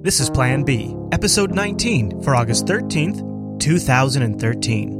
This 0.00 0.20
is 0.20 0.30
Plan 0.30 0.62
B, 0.62 0.94
episode 1.10 1.50
19 1.50 2.22
for 2.22 2.36
August 2.36 2.66
13th, 2.66 3.58
2013. 3.58 4.97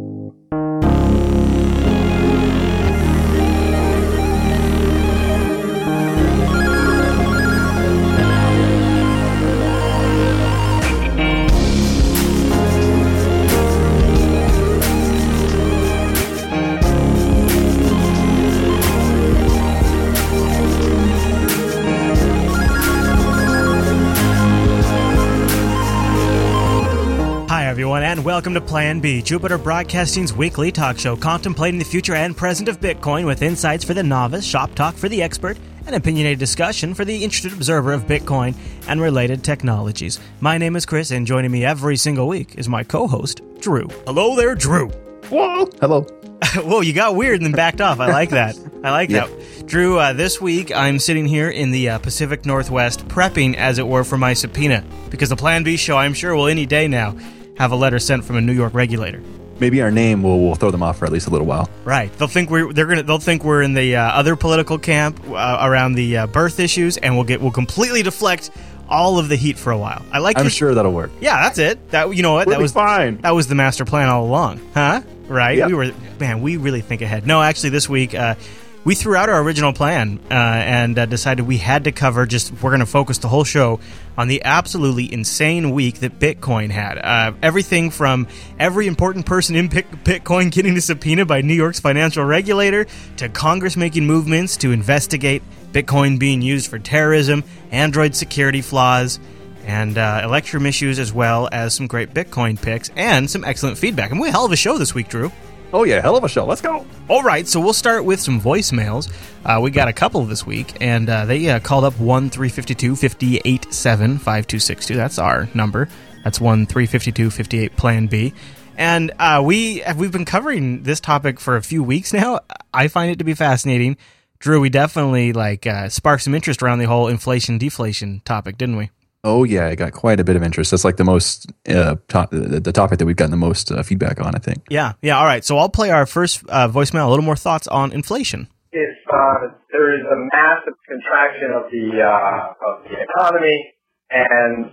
Welcome 28.38 28.54
to 28.54 28.60
Plan 28.60 29.00
B, 29.00 29.20
Jupiter 29.20 29.58
Broadcasting's 29.58 30.32
weekly 30.32 30.70
talk 30.70 30.96
show 30.96 31.16
contemplating 31.16 31.80
the 31.80 31.84
future 31.84 32.14
and 32.14 32.36
present 32.36 32.68
of 32.68 32.78
Bitcoin 32.78 33.26
with 33.26 33.42
insights 33.42 33.82
for 33.82 33.94
the 33.94 34.02
novice, 34.04 34.44
shop 34.44 34.72
talk 34.76 34.94
for 34.94 35.08
the 35.08 35.20
expert, 35.20 35.58
and 35.86 35.96
opinionated 35.96 36.38
discussion 36.38 36.94
for 36.94 37.04
the 37.04 37.24
interested 37.24 37.52
observer 37.52 37.92
of 37.92 38.06
Bitcoin 38.06 38.54
and 38.86 39.00
related 39.00 39.42
technologies. 39.42 40.20
My 40.38 40.56
name 40.56 40.76
is 40.76 40.86
Chris, 40.86 41.10
and 41.10 41.26
joining 41.26 41.50
me 41.50 41.64
every 41.64 41.96
single 41.96 42.28
week 42.28 42.54
is 42.56 42.68
my 42.68 42.84
co 42.84 43.08
host, 43.08 43.40
Drew. 43.58 43.88
Hello 44.06 44.36
there, 44.36 44.54
Drew. 44.54 44.88
Whoa. 45.30 45.68
Hello. 45.80 46.02
Whoa, 46.58 46.82
you 46.82 46.92
got 46.92 47.16
weird 47.16 47.40
and 47.40 47.46
then 47.46 47.52
backed 47.56 47.80
off. 47.80 47.98
I 47.98 48.12
like 48.12 48.30
that. 48.30 48.56
I 48.84 48.92
like 48.92 49.10
Yeah. 49.10 49.26
that. 49.26 49.66
Drew, 49.66 49.98
uh, 49.98 50.12
this 50.12 50.40
week 50.40 50.70
I'm 50.72 51.00
sitting 51.00 51.26
here 51.26 51.50
in 51.50 51.72
the 51.72 51.88
uh, 51.88 51.98
Pacific 51.98 52.46
Northwest 52.46 53.08
prepping, 53.08 53.56
as 53.56 53.80
it 53.80 53.88
were, 53.88 54.04
for 54.04 54.16
my 54.16 54.32
subpoena. 54.34 54.84
Because 55.10 55.28
the 55.28 55.34
Plan 55.36 55.64
B 55.64 55.76
show, 55.76 55.98
I'm 55.98 56.14
sure, 56.14 56.36
will 56.36 56.46
any 56.46 56.66
day 56.66 56.86
now 56.86 57.16
have 57.58 57.72
a 57.72 57.76
letter 57.76 57.98
sent 57.98 58.24
from 58.24 58.36
a 58.36 58.40
New 58.40 58.52
York 58.52 58.74
regulator. 58.74 59.22
Maybe 59.60 59.82
our 59.82 59.90
name 59.90 60.22
will, 60.22 60.40
will 60.40 60.54
throw 60.54 60.70
them 60.70 60.82
off 60.84 60.98
for 60.98 61.04
at 61.04 61.12
least 61.12 61.26
a 61.26 61.30
little 61.30 61.46
while. 61.46 61.68
Right. 61.84 62.12
They'll 62.16 62.28
think 62.28 62.48
we're 62.48 62.72
they're 62.72 62.86
gonna 62.86 63.02
they'll 63.02 63.18
think 63.18 63.42
we're 63.42 63.62
in 63.62 63.74
the 63.74 63.96
uh, 63.96 64.02
other 64.02 64.36
political 64.36 64.78
camp 64.78 65.20
uh, 65.28 65.58
around 65.60 65.94
the 65.94 66.18
uh, 66.18 66.26
birth 66.28 66.60
issues, 66.60 66.96
and 66.96 67.16
we'll 67.16 67.24
get 67.24 67.40
we'll 67.40 67.50
completely 67.50 68.02
deflect 68.02 68.50
all 68.88 69.18
of 69.18 69.28
the 69.28 69.36
heat 69.36 69.58
for 69.58 69.72
a 69.72 69.78
while. 69.78 70.04
I 70.12 70.18
like. 70.18 70.38
I'm 70.38 70.44
this- 70.44 70.52
sure 70.52 70.74
that'll 70.74 70.92
work. 70.92 71.10
Yeah, 71.20 71.42
that's 71.42 71.58
it. 71.58 71.90
That 71.90 72.14
you 72.14 72.22
know 72.22 72.34
what 72.34 72.46
We'll 72.46 72.56
that 72.56 72.62
was 72.62 72.72
fine. 72.72 73.18
That 73.22 73.32
was 73.32 73.48
the 73.48 73.56
master 73.56 73.84
plan 73.84 74.08
all 74.08 74.24
along, 74.24 74.60
huh? 74.74 75.02
Right? 75.26 75.58
Yeah. 75.58 75.66
We 75.66 75.74
were 75.74 75.92
man. 76.20 76.40
We 76.40 76.56
really 76.56 76.80
think 76.80 77.02
ahead. 77.02 77.26
No, 77.26 77.42
actually, 77.42 77.70
this 77.70 77.88
week 77.88 78.14
uh, 78.14 78.36
we 78.84 78.94
threw 78.94 79.16
out 79.16 79.28
our 79.28 79.42
original 79.42 79.72
plan 79.72 80.20
uh, 80.30 80.34
and 80.34 80.98
uh, 80.98 81.06
decided 81.06 81.46
we 81.46 81.58
had 81.58 81.84
to 81.84 81.92
cover. 81.92 82.26
Just 82.26 82.52
we're 82.62 82.70
going 82.70 82.80
to 82.80 82.86
focus 82.86 83.18
the 83.18 83.28
whole 83.28 83.44
show 83.44 83.80
on 84.16 84.28
the 84.28 84.42
absolutely 84.44 85.12
insane 85.12 85.72
week 85.72 86.00
that 86.00 86.18
Bitcoin 86.18 86.70
had. 86.70 86.98
Uh, 86.98 87.32
everything 87.42 87.90
from 87.90 88.26
every 88.58 88.86
important 88.86 89.26
person 89.26 89.56
in 89.56 89.68
Bitcoin 89.68 90.50
getting 90.50 90.76
a 90.76 90.80
subpoena 90.80 91.26
by 91.26 91.40
New 91.40 91.54
York's 91.54 91.80
financial 91.80 92.24
regulator 92.24 92.86
to 93.16 93.28
Congress 93.28 93.76
making 93.76 94.06
movements 94.06 94.56
to 94.58 94.72
investigate 94.72 95.42
Bitcoin 95.72 96.18
being 96.18 96.40
used 96.40 96.70
for 96.70 96.78
terrorism, 96.78 97.44
Android 97.70 98.14
security 98.14 98.62
flaws 98.62 99.20
and 99.66 99.98
uh, 99.98 100.22
Electrum 100.24 100.64
issues, 100.64 100.98
as 100.98 101.12
well 101.12 101.48
as 101.52 101.74
some 101.74 101.86
great 101.86 102.14
Bitcoin 102.14 102.60
picks 102.60 102.90
and 102.96 103.30
some 103.30 103.44
excellent 103.44 103.76
feedback. 103.76 104.10
And 104.10 104.18
we 104.18 104.28
had 104.28 104.30
a 104.30 104.32
hell 104.32 104.46
of 104.46 104.52
a 104.52 104.56
show 104.56 104.78
this 104.78 104.94
week, 104.94 105.08
Drew. 105.08 105.30
Oh, 105.72 105.84
yeah. 105.84 106.00
Hell 106.00 106.16
of 106.16 106.24
a 106.24 106.28
show. 106.28 106.46
Let's 106.46 106.62
go. 106.62 106.86
All 107.08 107.22
right, 107.22 107.46
so 107.46 107.60
we'll 107.60 107.74
start 107.74 108.04
with 108.04 108.20
some 108.20 108.40
voicemails. 108.40 109.12
Uh, 109.44 109.60
we 109.60 109.70
got 109.70 109.88
a 109.88 109.92
couple 109.92 110.24
this 110.24 110.46
week, 110.46 110.74
and 110.80 111.08
uh, 111.10 111.26
they 111.26 111.48
uh, 111.50 111.60
called 111.60 111.84
up 111.84 111.98
1 111.98 112.30
352 112.30 112.96
587 112.96 114.18
5262. 114.18 114.96
That's 114.96 115.18
our 115.18 115.48
number. 115.54 115.88
That's 116.24 116.40
1 116.40 116.66
352 116.66 117.30
58 117.30 117.76
Plan 117.76 118.06
B. 118.06 118.32
And 118.76 119.12
uh, 119.18 119.42
we, 119.44 119.82
we've 119.96 120.12
been 120.12 120.24
covering 120.24 120.84
this 120.84 121.00
topic 121.00 121.38
for 121.40 121.56
a 121.56 121.62
few 121.62 121.82
weeks 121.82 122.12
now. 122.12 122.40
I 122.72 122.88
find 122.88 123.10
it 123.10 123.18
to 123.18 123.24
be 123.24 123.34
fascinating. 123.34 123.96
Drew, 124.38 124.60
we 124.60 124.70
definitely 124.70 125.32
like 125.32 125.66
uh, 125.66 125.88
sparked 125.88 126.22
some 126.22 126.34
interest 126.34 126.62
around 126.62 126.78
the 126.78 126.86
whole 126.86 127.08
inflation 127.08 127.58
deflation 127.58 128.22
topic, 128.24 128.56
didn't 128.56 128.76
we? 128.76 128.90
Oh, 129.24 129.44
yeah. 129.44 129.66
I 129.66 129.74
got 129.74 129.92
quite 129.92 130.20
a 130.20 130.24
bit 130.24 130.36
of 130.36 130.42
interest. 130.42 130.70
That's 130.70 130.84
like 130.84 130.96
the 130.96 131.04
most, 131.04 131.50
uh, 131.68 131.96
to- 132.08 132.28
the, 132.30 132.60
the 132.60 132.72
topic 132.72 132.98
that 132.98 133.06
we've 133.06 133.16
gotten 133.16 133.30
the 133.32 133.36
most 133.36 133.70
uh, 133.72 133.82
feedback 133.82 134.20
on, 134.20 134.34
I 134.34 134.38
think. 134.38 134.62
Yeah, 134.70 134.92
yeah. 135.02 135.18
All 135.18 135.24
right. 135.26 135.44
So 135.44 135.58
I'll 135.58 135.68
play 135.68 135.90
our 135.90 136.06
first 136.06 136.44
uh, 136.48 136.68
voicemail. 136.68 137.06
A 137.06 137.10
little 137.10 137.24
more 137.24 137.36
thoughts 137.36 137.66
on 137.68 137.92
inflation. 137.92 138.48
if 138.72 138.96
uh, 139.12 139.48
there 139.72 139.94
is 139.98 140.04
a 140.06 140.18
massive 140.32 140.74
contraction 140.86 141.50
of 141.56 141.70
the 141.72 141.86
uh, 141.98 142.68
of 142.68 142.84
the 142.84 142.94
economy 143.00 143.74
and 144.10 144.70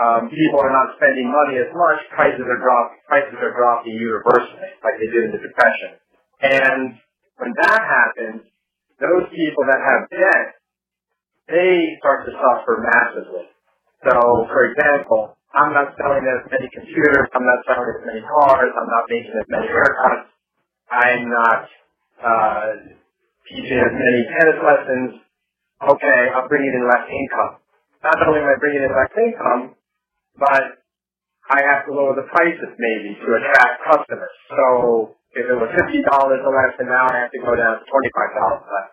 um, 0.00 0.28
people 0.30 0.58
are 0.60 0.70
not 0.72 0.94
spending 0.96 1.30
money 1.30 1.58
as 1.58 1.70
much, 1.74 1.98
prices 2.14 2.42
are 2.46 2.60
dropping. 2.62 2.98
Prices 3.08 3.38
are 3.42 3.54
dropping 3.54 3.94
universally, 3.94 4.70
like 4.82 4.98
they 4.98 5.06
did 5.10 5.30
in 5.30 5.30
the 5.34 5.42
depression. 5.42 5.98
And 6.42 6.98
when 7.38 7.52
that 7.62 7.80
happens, 7.82 8.42
those 9.00 9.26
people 9.34 9.62
that 9.70 9.78
have 9.82 10.10
debt, 10.10 10.46
they 11.48 11.94
start 12.00 12.26
to 12.26 12.32
suffer 12.34 12.82
massively. 12.82 13.46
So, 14.04 14.14
for 14.52 14.62
example, 14.72 15.38
I'm 15.54 15.72
not 15.72 15.94
selling 15.96 16.24
as 16.28 16.44
many 16.50 16.68
computers, 16.72 17.28
I'm 17.34 17.46
not 17.46 17.60
selling 17.66 17.88
as 17.88 18.02
many 18.04 18.22
cars, 18.22 18.70
I'm 18.74 18.90
not 18.90 19.04
making 19.08 19.34
as 19.34 19.48
many 19.48 19.68
haircuts, 19.70 20.28
I'm 20.90 21.24
not 21.30 21.62
uh, 22.20 22.66
teaching 23.48 23.80
as 23.80 23.94
many 23.94 24.20
tennis 24.36 24.58
lessons, 24.60 25.10
okay, 25.82 26.20
I'm 26.36 26.48
bringing 26.48 26.74
in 26.74 26.84
less 26.88 27.06
income. 27.08 27.52
Not 28.04 28.18
only 28.28 28.40
am 28.40 28.48
I 28.52 28.56
bringing 28.60 28.84
in 28.84 28.92
less 28.92 29.14
income, 29.16 29.62
but 30.38 30.64
I 31.50 31.58
have 31.64 31.86
to 31.88 31.92
lower 31.92 32.14
the 32.16 32.28
prices 32.30 32.72
maybe 32.78 33.16
to 33.18 33.28
attract 33.40 33.82
customers. 33.84 34.36
So 34.52 35.16
if 35.34 35.44
it 35.48 35.56
was 35.56 35.70
fifty 35.74 36.00
dollars 36.06 36.40
or 36.44 36.52
less, 36.54 36.74
and 36.78 36.88
now 36.88 37.08
I 37.08 37.26
have 37.26 37.32
to 37.32 37.40
go 37.42 37.56
down 37.56 37.80
to 37.80 37.84
twenty 37.88 38.10
five 38.14 38.32
dollars 38.36 38.64
less. 38.68 38.90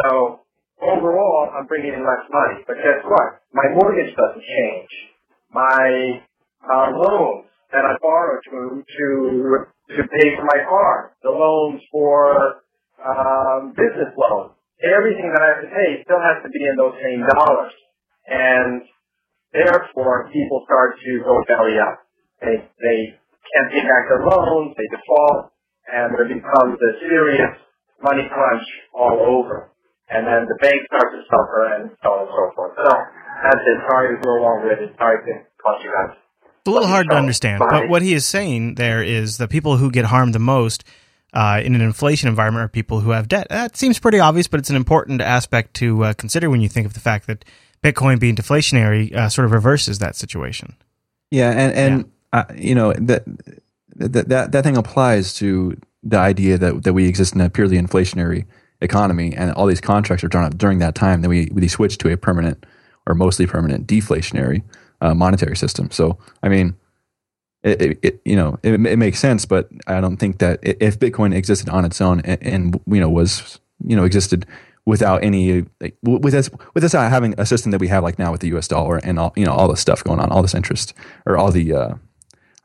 So 0.00 0.43
overall, 0.84 1.50
I'm 1.56 1.66
bringing 1.66 1.94
in 1.94 2.04
less 2.04 2.24
money. 2.30 2.64
But 2.66 2.76
guess 2.76 3.00
what? 3.04 3.42
My 3.52 3.66
mortgage 3.74 4.14
doesn't 4.14 4.44
change. 4.44 4.92
My 5.52 6.20
uh, 6.64 6.88
loans 6.96 7.46
that 7.72 7.84
I 7.84 7.94
borrowed 8.00 8.42
to 8.50 8.84
to 8.84 9.06
to 9.96 10.02
pay 10.08 10.26
for 10.36 10.44
my 10.44 10.60
car, 10.68 11.16
the 11.22 11.30
loans 11.30 11.80
for 11.92 12.62
um, 13.04 13.74
business 13.76 14.14
loans, 14.16 14.52
everything 14.82 15.28
that 15.34 15.42
I 15.42 15.48
have 15.58 15.62
to 15.66 15.70
pay 15.70 16.02
still 16.04 16.22
has 16.22 16.42
to 16.42 16.50
be 16.50 16.62
in 16.64 16.76
those 16.76 16.96
same 17.02 17.22
dollars, 17.34 17.72
and 18.26 18.82
therefore 19.52 20.30
people 20.32 20.62
start 20.64 20.96
to 20.98 21.10
go 21.24 21.42
belly 21.48 21.76
up. 21.78 22.00
They 22.40 22.56
they 22.80 22.98
can't 23.52 23.70
pay 23.72 23.84
back 23.84 24.08
their 24.08 24.24
loans, 24.24 24.74
they 24.76 24.88
default, 24.90 25.52
and 25.92 26.14
there 26.16 26.28
becomes 26.28 26.78
a 26.80 26.92
serious 27.08 27.54
money 28.02 28.24
crunch 28.32 28.66
all 28.94 29.18
over. 29.20 29.73
And 30.08 30.26
then 30.26 30.46
the 30.46 30.56
bank 30.60 30.76
starts 30.86 31.14
to 31.16 31.22
suffer 31.30 31.74
and 31.74 31.90
so 32.02 32.08
on 32.10 32.20
and 32.26 32.30
so 32.30 32.54
forth. 32.54 32.72
So 32.76 32.84
that's 32.84 33.64
it. 33.64 33.78
Sorry 33.90 34.16
to 34.16 34.22
go 34.22 34.30
along 34.38 34.68
with 34.68 34.78
it. 34.78 34.94
Sorry 34.98 35.18
to 35.24 35.32
cost 35.62 35.84
you 35.84 35.90
guys. 35.90 36.16
It's 36.42 36.68
a 36.68 36.70
little 36.70 36.88
hard 36.88 37.08
to 37.10 37.16
understand, 37.16 37.60
bye. 37.60 37.68
but 37.70 37.88
what 37.88 38.02
he 38.02 38.14
is 38.14 38.24
saying 38.26 38.76
there 38.76 39.02
is 39.02 39.38
the 39.38 39.48
people 39.48 39.76
who 39.76 39.90
get 39.90 40.06
harmed 40.06 40.34
the 40.34 40.38
most 40.38 40.84
uh, 41.32 41.60
in 41.62 41.74
an 41.74 41.80
inflation 41.80 42.28
environment 42.28 42.64
are 42.64 42.68
people 42.68 43.00
who 43.00 43.10
have 43.10 43.28
debt. 43.28 43.48
That 43.50 43.76
seems 43.76 43.98
pretty 43.98 44.20
obvious, 44.20 44.46
but 44.46 44.60
it's 44.60 44.70
an 44.70 44.76
important 44.76 45.20
aspect 45.20 45.74
to 45.74 46.04
uh, 46.04 46.12
consider 46.14 46.48
when 46.48 46.60
you 46.60 46.68
think 46.68 46.86
of 46.86 46.94
the 46.94 47.00
fact 47.00 47.26
that 47.26 47.44
Bitcoin 47.82 48.18
being 48.18 48.36
deflationary 48.36 49.14
uh, 49.14 49.28
sort 49.28 49.44
of 49.44 49.52
reverses 49.52 49.98
that 49.98 50.16
situation. 50.16 50.74
Yeah. 51.30 51.50
And, 51.50 51.74
and 51.74 52.10
Uh, 52.32 52.44
you 52.56 52.74
know, 52.74 52.92
that, 52.94 53.22
that, 53.94 54.28
that, 54.28 54.50
that 54.50 54.64
thing 54.64 54.76
applies 54.76 55.34
to 55.34 55.76
the 56.02 56.18
idea 56.18 56.58
that, 56.58 56.82
that 56.82 56.92
we 56.92 57.06
exist 57.06 57.32
in 57.34 57.40
a 57.40 57.48
purely 57.48 57.76
inflationary 57.78 58.44
economy 58.84 59.34
and 59.34 59.52
all 59.52 59.66
these 59.66 59.80
contracts 59.80 60.22
are 60.22 60.28
drawn 60.28 60.44
up 60.44 60.56
during 60.56 60.78
that 60.78 60.94
time. 60.94 61.22
Then 61.22 61.30
we, 61.30 61.48
we 61.52 61.66
switch 61.68 61.98
to 61.98 62.12
a 62.12 62.16
permanent 62.16 62.64
or 63.06 63.14
mostly 63.14 63.46
permanent 63.46 63.86
deflationary 63.86 64.62
uh, 65.00 65.14
monetary 65.14 65.56
system. 65.56 65.90
So, 65.90 66.18
I 66.42 66.48
mean, 66.48 66.76
it, 67.62 67.80
it, 67.80 67.98
it 68.02 68.20
you 68.24 68.36
know 68.36 68.58
it, 68.62 68.74
it 68.74 68.98
makes 68.98 69.18
sense, 69.18 69.46
but 69.46 69.68
I 69.86 70.00
don't 70.00 70.18
think 70.18 70.38
that 70.38 70.60
if 70.62 70.98
Bitcoin 70.98 71.34
existed 71.34 71.68
on 71.70 71.84
its 71.84 72.00
own 72.00 72.20
and, 72.20 72.42
and 72.42 72.80
you 72.86 73.00
know 73.00 73.08
was 73.08 73.58
you 73.84 73.96
know 73.96 74.04
existed 74.04 74.46
without 74.84 75.24
any 75.24 75.64
like, 75.80 75.96
with 76.02 76.34
us 76.34 76.50
with 76.74 76.84
us 76.84 76.92
having 76.92 77.34
a 77.38 77.46
system 77.46 77.70
that 77.72 77.80
we 77.80 77.88
have 77.88 78.02
like 78.02 78.18
now 78.18 78.30
with 78.30 78.42
the 78.42 78.48
U.S. 78.48 78.68
dollar 78.68 78.98
and 78.98 79.18
all 79.18 79.32
you 79.34 79.46
know 79.46 79.52
all 79.52 79.68
this 79.68 79.80
stuff 79.80 80.04
going 80.04 80.20
on, 80.20 80.30
all 80.30 80.42
this 80.42 80.54
interest 80.54 80.92
or 81.24 81.38
all 81.38 81.50
the 81.50 81.72
uh, 81.72 81.94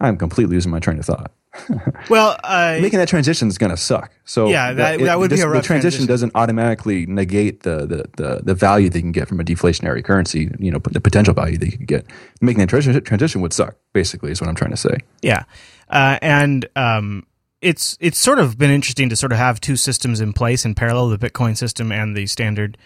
I'm 0.02 0.18
completely 0.18 0.56
losing 0.56 0.72
my 0.72 0.80
train 0.80 1.00
of 1.00 1.06
thought. 1.06 1.32
Well, 2.10 2.38
uh, 2.44 2.78
Making 2.82 3.00
that 3.00 3.10
transition 3.10 3.48
is 3.48 3.58
going 3.58 3.72
to 3.72 3.78
suck. 3.78 4.12
So 4.26 4.48
Yeah, 4.50 4.74
that- 4.74 5.00
that 5.00 5.20
would 5.20 5.30
be 5.32 5.42
a 5.42 5.48
rough 5.48 5.64
the 5.64 5.68
transition 5.68 5.82
transition. 6.06 6.06
doesn't 6.08 6.32
automatically 6.36 7.06
negate 7.06 7.64
the, 7.64 7.86
the 7.86 8.06
the 8.18 8.42
the 8.44 8.54
value 8.54 8.90
they 8.90 9.02
can 9.02 9.12
get 9.12 9.28
from 9.28 9.40
a 9.40 9.44
deflationary 9.44 10.04
currency. 10.04 10.52
You 10.60 10.72
know, 10.72 10.80
the 10.80 11.02
potential 11.02 11.34
value 11.34 11.58
they 11.58 11.70
could 11.72 11.88
get. 11.88 12.06
Making 12.42 12.60
that 12.62 12.70
transition 12.70 13.04
transition 13.04 13.42
would 13.42 13.54
suck. 13.54 13.76
Basically, 13.94 14.32
is 14.32 14.42
what 14.42 14.48
I'm 14.50 14.56
trying 14.56 14.72
to 14.72 14.78
say. 14.78 14.98
Yeah, 15.22 15.44
uh, 15.90 16.18
and 16.22 16.68
um, 16.76 17.26
it's 17.62 17.98
it's 18.00 18.18
sort 18.18 18.40
of 18.40 18.58
been 18.58 18.72
interesting 18.72 19.10
to 19.10 19.16
sort 19.16 19.32
of 19.32 19.38
have 19.40 19.60
two 19.60 19.76
systems 19.76 20.22
in 20.22 20.34
place 20.34 20.66
in 20.66 20.76
parallel: 20.76 21.10
the 21.10 21.18
Bitcoin 21.18 21.58
system 21.58 21.92
and 21.92 22.16
the 22.16 22.28
standard, 22.28 22.78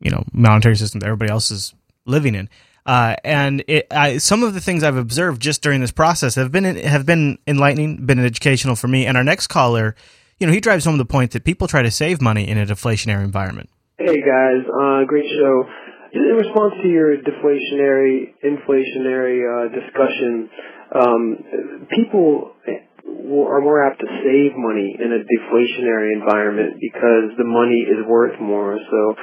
you 0.00 0.10
know, 0.10 0.24
monetary 0.32 0.76
system 0.76 1.00
that 1.00 1.06
everybody 1.06 1.30
else 1.30 1.50
is 1.50 1.74
living 2.06 2.34
in. 2.34 2.48
Uh, 2.86 3.16
and 3.24 3.64
it, 3.66 3.86
I, 3.90 4.18
some 4.18 4.44
of 4.44 4.54
the 4.54 4.60
things 4.60 4.84
I've 4.84 4.96
observed 4.96 5.42
just 5.42 5.60
during 5.60 5.80
this 5.80 5.90
process 5.90 6.36
have 6.36 6.52
been 6.52 6.64
have 6.64 7.04
been 7.04 7.38
enlightening, 7.46 8.06
been 8.06 8.24
educational 8.24 8.76
for 8.76 8.86
me. 8.86 9.06
And 9.06 9.16
our 9.16 9.24
next 9.24 9.48
caller, 9.48 9.96
you 10.38 10.46
know, 10.46 10.52
he 10.52 10.60
drives 10.60 10.84
home 10.84 10.96
the 10.96 11.04
point 11.04 11.32
that 11.32 11.42
people 11.42 11.66
try 11.66 11.82
to 11.82 11.90
save 11.90 12.22
money 12.22 12.46
in 12.48 12.58
a 12.58 12.64
deflationary 12.64 13.24
environment. 13.24 13.70
Hey 13.98 14.22
guys, 14.22 14.62
uh, 14.70 15.04
great 15.04 15.26
show. 15.36 15.64
In 16.12 16.22
response 16.36 16.74
to 16.82 16.88
your 16.88 17.16
deflationary, 17.18 18.32
inflationary 18.44 19.42
uh, 19.42 19.68
discussion, 19.74 20.48
um, 20.94 21.86
people 21.90 22.52
are 22.66 23.60
more 23.60 23.84
apt 23.84 24.00
to 24.00 24.06
save 24.22 24.52
money 24.54 24.96
in 24.96 25.12
a 25.12 25.20
deflationary 25.26 26.14
environment 26.14 26.78
because 26.80 27.36
the 27.36 27.44
money 27.44 27.82
is 27.82 28.06
worth 28.06 28.40
more. 28.40 28.78
So 28.78 29.14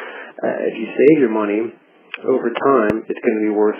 uh, 0.43 0.67
if 0.67 0.75
you 0.77 0.87
save 0.97 1.19
your 1.19 1.31
money, 1.31 1.73
over 2.25 2.49
time, 2.49 3.03
it's 3.07 3.21
going 3.21 3.37
to 3.39 3.45
be 3.47 3.53
worth 3.53 3.79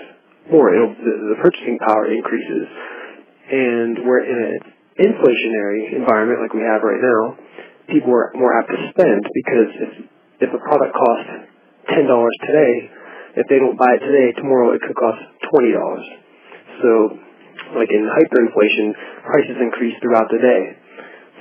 more. 0.50 0.72
It'll, 0.74 0.94
the, 0.94 1.14
the 1.34 1.38
purchasing 1.40 1.78
power 1.80 2.10
increases. 2.12 2.64
And 3.44 3.92
we're 4.04 4.24
in 4.24 4.38
an 4.38 4.56
inflationary 5.00 5.96
environment 5.96 6.40
like 6.40 6.54
we 6.54 6.64
have 6.64 6.80
right 6.84 7.00
now, 7.00 7.36
people 7.88 8.12
are 8.12 8.32
more 8.34 8.56
apt 8.56 8.70
to 8.70 8.80
spend 8.96 9.20
because 9.34 9.70
if, 9.80 9.92
if 10.48 10.50
a 10.54 10.60
product 10.60 10.92
costs 10.94 11.30
$10 11.92 12.08
today, 12.48 12.74
if 13.36 13.46
they 13.50 13.58
don't 13.58 13.76
buy 13.76 13.98
it 13.98 14.02
today, 14.04 14.32
tomorrow 14.38 14.72
it 14.72 14.80
could 14.80 14.96
cost 14.96 15.20
$20. 15.50 15.74
So, 16.80 16.90
like 17.76 17.90
in 17.90 18.06
hyperinflation, 18.06 18.94
prices 19.26 19.58
increase 19.60 19.94
throughout 20.00 20.30
the 20.30 20.38
day. 20.38 20.62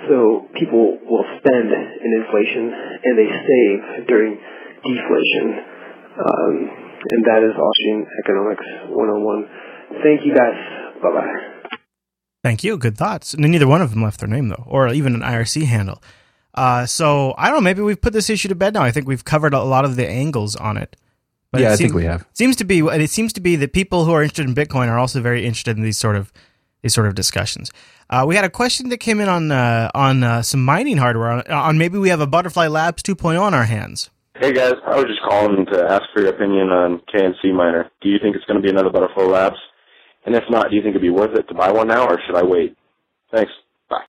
So 0.10 0.50
people 0.60 1.00
will 1.06 1.26
spend 1.40 1.70
in 1.72 2.10
inflation 2.26 2.74
and 2.74 3.14
they 3.16 3.30
save 3.30 4.08
during 4.08 4.36
deflation. 4.84 5.46
Um, 6.14 6.56
and 7.12 7.26
that 7.26 7.44
is 7.44 7.56
Austrian 7.58 8.08
Economics 8.24 8.66
101. 8.90 9.50
Thank 10.04 10.26
you 10.26 10.34
guys. 10.34 10.56
Bye 11.02 11.10
bye. 11.10 11.78
Thank 12.44 12.64
you. 12.64 12.78
Good 12.78 12.98
thoughts. 12.98 13.34
And 13.34 13.44
neither 13.44 13.68
one 13.68 13.82
of 13.82 13.92
them 13.92 14.04
left 14.04 14.20
their 14.20 14.30
name 14.30 14.50
though, 14.50 14.64
or 14.68 14.88
even 14.90 15.16
an 15.16 15.22
IRC 15.22 15.66
handle. 15.66 16.02
Uh, 16.54 16.86
so 16.86 17.34
I 17.38 17.48
don't 17.48 17.58
know. 17.58 17.62
Maybe 17.62 17.82
we've 17.82 18.00
put 18.00 18.14
this 18.14 18.30
issue 18.30 18.48
to 18.50 18.56
bed 18.56 18.74
now. 18.74 18.84
I 18.84 18.92
think 18.92 19.08
we've 19.08 19.26
covered 19.26 19.54
a 19.54 19.64
lot 19.64 19.86
of 19.86 19.96
the 19.96 20.08
angles 20.08 20.56
on 20.56 20.78
it. 20.78 20.96
But 21.52 21.62
yeah, 21.62 21.70
it 21.70 21.74
I 21.74 21.76
seems, 21.76 21.92
think 21.92 21.96
we 21.96 22.06
have. 22.06 22.26
Seems 22.34 22.56
to 22.58 22.64
be. 22.64 22.80
It 22.80 23.10
seems 23.10 23.34
to 23.34 23.42
be 23.42 23.56
that 23.58 23.74
people 23.74 24.06
who 24.06 24.12
are 24.12 24.24
interested 24.24 24.48
in 24.48 24.56
Bitcoin 24.56 24.88
are 24.88 24.98
also 24.98 25.22
very 25.22 25.46
interested 25.46 25.78
in 25.78 25.84
these 25.84 25.98
sort 25.98 26.16
of 26.16 26.34
these 26.82 26.94
sort 26.94 27.08
of 27.08 27.16
discussions. 27.16 27.72
Uh, 28.10 28.26
we 28.28 28.36
had 28.36 28.44
a 28.44 28.50
question 28.50 28.90
that 28.90 28.98
came 28.98 29.20
in 29.20 29.30
on 29.30 29.52
uh, 29.52 29.90
on 29.96 30.24
uh, 30.24 30.42
some 30.42 30.64
mining 30.64 30.98
hardware 30.98 31.30
on, 31.30 31.48
on 31.48 31.78
maybe 31.78 31.98
we 31.98 32.10
have 32.10 32.22
a 32.22 32.28
Butterfly 32.28 32.68
Labs 32.68 33.02
2.0 33.04 33.40
on 33.40 33.54
our 33.54 33.66
hands. 33.66 34.10
Hey 34.44 34.52
guys, 34.52 34.74
I 34.86 34.98
was 34.98 35.06
just 35.06 35.22
calling 35.22 35.66
to 35.72 35.86
ask 35.90 36.02
for 36.14 36.20
your 36.20 36.32
opinion 36.32 36.68
on 36.68 37.02
KNC 37.16 37.56
Miner. 37.56 37.90
Do 38.02 38.10
you 38.10 38.18
think 38.22 38.36
it's 38.36 38.44
going 38.44 38.58
to 38.58 38.62
be 38.62 38.70
another 38.70 38.90
Butterfly 38.90 39.24
Labs? 39.24 39.56
And 40.26 40.36
if 40.36 40.44
not, 40.50 40.70
do 40.70 40.76
you 40.76 40.82
think 40.82 40.98
it'd 40.98 41.02
be 41.02 41.10
worth 41.10 41.34
it 41.34 41.48
to 41.48 41.54
buy 41.54 41.72
one 41.72 41.88
now, 41.88 42.06
or 42.06 42.20
should 42.28 42.36
I 42.36 42.44
wait? 42.44 42.76
Thanks. 43.32 43.54
Bye. 43.90 44.04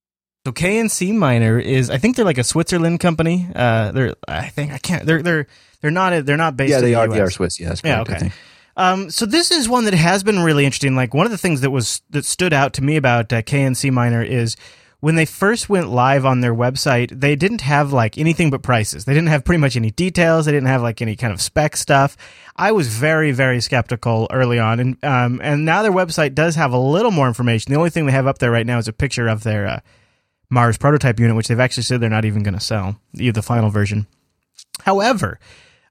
So 0.45 0.51
KNC 0.51 1.13
Miner 1.13 1.57
is, 1.57 1.89
I 1.89 1.99
think 1.99 2.17
they're 2.17 2.25
like 2.25 2.37
a 2.37 2.43
Switzerland 2.43 2.99
company. 2.99 3.47
Uh, 3.55 3.93
they're, 3.93 4.13
I 4.27 4.49
think 4.49 4.73
I 4.73 4.77
can't. 4.77 5.05
They're 5.05 5.23
they're 5.23 5.47
they're 5.79 5.89
not 5.89 6.25
they're 6.25 6.35
not 6.35 6.57
based. 6.57 6.71
Yeah, 6.71 6.81
they 6.81 6.89
the 6.89 6.95
are. 6.95 7.07
US. 7.07 7.13
They 7.13 7.21
are 7.21 7.29
Swiss. 7.29 7.57
Yeah, 7.57 7.73
yeah. 7.85 8.01
Okay. 8.01 8.31
Um, 8.75 9.09
so 9.09 9.25
this 9.25 9.51
is 9.51 9.69
one 9.69 9.85
that 9.85 9.93
has 9.93 10.21
been 10.21 10.39
really 10.39 10.65
interesting. 10.65 10.97
Like 10.97 11.13
one 11.13 11.25
of 11.25 11.31
the 11.31 11.37
things 11.37 11.61
that 11.61 11.71
was 11.71 12.01
that 12.09 12.25
stood 12.25 12.51
out 12.51 12.73
to 12.73 12.83
me 12.83 12.97
about 12.97 13.31
uh, 13.31 13.41
KNC 13.41 13.89
Miner 13.89 14.21
is 14.21 14.57
when 15.05 15.13
they 15.13 15.25
first 15.25 15.69
went 15.69 15.87
live 15.87 16.25
on 16.25 16.41
their 16.41 16.55
website, 16.55 17.11
they 17.19 17.35
didn't 17.35 17.61
have 17.61 17.93
like 17.93 18.17
anything 18.17 18.49
but 18.49 18.63
prices. 18.63 19.05
They 19.05 19.13
didn't 19.13 19.29
have 19.29 19.45
pretty 19.45 19.59
much 19.59 19.75
any 19.75 19.91
details. 19.91 20.47
They 20.47 20.51
didn't 20.51 20.67
have 20.67 20.81
like 20.81 20.99
any 20.99 21.15
kind 21.15 21.31
of 21.31 21.39
spec 21.39 21.77
stuff. 21.77 22.17
I 22.55 22.71
was 22.71 22.87
very, 22.87 23.31
very 23.31 23.61
skeptical 23.61 24.27
early 24.31 24.57
on, 24.57 24.79
and 24.79 25.05
um, 25.05 25.39
and 25.43 25.63
now 25.63 25.83
their 25.83 25.91
website 25.91 26.33
does 26.33 26.55
have 26.55 26.73
a 26.73 26.79
little 26.79 27.11
more 27.11 27.27
information. 27.27 27.71
The 27.71 27.77
only 27.77 27.91
thing 27.91 28.07
they 28.07 28.13
have 28.13 28.25
up 28.25 28.39
there 28.39 28.49
right 28.49 28.65
now 28.65 28.79
is 28.79 28.87
a 28.87 28.93
picture 28.93 29.27
of 29.27 29.43
their 29.43 29.67
uh, 29.67 29.79
Mars 30.49 30.75
prototype 30.75 31.19
unit, 31.19 31.35
which 31.35 31.49
they've 31.49 31.59
actually 31.59 31.83
said 31.83 32.01
they're 32.01 32.09
not 32.09 32.25
even 32.25 32.41
going 32.41 32.55
to 32.55 32.59
sell, 32.59 32.99
the 33.13 33.43
final 33.43 33.69
version. 33.69 34.07
However, 34.79 35.39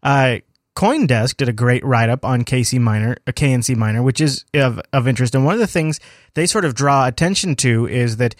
uh, 0.02 0.38
CoinDesk 0.75 1.37
did 1.37 1.49
a 1.49 1.52
great 1.52 1.84
write 1.84 2.08
up 2.08 2.25
on 2.25 2.43
KC 2.43 2.81
Miner, 2.81 3.16
a 3.28 3.32
KNC 3.32 3.76
Miner, 3.76 4.02
which 4.02 4.20
is 4.20 4.44
of, 4.55 4.81
of 4.93 5.06
interest. 5.06 5.37
And 5.37 5.44
one 5.44 5.55
of 5.55 5.61
the 5.61 5.69
things 5.69 6.00
they 6.34 6.46
sort 6.46 6.64
of 6.64 6.75
draw 6.75 7.06
attention 7.06 7.55
to 7.56 7.87
is 7.87 8.16
that 8.16 8.34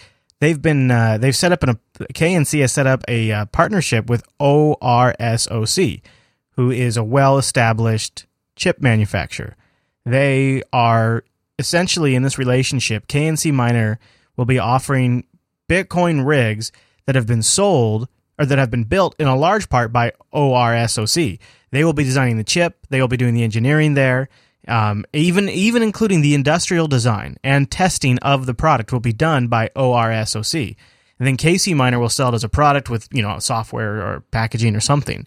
they've 0.45 0.61
been 0.61 0.91
uh, 0.91 1.17
they've 1.19 1.35
set 1.35 1.53
up 1.53 1.63
an 1.63 1.71
a 1.71 2.05
KNC 2.13 2.61
has 2.61 2.73
set 2.73 2.87
up 2.87 3.03
a 3.09 3.33
uh, 3.33 3.47
partnership 3.47 4.11
with 4.11 4.23
ORSOC, 4.39 6.03
who 6.51 6.71
is 6.71 6.97
a 6.97 7.05
well 7.05 7.39
established 7.39 8.27
chip 8.55 8.81
manufacturer. 8.81 9.57
They 10.05 10.63
are 10.73 11.25
essentially 11.59 12.15
in 12.15 12.23
this 12.23 12.37
relationship. 12.37 13.07
KNC 13.09 13.53
Miner 13.55 13.99
will 14.37 14.45
be 14.45 14.59
offering 14.59 15.25
Bitcoin 15.69 16.27
rigs 16.27 16.73
that 17.07 17.15
have 17.15 17.27
been 17.27 17.43
sold 17.43 18.09
or 18.39 18.45
that 18.45 18.59
have 18.59 18.71
been 18.71 18.85
built 18.85 19.15
in 19.19 19.27
a 19.27 19.37
large 19.37 19.71
part 19.71 19.93
by 19.93 20.13
ORSOC. 20.35 21.39
They 21.71 21.85
will 21.85 21.93
be 21.95 22.05
designing 22.05 22.37
the 22.37 22.45
chip. 22.45 22.87
They 22.91 23.01
will 23.01 23.09
be 23.09 23.17
doing 23.17 23.35
the 23.35 23.45
engineering 23.45 23.95
there. 23.95 24.29
Um, 24.67 25.05
even 25.13 25.49
even 25.49 25.83
including 25.83 26.23
the 26.23 26.35
industrial 26.35 26.89
design 26.89 27.37
and 27.45 27.71
testing 27.71 28.19
of 28.21 28.47
the 28.47 28.55
product 28.55 28.93
will 28.93 29.01
be 29.01 29.13
done 29.13 29.49
by 29.49 29.71
ORSOC. 29.77 30.77
And 31.19 31.29
then 31.29 31.37
KC 31.37 31.77
Miner 31.77 31.99
will 31.99 32.09
sell 32.09 32.31
it 32.31 32.35
as 32.35 32.45
a 32.45 32.49
product 32.49 32.91
with 32.91 33.09
you 33.13 33.23
know 33.23 33.39
software 33.39 34.01
or 34.01 34.21
packaging 34.31 34.75
or 34.75 34.81
something. 34.81 35.27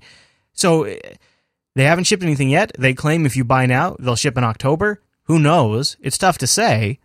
So 0.54 0.84
eh, 0.84 0.98
they 1.75 1.84
haven't 1.84 2.06
shipped 2.06 2.24
anything 2.24 2.50
yet. 2.50 2.72
They 2.78 2.94
claim 2.94 3.25
if 3.25 3.38
you 3.38 3.44
buy 3.44 3.68
now, 3.68 3.95
they'll 4.00 4.16
ship 4.16 4.38
in 4.38 4.44
October. 4.44 5.01
Who 5.24 5.40
knows? 5.40 5.98
It's 6.01 6.18
tough 6.18 6.38
to 6.40 6.48
say. 6.48 7.00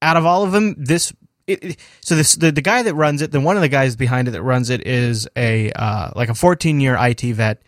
Out 0.00 0.16
of 0.16 0.24
all 0.24 0.42
of 0.42 0.52
them, 0.52 0.74
this 0.78 1.12
it, 1.46 1.62
it, 1.62 1.76
so 2.00 2.14
this 2.16 2.34
the, 2.34 2.50
the 2.50 2.62
guy 2.62 2.82
that 2.82 2.94
runs 2.94 3.22
it, 3.22 3.32
then 3.32 3.42
one 3.42 3.56
of 3.56 3.62
the 3.62 3.68
guys 3.68 3.96
behind 3.96 4.28
it 4.28 4.32
that 4.32 4.42
runs 4.42 4.70
it 4.70 4.86
is 4.86 5.28
a 5.36 5.70
uh, 5.72 6.10
like 6.16 6.28
a 6.28 6.34
14 6.34 6.80
year 6.80 6.96
IT 6.98 7.20
vet 7.20 7.62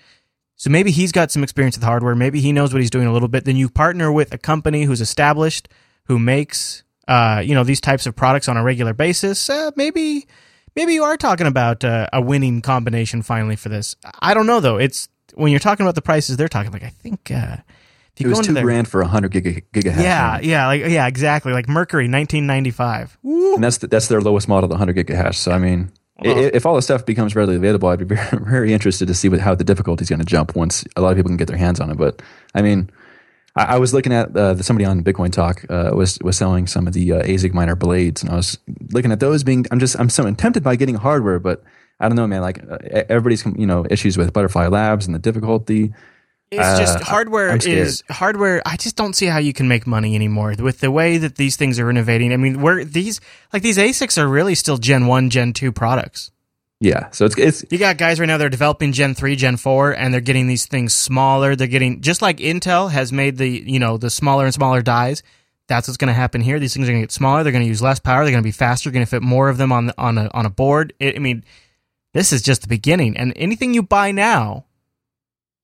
so 0.57 0.71
maybe 0.71 0.91
he's 0.91 1.13
got 1.13 1.31
some 1.31 1.43
experience 1.43 1.77
with 1.77 1.85
hardware. 1.85 2.15
Maybe 2.15 2.41
he 2.41 2.53
knows 2.53 2.73
what 2.73 2.81
he's 2.81 2.91
doing 2.91 3.07
a 3.07 3.13
little 3.13 3.29
bit. 3.29 3.45
Then 3.45 3.57
you 3.57 3.69
partner 3.69 4.13
with 4.13 4.33
a 4.33 4.39
company 4.39 4.85
who's 4.85 5.01
established, 5.01 5.69
who 6.07 6.19
makes 6.19 6.83
uh, 7.09 7.43
you 7.45 7.55
know 7.55 7.65
these 7.65 7.81
types 7.81 8.07
of 8.07 8.15
products 8.15 8.49
on 8.49 8.57
a 8.57 8.63
regular 8.63 8.95
basis. 8.95 9.51
Uh, 9.51 9.71
maybe 9.77 10.27
maybe 10.77 10.95
you 10.95 11.05
are 11.05 11.17
talking 11.17 11.47
about 11.47 11.85
uh, 11.85 12.09
a 12.13 12.21
winning 12.21 12.63
combination 12.63 13.23
finally 13.23 13.57
for 13.57 13.69
this. 13.69 13.97
I 14.21 14.35
don't 14.35 14.47
know 14.47 14.61
though. 14.61 14.77
It's 14.77 15.09
when 15.35 15.51
you're 15.51 15.61
talking 15.61 15.85
about 15.85 15.97
the 15.97 16.03
prices, 16.03 16.37
they're 16.37 16.49
talking 16.49 16.73
like 16.73 16.85
I 16.85 16.91
think. 16.91 17.31
Uh, 17.31 17.57
it 18.17 18.29
was 18.29 18.47
two 18.47 18.53
their, 18.53 18.63
grand 18.63 18.87
for 18.87 19.01
a 19.01 19.09
hundred 19.09 19.33
giga, 19.33 19.65
gigahertz. 19.73 20.01
Yeah, 20.01 20.39
yeah, 20.41 20.69
like 20.69 20.83
yeah, 20.83 21.09
exactly. 21.09 21.53
Like 21.53 21.69
Mercury, 21.69 22.05
1995. 22.05 23.19
And 23.25 23.65
that's 23.65 23.79
the, 23.79 23.89
that's 23.89 24.07
their 24.07 24.21
lowest 24.21 24.47
model, 24.47 24.69
the 24.69 24.77
hundred 24.77 24.97
gigahash. 24.97 25.35
So 25.35 25.51
I 25.51 25.59
mean, 25.59 25.91
if 26.23 26.65
all 26.67 26.77
the 26.77 26.83
stuff 26.83 27.05
becomes 27.05 27.35
readily 27.35 27.57
available, 27.57 27.89
I'd 27.89 27.99
be 27.99 28.05
very, 28.15 28.45
very 28.45 28.73
interested 28.73 29.09
to 29.09 29.15
see 29.15 29.29
what, 29.29 29.41
how 29.41 29.55
the 29.55 29.65
difficulty 29.65 30.03
is 30.03 30.09
going 30.09 30.21
to 30.21 30.25
jump 30.25 30.55
once 30.55 30.85
a 30.97 31.01
lot 31.01 31.11
of 31.11 31.17
people 31.17 31.31
can 31.31 31.37
get 31.37 31.49
their 31.49 31.57
hands 31.57 31.81
on 31.81 31.91
it. 31.91 31.97
But 31.97 32.23
I 32.55 32.63
mean, 32.63 32.91
I, 33.57 33.65
I 33.65 33.79
was 33.79 33.93
looking 33.93 34.13
at 34.13 34.37
uh, 34.37 34.57
somebody 34.63 34.85
on 34.85 35.03
Bitcoin 35.03 35.33
Talk 35.33 35.65
uh, 35.69 35.91
was 35.95 36.19
was 36.21 36.37
selling 36.37 36.67
some 36.67 36.87
of 36.87 36.93
the 36.93 37.13
uh, 37.13 37.23
ASIC 37.23 37.53
miner 37.53 37.77
blades, 37.77 38.23
and 38.23 38.31
I 38.31 38.37
was 38.37 38.59
looking 38.93 39.13
at 39.13 39.21
those 39.21 39.43
being. 39.43 39.67
I'm 39.71 39.81
just 39.81 39.99
I'm 39.99 40.11
so 40.11 40.31
tempted 40.33 40.63
by 40.63 40.77
getting 40.77 40.95
hardware, 40.95 41.39
but 41.39 41.63
I 42.01 42.09
don't 42.09 42.17
know, 42.17 42.27
man. 42.27 42.43
Like 42.43 42.63
uh, 42.63 42.79
everybody's 43.09 43.45
you 43.47 43.67
know 43.67 43.87
issues 43.91 44.17
with 44.17 44.33
Butterfly 44.33 44.69
Labs 44.69 45.07
and 45.07 45.15
the 45.15 45.19
difficulty. 45.21 45.93
It's 46.59 46.79
just 46.79 47.01
uh, 47.01 47.05
hardware 47.05 47.57
is 47.57 48.03
hardware. 48.11 48.63
I 48.67 48.77
just 48.77 48.97
don't 48.97 49.15
see 49.15 49.27
how 49.27 49.39
you 49.39 49.53
can 49.53 49.69
make 49.69 49.87
money 49.87 50.15
anymore 50.15 50.55
with 50.59 50.81
the 50.81 50.91
way 50.91 51.19
that 51.19 51.37
these 51.37 51.57
things 51.57 51.79
are 51.79 51.91
innovating. 51.91 52.33
I 52.33 52.37
mean, 52.37 52.61
where 52.61 52.85
these 52.85 53.21
like 53.53 53.63
these 53.63 53.79
ASICs 53.79 54.19
are 54.19 54.29
really 54.29 54.55
still 54.55 54.79
Gen 54.79 55.07
one, 55.07 55.31
Gen 55.31 55.53
two 55.53 55.73
products. 55.73 56.31
Yeah, 56.81 57.11
so 57.11 57.25
it's 57.25 57.39
it's 57.39 57.65
you 57.71 57.79
got 57.79 57.97
guys 57.97 58.21
right 58.21 58.27
now. 58.27 58.37
They're 58.37 58.49
developing 58.51 58.93
Gen 58.93 59.15
three, 59.15 59.37
Gen 59.37 59.57
four, 59.57 59.93
and 59.93 60.13
they're 60.13 60.21
getting 60.21 60.49
these 60.49 60.67
things 60.67 60.93
smaller. 60.93 61.57
They're 61.57 61.67
getting 61.67 62.01
just 62.01 62.21
like 62.21 62.39
Intel 62.39 62.91
has 62.91 63.13
made 63.13 63.39
the 63.39 63.49
you 63.49 63.79
know 63.79 63.97
the 63.97 64.11
smaller 64.11 64.45
and 64.45 64.53
smaller 64.53 64.83
dies. 64.83 65.23
That's 65.67 65.89
what's 65.89 65.97
going 65.97 66.09
to 66.09 66.15
happen 66.15 66.43
here. 66.43 66.59
These 66.59 66.75
things 66.75 66.87
are 66.89 66.93
going 66.93 67.01
to 67.01 67.07
get 67.07 67.13
smaller. 67.13 67.43
They're 67.43 67.53
going 67.53 67.65
to 67.65 67.69
use 67.69 67.81
less 67.81 67.99
power. 67.99 68.23
They're 68.23 68.33
going 68.33 68.43
to 68.43 68.47
be 68.47 68.51
faster. 68.51 68.91
Going 68.91 69.05
to 69.05 69.11
fit 69.11 69.23
more 69.23 69.49
of 69.49 69.57
them 69.57 69.73
on 69.73 69.87
the, 69.87 69.95
on 69.97 70.19
a 70.19 70.29
on 70.35 70.45
a 70.45 70.51
board. 70.51 70.93
It, 70.99 71.17
I 71.17 71.21
mean, 71.21 71.43
this 72.13 72.33
is 72.33 72.43
just 72.43 72.63
the 72.63 72.69
beginning. 72.69 73.17
And 73.17 73.33
anything 73.37 73.73
you 73.73 73.83
buy 73.83 74.11
now 74.11 74.67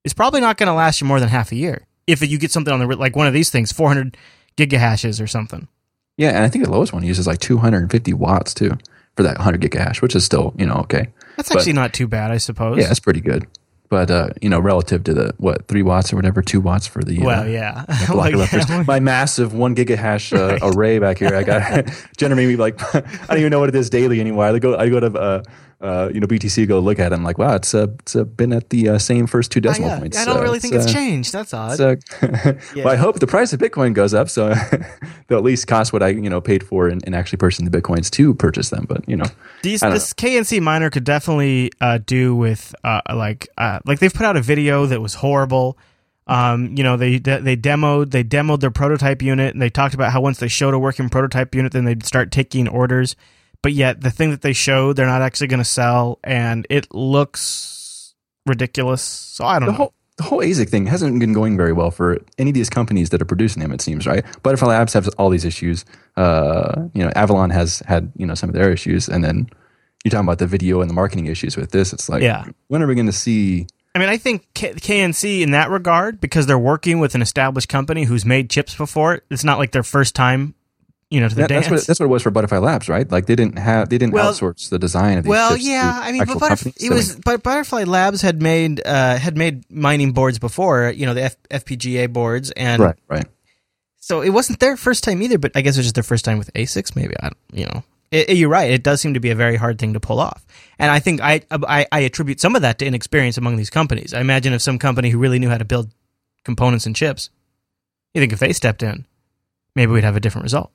is 0.04 0.12
probably 0.12 0.40
not 0.40 0.57
going 0.57 0.69
to 0.69 0.73
last 0.73 1.00
you 1.00 1.07
more 1.07 1.21
than 1.21 1.28
half 1.28 1.52
a 1.52 1.57
year. 1.57 1.87
If 2.07 2.26
you 2.28 2.38
get 2.38 2.50
something 2.50 2.73
on 2.73 2.80
the 2.80 2.97
like 2.97 3.16
one 3.16 3.26
of 3.26 3.33
these 3.33 3.50
things, 3.50 3.73
400 3.73 4.16
gigahashes 4.57 5.23
or 5.23 5.26
something. 5.26 5.69
Yeah, 6.16 6.30
and 6.30 6.45
I 6.45 6.49
think 6.49 6.64
the 6.64 6.71
lowest 6.71 6.92
one 6.92 7.02
uses 7.02 7.26
like 7.26 7.38
250 7.38 8.12
watts 8.14 8.52
too 8.52 8.73
for 9.16 9.23
that 9.23 9.37
100 9.38 9.61
gigahash, 9.61 10.02
which 10.02 10.14
is 10.14 10.25
still 10.25 10.54
you 10.59 10.66
know 10.66 10.75
okay. 10.75 11.09
That's 11.37 11.49
but, 11.49 11.59
actually 11.59 11.75
not 11.75 11.95
too 11.95 12.07
bad, 12.07 12.30
I 12.30 12.38
suppose. 12.38 12.78
Yeah, 12.78 12.88
that's 12.88 13.00
pretty 13.00 13.21
good. 13.21 13.47
But 13.88 14.11
uh, 14.11 14.28
you 14.40 14.49
know, 14.49 14.61
relative 14.61 15.02
to 15.04 15.14
the 15.14 15.35
what 15.38 15.66
three 15.66 15.83
watts 15.83 16.12
or 16.12 16.16
whatever, 16.16 16.42
two 16.42 16.61
watts 16.61 16.87
for 16.87 17.02
the 17.02 17.21
uh, 17.21 17.25
well, 17.25 17.49
yeah, 17.49 17.85
well, 18.09 18.30
yeah. 18.30 18.85
my 18.87 19.00
massive 19.00 19.52
one 19.52 19.75
gigahash 19.75 20.33
uh, 20.37 20.59
array 20.75 21.00
back 21.00 21.19
here. 21.19 21.35
I 21.35 21.42
got 21.42 21.90
generating 22.16 22.50
me 22.50 22.57
like 22.57 22.80
I 22.95 23.00
don't 23.26 23.38
even 23.38 23.50
know 23.50 23.59
what 23.59 23.69
it 23.69 23.75
is 23.75 23.90
daily 23.90 24.21
anymore. 24.21 24.45
I 24.45 24.59
go 24.61 24.76
I 24.76 24.88
go 24.88 25.00
to 25.00 25.42
uh, 25.80 26.10
you 26.12 26.20
know, 26.20 26.26
BTC 26.26 26.68
go 26.68 26.78
look 26.78 26.99
at 26.99 27.12
it 27.12 27.14
and 27.14 27.25
like, 27.25 27.38
wow, 27.38 27.54
it's 27.54 27.75
uh, 27.75 27.87
it's 28.00 28.14
uh, 28.14 28.25
been 28.25 28.52
at 28.52 28.68
the 28.68 28.90
uh, 28.90 28.99
same 28.99 29.26
first 29.26 29.50
two 29.50 29.60
decimal 29.60 29.88
yeah. 29.88 29.99
points. 29.99 30.18
I 30.18 30.26
don't 30.26 30.42
really 30.42 30.58
think 30.58 30.75
it's 30.75 30.87
uh, 30.87 30.92
changed. 30.92 31.32
That's 31.32 31.54
odd. 31.54 31.76
so- 31.76 31.96
Yeah. 32.75 32.84
well, 32.84 32.88
I 32.92 32.96
hope 32.96 33.18
the 33.18 33.26
price 33.26 33.52
of 33.52 33.60
Bitcoin 33.60 33.94
goes 33.94 34.12
up, 34.12 34.28
so 34.28 34.49
they'll 35.26 35.38
at 35.38 35.44
least 35.44 35.66
cost 35.66 35.92
what 35.92 36.02
I 36.02 36.08
you 36.08 36.28
know 36.28 36.40
paid 36.40 36.62
for 36.62 36.88
in, 36.88 37.00
in 37.06 37.14
actually 37.14 37.38
purchasing 37.38 37.68
the 37.68 37.80
Bitcoins 37.80 38.10
to 38.10 38.34
purchase 38.34 38.68
them. 38.68 38.84
But 38.87 39.08
you 39.08 39.16
know, 39.16 39.25
These, 39.62 39.80
this 39.80 40.12
KNC 40.12 40.60
miner 40.60 40.90
could 40.90 41.04
definitely 41.04 41.72
uh, 41.80 41.99
do 42.04 42.34
with 42.37 42.75
uh, 42.84 43.00
like 43.14 43.49
uh, 43.56 43.80
like 43.87 44.00
they've 44.00 44.12
put 44.12 44.26
out 44.26 44.37
a 44.37 44.42
video 44.42 44.87
that 44.87 45.00
was 45.00 45.14
horrible. 45.14 45.78
Um, 46.26 46.76
you 46.76 46.84
know 46.84 46.96
they 46.96 47.18
they 47.18 47.56
demoed 47.56 48.10
they 48.10 48.22
demoed 48.22 48.60
their 48.60 48.70
prototype 48.70 49.22
unit 49.22 49.54
and 49.54 49.62
they 49.62 49.70
talked 49.70 49.94
about 49.94 50.12
how 50.12 50.20
once 50.20 50.38
they 50.38 50.49
showed 50.49 50.75
a 50.75 50.78
working 50.78 51.08
prototype 51.08 51.54
unit, 51.54 51.72
then 51.72 51.87
they'd 51.87 52.04
start 52.04 52.30
taking 52.30 52.68
orders. 52.68 53.16
But 53.62 53.73
yet 53.75 54.00
the 54.00 54.11
thing 54.11 54.31
that 54.31 54.40
they 54.43 54.52
showed, 54.55 54.97
they're 54.97 55.07
not 55.07 55.23
actually 55.23 55.49
going 55.49 55.59
to 55.59 55.64
sell, 55.64 56.19
and 56.25 56.67
it 56.71 56.93
looks 56.95 58.14
ridiculous. 58.47 59.02
So 59.02 59.45
I 59.45 59.59
don't 59.59 59.67
the 59.67 59.73
know. 59.73 59.76
whole 59.76 59.95
the 60.17 60.25
whole 60.25 60.40
ASIC 60.40 60.69
thing 60.69 60.87
hasn't 60.87 61.19
been 61.19 61.33
going 61.33 61.57
very 61.57 61.73
well 61.73 61.90
for 61.90 62.19
any 62.37 62.50
of 62.50 62.55
these 62.55 62.69
companies 62.69 63.09
that 63.11 63.23
are 63.23 63.26
producing 63.26 63.61
them. 63.62 63.73
It 63.73 63.81
seems 63.81 64.07
right. 64.07 64.25
Butterfly 64.43 64.69
Labs 64.69 64.93
has 64.93 65.09
all 65.11 65.31
these 65.31 65.47
issues. 65.47 65.85
Uh, 66.17 66.88
you 66.95 67.02
know, 67.02 67.11
Avalon 67.17 67.50
has 67.50 67.81
had 67.87 68.12
you 68.17 68.26
know 68.26 68.35
some 68.35 68.50
of 68.50 68.55
their 68.55 68.71
issues, 68.71 69.09
and 69.09 69.25
then 69.25 69.49
you're 70.05 70.11
talking 70.11 70.26
about 70.26 70.38
the 70.38 70.47
video 70.47 70.81
and 70.81 70.90
the 70.90 70.95
marketing 70.95 71.26
issues 71.26 71.57
with 71.57 71.71
this. 71.73 71.93
It's 71.93 72.09
like, 72.09 72.23
Yeah. 72.23 72.45
when 72.69 72.83
are 72.83 72.87
we 72.87 72.95
going 72.95 73.07
to 73.07 73.12
see? 73.12 73.67
I 73.95 73.99
mean, 73.99 74.09
I 74.09 74.17
think 74.19 74.47
K- 74.55 74.73
KNC 74.75 75.40
in 75.43 75.50
that 75.50 75.69
regard, 75.69 76.21
because 76.21 76.47
they're 76.47 76.59
working 76.59 77.00
with 77.00 77.14
an 77.14 77.21
established 77.23 77.69
company 77.69 78.05
who's 78.05 78.25
made 78.25 78.49
chips 78.49 78.75
before, 78.75 79.21
it's 79.31 79.45
not 79.45 79.59
like 79.59 79.73
their 79.73 79.83
first 79.83 80.14
time, 80.14 80.55
you 81.11 81.21
know, 81.21 81.29
to 81.29 81.35
the 81.35 81.40
That, 81.43 81.49
dance. 81.49 81.67
that's 81.67 81.71
what 81.71 81.87
that's 81.87 82.00
what 82.00 82.07
it 82.07 82.09
was 82.11 82.23
for 82.23 82.31
Butterfly 82.31 82.59
Labs, 82.59 82.88
right? 82.88 83.11
Like 83.11 83.26
they 83.26 83.35
didn't 83.35 83.59
have 83.59 83.88
they 83.88 83.99
didn't 83.99 84.12
Well- 84.14 84.33
outsource 84.33 84.69
the 84.71 84.79
design 84.79 85.19
of 85.19 85.25
these. 85.25 85.29
well, 85.31 85.50
chips 85.52 85.64
to 85.64 85.71
yeah, 85.71 85.99
I 86.00 86.12
mean, 86.12 86.25
but 86.25 86.38
Butterf- 86.38 86.83
it 86.83 86.93
was, 86.93 87.17
but 87.17 87.43
Butterfly 87.43 87.85
Labs 87.85 88.23
had 88.23 88.40
made 88.40 88.81
uh, 88.87 89.17
had 89.17 89.37
made 89.37 89.64
mining 89.71 90.12
boards 90.12 90.38
before, 90.38 90.90
you 90.95 91.07
know, 91.07 91.14
the 91.14 91.25
F- 91.25 91.37
FPGA 91.50 92.12
boards, 92.12 92.50
and 92.52 92.81
right, 92.81 92.97
right. 93.09 93.25
so 93.99 94.21
it 94.23 94.31
wasn't 94.31 94.61
their 94.61 94.76
first 94.76 95.02
time 95.05 95.21
either. 95.23 95.38
But 95.38 95.52
I 95.57 95.62
guess 95.62 95.76
it 95.76 95.81
was 95.81 95.87
just 95.87 95.95
their 95.97 96.05
first 96.05 96.25
time 96.25 96.38
with 96.38 96.52
ASICs. 96.55 96.95
Maybe 96.95 97.14
I, 97.21 97.25
don't- 97.31 97.37
you 97.59 97.67
know, 97.67 97.83
it, 98.12 98.31
it- 98.31 98.37
you're 98.37 98.49
right. 98.49 98.71
It 98.71 98.83
does 98.85 99.00
seem 99.00 99.14
to 99.14 99.21
be 99.21 99.31
a 99.31 99.35
very 99.35 99.57
hard 99.57 99.79
thing 99.81 99.95
to 99.95 100.00
pull 100.00 100.21
off, 100.21 100.47
and 100.79 100.90
I 100.93 101.00
think 101.00 101.21
I, 101.21 101.43
I 101.50 101.87
I 101.90 102.00
attribute 102.00 102.40
some 102.40 102.55
of 102.55 102.62
that 102.62 102.79
to 102.79 102.87
inexperience 102.87 103.37
among 103.37 103.57
these 103.57 103.71
companies. 103.71 104.14
I 104.14 104.21
imagine 104.21 104.52
if 104.52 104.62
some 104.62 104.79
company 104.79 105.11
who 105.11 105.19
really 105.19 105.40
knew 105.40 105.49
how 105.49 105.59
to 105.59 105.64
build 105.64 105.90
components 106.45 106.87
and 106.87 106.95
chips, 106.95 107.31
you 108.14 108.21
think 108.21 108.33
if 108.33 108.38
they 108.38 108.52
stepped 108.52 108.83
in, 108.85 109.07
maybe 109.75 109.90
we'd 109.93 110.05
have 110.05 110.17
a 110.17 110.21
different 110.21 110.45
result. 110.45 110.71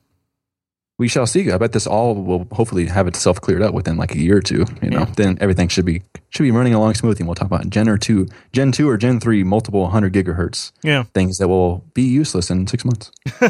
We 0.98 1.08
shall 1.08 1.26
see. 1.26 1.50
I 1.52 1.58
bet 1.58 1.72
this 1.72 1.86
all 1.86 2.14
will 2.14 2.46
hopefully 2.52 2.86
have 2.86 3.06
itself 3.06 3.38
cleared 3.38 3.60
up 3.60 3.74
within 3.74 3.98
like 3.98 4.14
a 4.14 4.18
year 4.18 4.38
or 4.38 4.40
two. 4.40 4.64
You 4.80 4.88
know, 4.88 5.00
Yeah. 5.00 5.12
then 5.16 5.38
everything 5.42 5.68
should 5.68 5.84
be 5.84 6.02
should 6.30 6.44
be 6.44 6.50
running 6.50 6.72
along 6.72 6.94
smoothly. 6.94 7.20
And 7.20 7.28
we'll 7.28 7.34
talk 7.34 7.46
about 7.48 7.68
Gen 7.68 7.86
or 7.88 7.98
two, 7.98 8.28
Gen 8.54 8.72
two 8.72 8.88
or 8.88 8.96
Gen 8.96 9.20
three, 9.20 9.44
multiple 9.44 9.88
hundred 9.88 10.14
gigahertz 10.14 10.72
Yeah. 10.82 11.04
things 11.12 11.36
that 11.36 11.48
will 11.48 11.84
be 11.92 12.02
useless 12.02 12.50
in 12.50 12.66
six 12.66 12.82
months. 12.84 13.10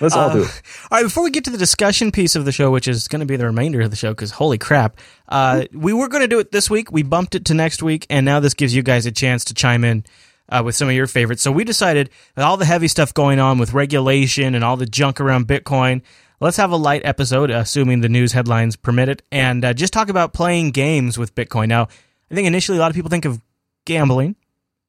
Let's 0.00 0.14
all 0.14 0.32
do 0.32 0.42
it. 0.44 0.62
All 0.90 0.98
right, 0.98 1.02
before 1.02 1.22
we 1.22 1.30
get 1.30 1.44
to 1.44 1.50
the 1.50 1.58
discussion 1.58 2.10
piece 2.10 2.34
of 2.34 2.44
the 2.44 2.52
show, 2.52 2.70
which 2.70 2.88
is 2.88 3.06
going 3.08 3.20
to 3.20 3.26
be 3.26 3.36
the 3.36 3.44
remainder 3.46 3.80
of 3.82 3.90
the 3.90 3.96
show, 3.96 4.10
because 4.12 4.32
holy 4.32 4.58
crap, 4.58 4.96
uh, 5.28 5.64
we 5.72 5.92
were 5.92 6.08
going 6.08 6.22
to 6.22 6.28
do 6.28 6.38
it 6.38 6.50
this 6.52 6.70
week. 6.70 6.90
We 6.90 7.02
bumped 7.02 7.34
it 7.34 7.44
to 7.46 7.54
next 7.54 7.82
week, 7.82 8.06
and 8.08 8.24
now 8.24 8.40
this 8.40 8.54
gives 8.54 8.74
you 8.74 8.82
guys 8.82 9.04
a 9.06 9.12
chance 9.12 9.44
to 9.46 9.54
chime 9.54 9.84
in 9.84 10.04
uh, 10.50 10.62
with 10.64 10.74
some 10.74 10.88
of 10.88 10.94
your 10.94 11.06
favorites. 11.06 11.42
So 11.42 11.52
we 11.52 11.64
decided 11.64 12.10
that 12.34 12.44
all 12.44 12.56
the 12.56 12.64
heavy 12.64 12.88
stuff 12.88 13.14
going 13.14 13.38
on 13.38 13.58
with 13.58 13.72
regulation 13.72 14.54
and 14.54 14.64
all 14.64 14.76
the 14.76 14.86
junk 14.86 15.20
around 15.20 15.46
Bitcoin. 15.46 16.02
Let's 16.40 16.56
have 16.56 16.70
a 16.70 16.76
light 16.76 17.02
episode, 17.04 17.50
assuming 17.50 18.00
the 18.00 18.08
news 18.08 18.32
headlines 18.32 18.74
permit 18.74 19.08
it, 19.08 19.22
and 19.30 19.64
uh, 19.64 19.74
just 19.74 19.92
talk 19.92 20.08
about 20.08 20.32
playing 20.32 20.70
games 20.70 21.18
with 21.18 21.34
Bitcoin. 21.34 21.68
Now, 21.68 21.88
I 22.30 22.34
think 22.34 22.46
initially 22.46 22.78
a 22.78 22.80
lot 22.80 22.90
of 22.90 22.94
people 22.94 23.10
think 23.10 23.26
of 23.26 23.40
gambling 23.84 24.36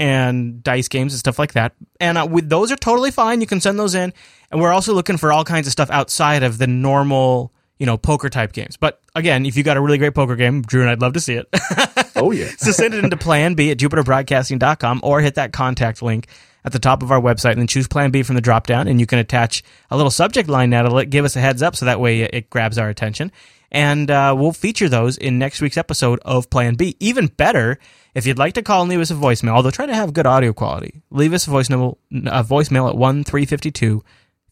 and 0.01 0.63
dice 0.63 0.87
games 0.87 1.13
and 1.13 1.19
stuff 1.19 1.37
like 1.37 1.53
that. 1.53 1.73
And 1.99 2.17
uh, 2.17 2.27
with 2.29 2.49
those 2.49 2.71
are 2.71 2.75
totally 2.75 3.11
fine. 3.11 3.39
You 3.39 3.47
can 3.47 3.61
send 3.61 3.77
those 3.77 3.93
in. 3.93 4.13
And 4.51 4.59
we're 4.59 4.71
also 4.71 4.93
looking 4.93 5.17
for 5.17 5.31
all 5.31 5.43
kinds 5.43 5.67
of 5.67 5.71
stuff 5.71 5.91
outside 5.91 6.41
of 6.41 6.57
the 6.57 6.65
normal, 6.65 7.53
you 7.77 7.85
know, 7.85 7.97
poker 7.97 8.27
type 8.27 8.51
games. 8.51 8.77
But 8.77 8.99
again, 9.13 9.45
if 9.45 9.55
you 9.55 9.63
got 9.63 9.77
a 9.77 9.81
really 9.81 9.99
great 9.99 10.15
poker 10.15 10.35
game, 10.35 10.63
Drew 10.63 10.81
and 10.81 10.89
I'd 10.89 11.01
love 11.01 11.13
to 11.13 11.21
see 11.21 11.35
it. 11.35 11.47
Oh 12.15 12.31
yeah. 12.31 12.49
so 12.57 12.71
send 12.71 12.93
it 12.93 13.03
into 13.03 13.17
Plan 13.17 13.53
B 13.53 13.71
at 13.71 13.77
jupiterbroadcasting.com 13.77 15.01
or 15.03 15.21
hit 15.21 15.35
that 15.35 15.53
contact 15.53 16.01
link 16.01 16.27
at 16.63 16.71
the 16.71 16.79
top 16.79 17.01
of 17.01 17.11
our 17.11 17.19
website 17.19 17.51
and 17.51 17.59
then 17.59 17.67
choose 17.67 17.87
Plan 17.87 18.11
B 18.11 18.23
from 18.23 18.35
the 18.35 18.41
drop 18.41 18.67
down. 18.67 18.87
And 18.87 18.99
you 18.99 19.05
can 19.05 19.19
attach 19.19 19.63
a 19.89 19.97
little 19.97 20.11
subject 20.11 20.49
line 20.49 20.71
to 20.71 21.05
give 21.05 21.25
us 21.25 21.35
a 21.35 21.41
heads 21.41 21.61
up 21.61 21.75
so 21.75 21.85
that 21.85 21.99
way 21.99 22.21
it 22.21 22.49
grabs 22.49 22.77
our 22.77 22.89
attention. 22.89 23.31
And 23.71 24.11
uh, 24.11 24.35
we'll 24.37 24.51
feature 24.51 24.89
those 24.89 25.17
in 25.17 25.39
next 25.39 25.61
week's 25.61 25.77
episode 25.77 26.19
of 26.23 26.49
Plan 26.49 26.75
B. 26.75 26.97
Even 26.99 27.27
better, 27.27 27.79
if 28.13 28.27
you'd 28.27 28.37
like 28.37 28.53
to 28.55 28.61
call 28.61 28.81
and 28.81 28.89
leave 28.89 28.99
us 28.99 29.11
a 29.11 29.15
voicemail, 29.15 29.51
although 29.51 29.71
try 29.71 29.85
to 29.85 29.95
have 29.95 30.13
good 30.13 30.27
audio 30.27 30.51
quality, 30.51 31.01
leave 31.09 31.31
us 31.33 31.47
a 31.47 31.49
voicemail, 31.49 31.97
a 32.11 32.43
voicemail 32.43 32.89
at 32.89 32.97
1 32.97 33.23
352 33.23 34.03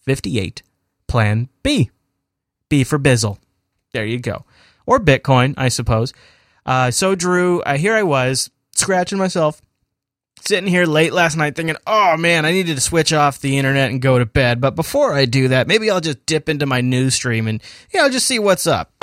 58 0.06 0.64
Plan 1.08 1.50
B. 1.64 1.92
B 2.70 2.84
for 2.84 2.98
Bizzle. 2.98 3.38
There 3.92 4.06
you 4.06 4.20
go. 4.20 4.46
Or 4.86 5.00
Bitcoin, 5.00 5.54
I 5.58 5.68
suppose. 5.68 6.14
Uh, 6.70 6.92
so, 6.92 7.16
Drew, 7.16 7.62
uh, 7.64 7.78
here 7.78 7.96
I 7.96 8.04
was 8.04 8.52
scratching 8.76 9.18
myself, 9.18 9.60
sitting 10.42 10.70
here 10.70 10.86
late 10.86 11.14
last 11.14 11.36
night 11.36 11.56
thinking, 11.56 11.76
oh 11.88 12.16
man, 12.16 12.46
I 12.46 12.52
needed 12.52 12.76
to 12.76 12.82
switch 12.82 13.12
off 13.12 13.42
the 13.42 13.58
internet 13.58 13.90
and 13.90 14.00
go 14.00 14.20
to 14.20 14.26
bed. 14.28 14.62
But 14.62 14.76
before 14.76 15.16
I 15.16 15.26
do 15.26 15.48
that, 15.48 15.68
maybe 15.68 15.90
I'll 15.90 16.00
just 16.00 16.24
dip 16.28 16.48
into 16.48 16.68
my 16.68 16.82
news 16.82 17.16
stream 17.16 17.48
and, 17.48 17.60
you 17.92 18.00
know, 18.00 18.08
just 18.08 18.28
see 18.28 18.38
what's 18.38 18.68
up. 18.68 18.94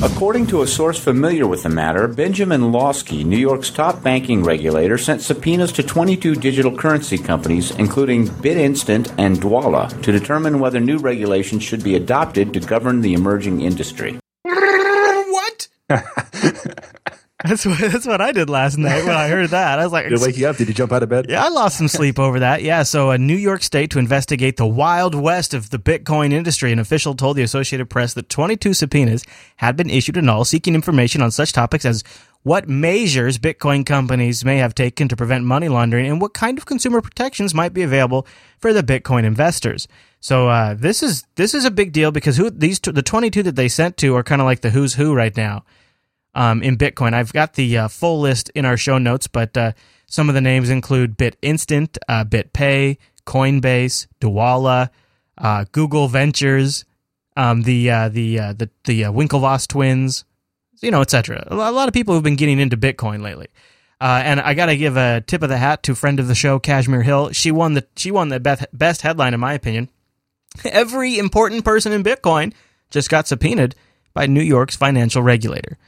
According 0.00 0.46
to 0.46 0.62
a 0.62 0.68
source 0.68 1.00
familiar 1.00 1.48
with 1.48 1.64
the 1.64 1.68
matter, 1.68 2.06
Benjamin 2.06 2.70
Lawsky, 2.70 3.24
New 3.24 3.36
York's 3.36 3.70
top 3.70 4.04
banking 4.04 4.44
regulator, 4.44 4.98
sent 4.98 5.20
subpoenas 5.20 5.72
to 5.72 5.82
22 5.82 6.36
digital 6.36 6.76
currency 6.76 7.18
companies, 7.18 7.72
including 7.72 8.28
BitInstant 8.28 9.12
and 9.18 9.38
Dwolla, 9.38 10.00
to 10.02 10.12
determine 10.12 10.60
whether 10.60 10.78
new 10.78 10.98
regulations 10.98 11.64
should 11.64 11.82
be 11.82 11.96
adopted 11.96 12.54
to 12.54 12.60
govern 12.60 13.00
the 13.00 13.14
emerging 13.14 13.62
industry. 13.62 14.20
That's 17.44 17.64
what 17.64 17.78
that's 17.78 18.04
what 18.04 18.20
I 18.20 18.32
did 18.32 18.50
last 18.50 18.78
night 18.78 19.04
when 19.04 19.14
I 19.14 19.28
heard 19.28 19.50
that. 19.50 19.78
I 19.78 19.84
was 19.84 19.92
like, 19.92 20.08
Did 20.08 20.14
it 20.14 20.20
wake 20.20 20.36
you 20.36 20.48
up? 20.48 20.56
Did 20.56 20.66
you 20.66 20.74
jump 20.74 20.90
out 20.90 21.04
of 21.04 21.08
bed? 21.08 21.26
Yeah, 21.28 21.44
I 21.44 21.50
lost 21.50 21.78
some 21.78 21.86
sleep 21.86 22.18
over 22.18 22.40
that. 22.40 22.62
Yeah, 22.62 22.82
so 22.82 23.12
a 23.12 23.18
New 23.18 23.36
York 23.36 23.62
State 23.62 23.92
to 23.92 24.00
investigate 24.00 24.56
the 24.56 24.66
wild 24.66 25.14
west 25.14 25.54
of 25.54 25.70
the 25.70 25.78
Bitcoin 25.78 26.32
industry. 26.32 26.72
An 26.72 26.80
official 26.80 27.14
told 27.14 27.36
the 27.36 27.44
Associated 27.44 27.88
Press 27.88 28.12
that 28.14 28.28
22 28.28 28.74
subpoenas 28.74 29.24
had 29.54 29.76
been 29.76 29.88
issued 29.88 30.16
in 30.16 30.28
all, 30.28 30.44
seeking 30.44 30.74
information 30.74 31.22
on 31.22 31.30
such 31.30 31.52
topics 31.52 31.84
as 31.84 32.02
what 32.42 32.68
measures 32.68 33.38
Bitcoin 33.38 33.86
companies 33.86 34.44
may 34.44 34.56
have 34.56 34.74
taken 34.74 35.06
to 35.06 35.14
prevent 35.14 35.44
money 35.44 35.68
laundering 35.68 36.10
and 36.10 36.20
what 36.20 36.34
kind 36.34 36.58
of 36.58 36.66
consumer 36.66 37.00
protections 37.00 37.54
might 37.54 37.72
be 37.72 37.82
available 37.82 38.26
for 38.58 38.72
the 38.72 38.82
Bitcoin 38.82 39.22
investors. 39.22 39.86
So 40.18 40.48
uh, 40.48 40.74
this 40.74 41.04
is 41.04 41.24
this 41.36 41.54
is 41.54 41.64
a 41.64 41.70
big 41.70 41.92
deal 41.92 42.10
because 42.10 42.36
who 42.36 42.50
these 42.50 42.80
t- 42.80 42.90
the 42.90 43.02
22 43.02 43.44
that 43.44 43.54
they 43.54 43.68
sent 43.68 43.96
to 43.98 44.16
are 44.16 44.24
kind 44.24 44.40
of 44.40 44.44
like 44.46 44.62
the 44.62 44.70
who's 44.70 44.94
who 44.94 45.14
right 45.14 45.36
now 45.36 45.62
um, 46.34 46.62
in 46.62 46.76
Bitcoin. 46.76 47.14
I've 47.14 47.32
got 47.32 47.54
the 47.54 47.78
uh, 47.78 47.88
full 47.88 48.20
list 48.20 48.50
in 48.54 48.64
our 48.64 48.76
show 48.76 48.98
notes, 48.98 49.26
but 49.26 49.56
uh, 49.56 49.72
some 50.06 50.28
of 50.28 50.34
the 50.34 50.40
names 50.40 50.70
include 50.70 51.16
BitInstant, 51.16 51.98
uh, 52.08 52.24
BitPay, 52.24 52.98
Coinbase, 53.26 54.06
Dwolla, 54.20 54.90
uh, 55.36 55.64
Google 55.72 56.08
Ventures, 56.08 56.84
um, 57.36 57.62
the 57.62 57.90
uh, 57.90 58.08
the 58.08 58.38
uh, 58.38 58.52
the 58.52 58.70
the 58.84 59.04
uh, 59.04 59.12
Winklevoss 59.12 59.68
twins, 59.68 60.24
you 60.80 60.90
know, 60.90 61.02
etc. 61.02 61.46
A 61.48 61.54
lot 61.54 61.88
of 61.88 61.94
people 61.94 62.14
have 62.14 62.22
been 62.22 62.36
getting 62.36 62.58
into 62.58 62.76
Bitcoin 62.76 63.22
lately. 63.22 63.48
And 64.00 64.40
I 64.40 64.54
got 64.54 64.66
to 64.66 64.76
give 64.76 64.96
a 64.96 65.20
tip 65.20 65.42
of 65.42 65.48
the 65.48 65.56
hat 65.56 65.82
to 65.84 65.94
friend 65.96 66.20
of 66.20 66.28
the 66.28 66.34
show, 66.34 66.60
Kashmir 66.60 67.02
Hill. 67.02 67.32
She 67.32 67.50
won 67.50 67.74
the 67.74 67.86
she 67.96 68.10
won 68.10 68.28
the 68.28 68.40
best, 68.40 68.66
best 68.72 69.02
headline 69.02 69.34
in 69.34 69.40
my 69.40 69.54
opinion. 69.54 69.90
Every 70.64 71.18
important 71.18 71.64
person 71.64 71.92
in 71.92 72.02
Bitcoin 72.04 72.52
just 72.90 73.10
got 73.10 73.26
subpoenaed 73.26 73.74
by 74.14 74.26
New 74.26 74.42
York's 74.42 74.76
financial 74.76 75.22
regulator. 75.22 75.78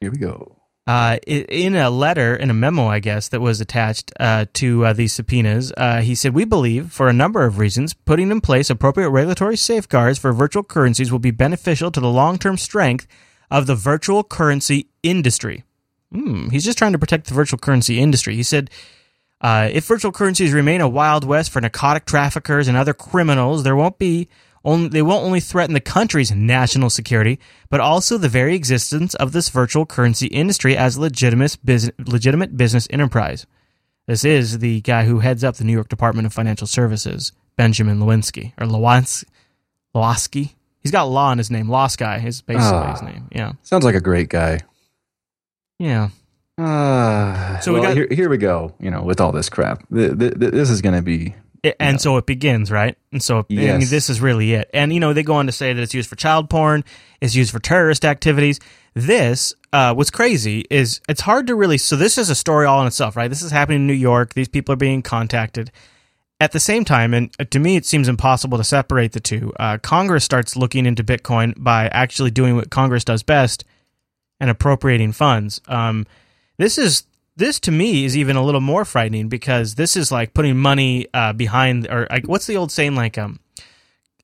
Here 0.00 0.10
we 0.10 0.18
go. 0.18 0.56
Uh, 0.86 1.18
in 1.26 1.74
a 1.74 1.90
letter, 1.90 2.36
in 2.36 2.48
a 2.48 2.54
memo, 2.54 2.86
I 2.86 3.00
guess, 3.00 3.28
that 3.30 3.40
was 3.40 3.60
attached 3.60 4.12
uh, 4.20 4.46
to 4.54 4.86
uh, 4.86 4.92
these 4.92 5.12
subpoenas, 5.12 5.72
uh, 5.76 6.00
he 6.00 6.14
said, 6.14 6.32
We 6.32 6.44
believe, 6.44 6.92
for 6.92 7.08
a 7.08 7.12
number 7.12 7.44
of 7.44 7.58
reasons, 7.58 7.92
putting 7.92 8.30
in 8.30 8.40
place 8.40 8.70
appropriate 8.70 9.10
regulatory 9.10 9.56
safeguards 9.56 10.20
for 10.20 10.32
virtual 10.32 10.62
currencies 10.62 11.10
will 11.10 11.18
be 11.18 11.32
beneficial 11.32 11.90
to 11.90 11.98
the 11.98 12.08
long 12.08 12.38
term 12.38 12.56
strength 12.56 13.08
of 13.50 13.66
the 13.66 13.74
virtual 13.74 14.22
currency 14.22 14.88
industry. 15.02 15.64
Hmm, 16.12 16.50
he's 16.50 16.64
just 16.64 16.78
trying 16.78 16.92
to 16.92 17.00
protect 17.00 17.26
the 17.26 17.34
virtual 17.34 17.58
currency 17.58 17.98
industry. 17.98 18.36
He 18.36 18.44
said, 18.44 18.70
uh, 19.40 19.68
if 19.72 19.86
virtual 19.86 20.12
currencies 20.12 20.52
remain 20.52 20.80
a 20.80 20.88
wild 20.88 21.24
west 21.24 21.50
for 21.50 21.60
narcotic 21.60 22.06
traffickers 22.06 22.68
and 22.68 22.76
other 22.76 22.94
criminals, 22.94 23.64
there 23.64 23.76
won't 23.76 23.98
be 23.98 24.28
only 24.66 24.88
they 24.88 25.00
won't 25.00 25.24
only 25.24 25.40
threaten 25.40 25.72
the 25.72 25.80
country's 25.80 26.30
national 26.32 26.90
security, 26.90 27.38
but 27.70 27.80
also 27.80 28.18
the 28.18 28.28
very 28.28 28.54
existence 28.54 29.14
of 29.14 29.32
this 29.32 29.48
virtual 29.48 29.86
currency 29.86 30.26
industry 30.26 30.76
as 30.76 30.96
a 30.96 31.00
legitimate 31.00 31.56
business, 31.64 31.94
legitimate 32.06 32.56
business 32.58 32.86
enterprise. 32.90 33.46
This 34.06 34.24
is 34.24 34.58
the 34.58 34.82
guy 34.82 35.04
who 35.04 35.20
heads 35.20 35.42
up 35.42 35.56
the 35.56 35.64
New 35.64 35.72
York 35.72 35.88
Department 35.88 36.26
of 36.26 36.32
Financial 36.34 36.66
Services, 36.66 37.32
Benjamin 37.56 38.00
Lawsky 38.00 38.52
or. 38.60 38.66
Lawsky. 39.94 40.54
He's 40.80 40.92
got 40.92 41.04
law 41.04 41.32
in 41.32 41.38
his 41.38 41.50
name. 41.50 41.68
Guy 41.68 42.22
is 42.24 42.42
basically 42.42 42.68
Ah. 42.68 42.92
his 42.92 43.02
name. 43.02 43.28
Yeah. 43.32 43.52
Sounds 43.62 43.84
like 43.84 43.94
a 43.94 44.00
great 44.00 44.28
guy. 44.28 44.60
Yeah. 45.78 46.10
Uh, 46.58 47.58
So 47.60 47.72
we 47.72 47.80
well, 47.80 47.90
got- 47.90 47.96
here, 47.96 48.08
here 48.10 48.28
we 48.28 48.36
go. 48.38 48.74
You 48.80 48.90
know, 48.90 49.02
with 49.02 49.20
all 49.20 49.32
this 49.32 49.48
crap, 49.48 49.82
Th- 49.92 50.16
th- 50.18 50.34
th- 50.38 50.52
this 50.52 50.70
is 50.70 50.80
going 50.82 50.94
to 50.94 51.02
be 51.02 51.34
It, 51.66 51.76
and 51.80 52.00
so 52.00 52.16
it 52.16 52.26
begins, 52.26 52.70
right? 52.70 52.96
And 53.10 53.22
so 53.22 53.38
I 53.40 53.78
mean, 53.78 53.88
this 53.88 54.08
is 54.08 54.20
really 54.20 54.52
it. 54.54 54.70
And 54.72 54.92
you 54.92 55.00
know, 55.00 55.12
they 55.12 55.22
go 55.22 55.34
on 55.34 55.46
to 55.46 55.52
say 55.52 55.72
that 55.72 55.82
it's 55.82 55.94
used 55.94 56.08
for 56.08 56.14
child 56.16 56.48
porn, 56.48 56.84
it's 57.20 57.34
used 57.34 57.50
for 57.50 57.58
terrorist 57.58 58.04
activities. 58.04 58.60
This, 58.94 59.52
uh, 59.72 59.92
what's 59.94 60.10
crazy 60.10 60.64
is 60.70 61.00
it's 61.08 61.22
hard 61.22 61.48
to 61.48 61.54
really. 61.54 61.76
So 61.76 61.96
this 61.96 62.18
is 62.18 62.30
a 62.30 62.34
story 62.34 62.66
all 62.66 62.80
in 62.80 62.86
itself, 62.86 63.16
right? 63.16 63.28
This 63.28 63.42
is 63.42 63.50
happening 63.50 63.80
in 63.80 63.86
New 63.86 63.92
York. 63.94 64.34
These 64.34 64.48
people 64.48 64.72
are 64.72 64.76
being 64.76 65.02
contacted. 65.02 65.72
At 66.38 66.52
the 66.52 66.60
same 66.60 66.84
time, 66.84 67.14
and 67.14 67.30
to 67.50 67.58
me, 67.58 67.76
it 67.76 67.86
seems 67.86 68.08
impossible 68.08 68.58
to 68.58 68.64
separate 68.64 69.12
the 69.12 69.20
two. 69.20 69.54
Uh, 69.58 69.78
Congress 69.78 70.22
starts 70.22 70.54
looking 70.54 70.84
into 70.84 71.02
Bitcoin 71.02 71.54
by 71.56 71.88
actually 71.88 72.30
doing 72.30 72.56
what 72.56 72.70
Congress 72.70 73.04
does 73.04 73.22
best 73.22 73.64
and 74.38 74.50
appropriating 74.50 75.12
funds. 75.12 75.62
Um, 75.66 76.06
this 76.58 76.76
is 76.76 77.04
this 77.36 77.60
to 77.60 77.70
me 77.70 78.04
is 78.04 78.16
even 78.16 78.36
a 78.36 78.42
little 78.42 78.60
more 78.60 78.84
frightening 78.84 79.28
because 79.28 79.74
this 79.74 79.96
is 79.96 80.10
like 80.10 80.34
putting 80.34 80.56
money 80.56 81.06
uh, 81.12 81.32
behind 81.32 81.86
or 81.88 82.06
like 82.10 82.26
what's 82.26 82.46
the 82.46 82.56
old 82.56 82.72
saying 82.72 82.94
like 82.94 83.18
um 83.18 83.40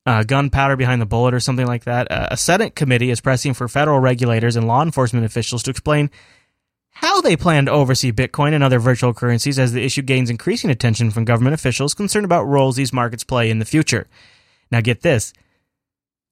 uh, 0.05 0.23
gunpowder 0.23 0.75
behind 0.75 1.01
the 1.01 1.05
bullet 1.05 1.33
or 1.33 1.39
something 1.39 1.67
like 1.67 1.85
that. 1.85 2.11
Uh, 2.11 2.27
a 2.31 2.37
Senate 2.37 2.75
committee 2.75 3.09
is 3.09 3.21
pressing 3.21 3.53
for 3.53 3.67
federal 3.67 3.99
regulators 3.99 4.55
and 4.55 4.67
law 4.67 4.81
enforcement 4.81 5.25
officials 5.25 5.63
to 5.63 5.71
explain 5.71 6.09
how 6.95 7.21
they 7.21 7.35
plan 7.35 7.65
to 7.65 7.71
oversee 7.71 8.11
Bitcoin 8.11 8.53
and 8.53 8.63
other 8.63 8.79
virtual 8.79 9.13
currencies 9.13 9.57
as 9.57 9.71
the 9.71 9.83
issue 9.83 10.01
gains 10.01 10.29
increasing 10.29 10.69
attention 10.69 11.09
from 11.09 11.25
government 11.25 11.53
officials 11.53 11.93
concerned 11.93 12.25
about 12.25 12.43
roles 12.43 12.75
these 12.75 12.93
markets 12.93 13.23
play 13.23 13.49
in 13.49 13.59
the 13.59 13.65
future. 13.65 14.07
Now 14.69 14.81
get 14.81 15.01
this. 15.01 15.33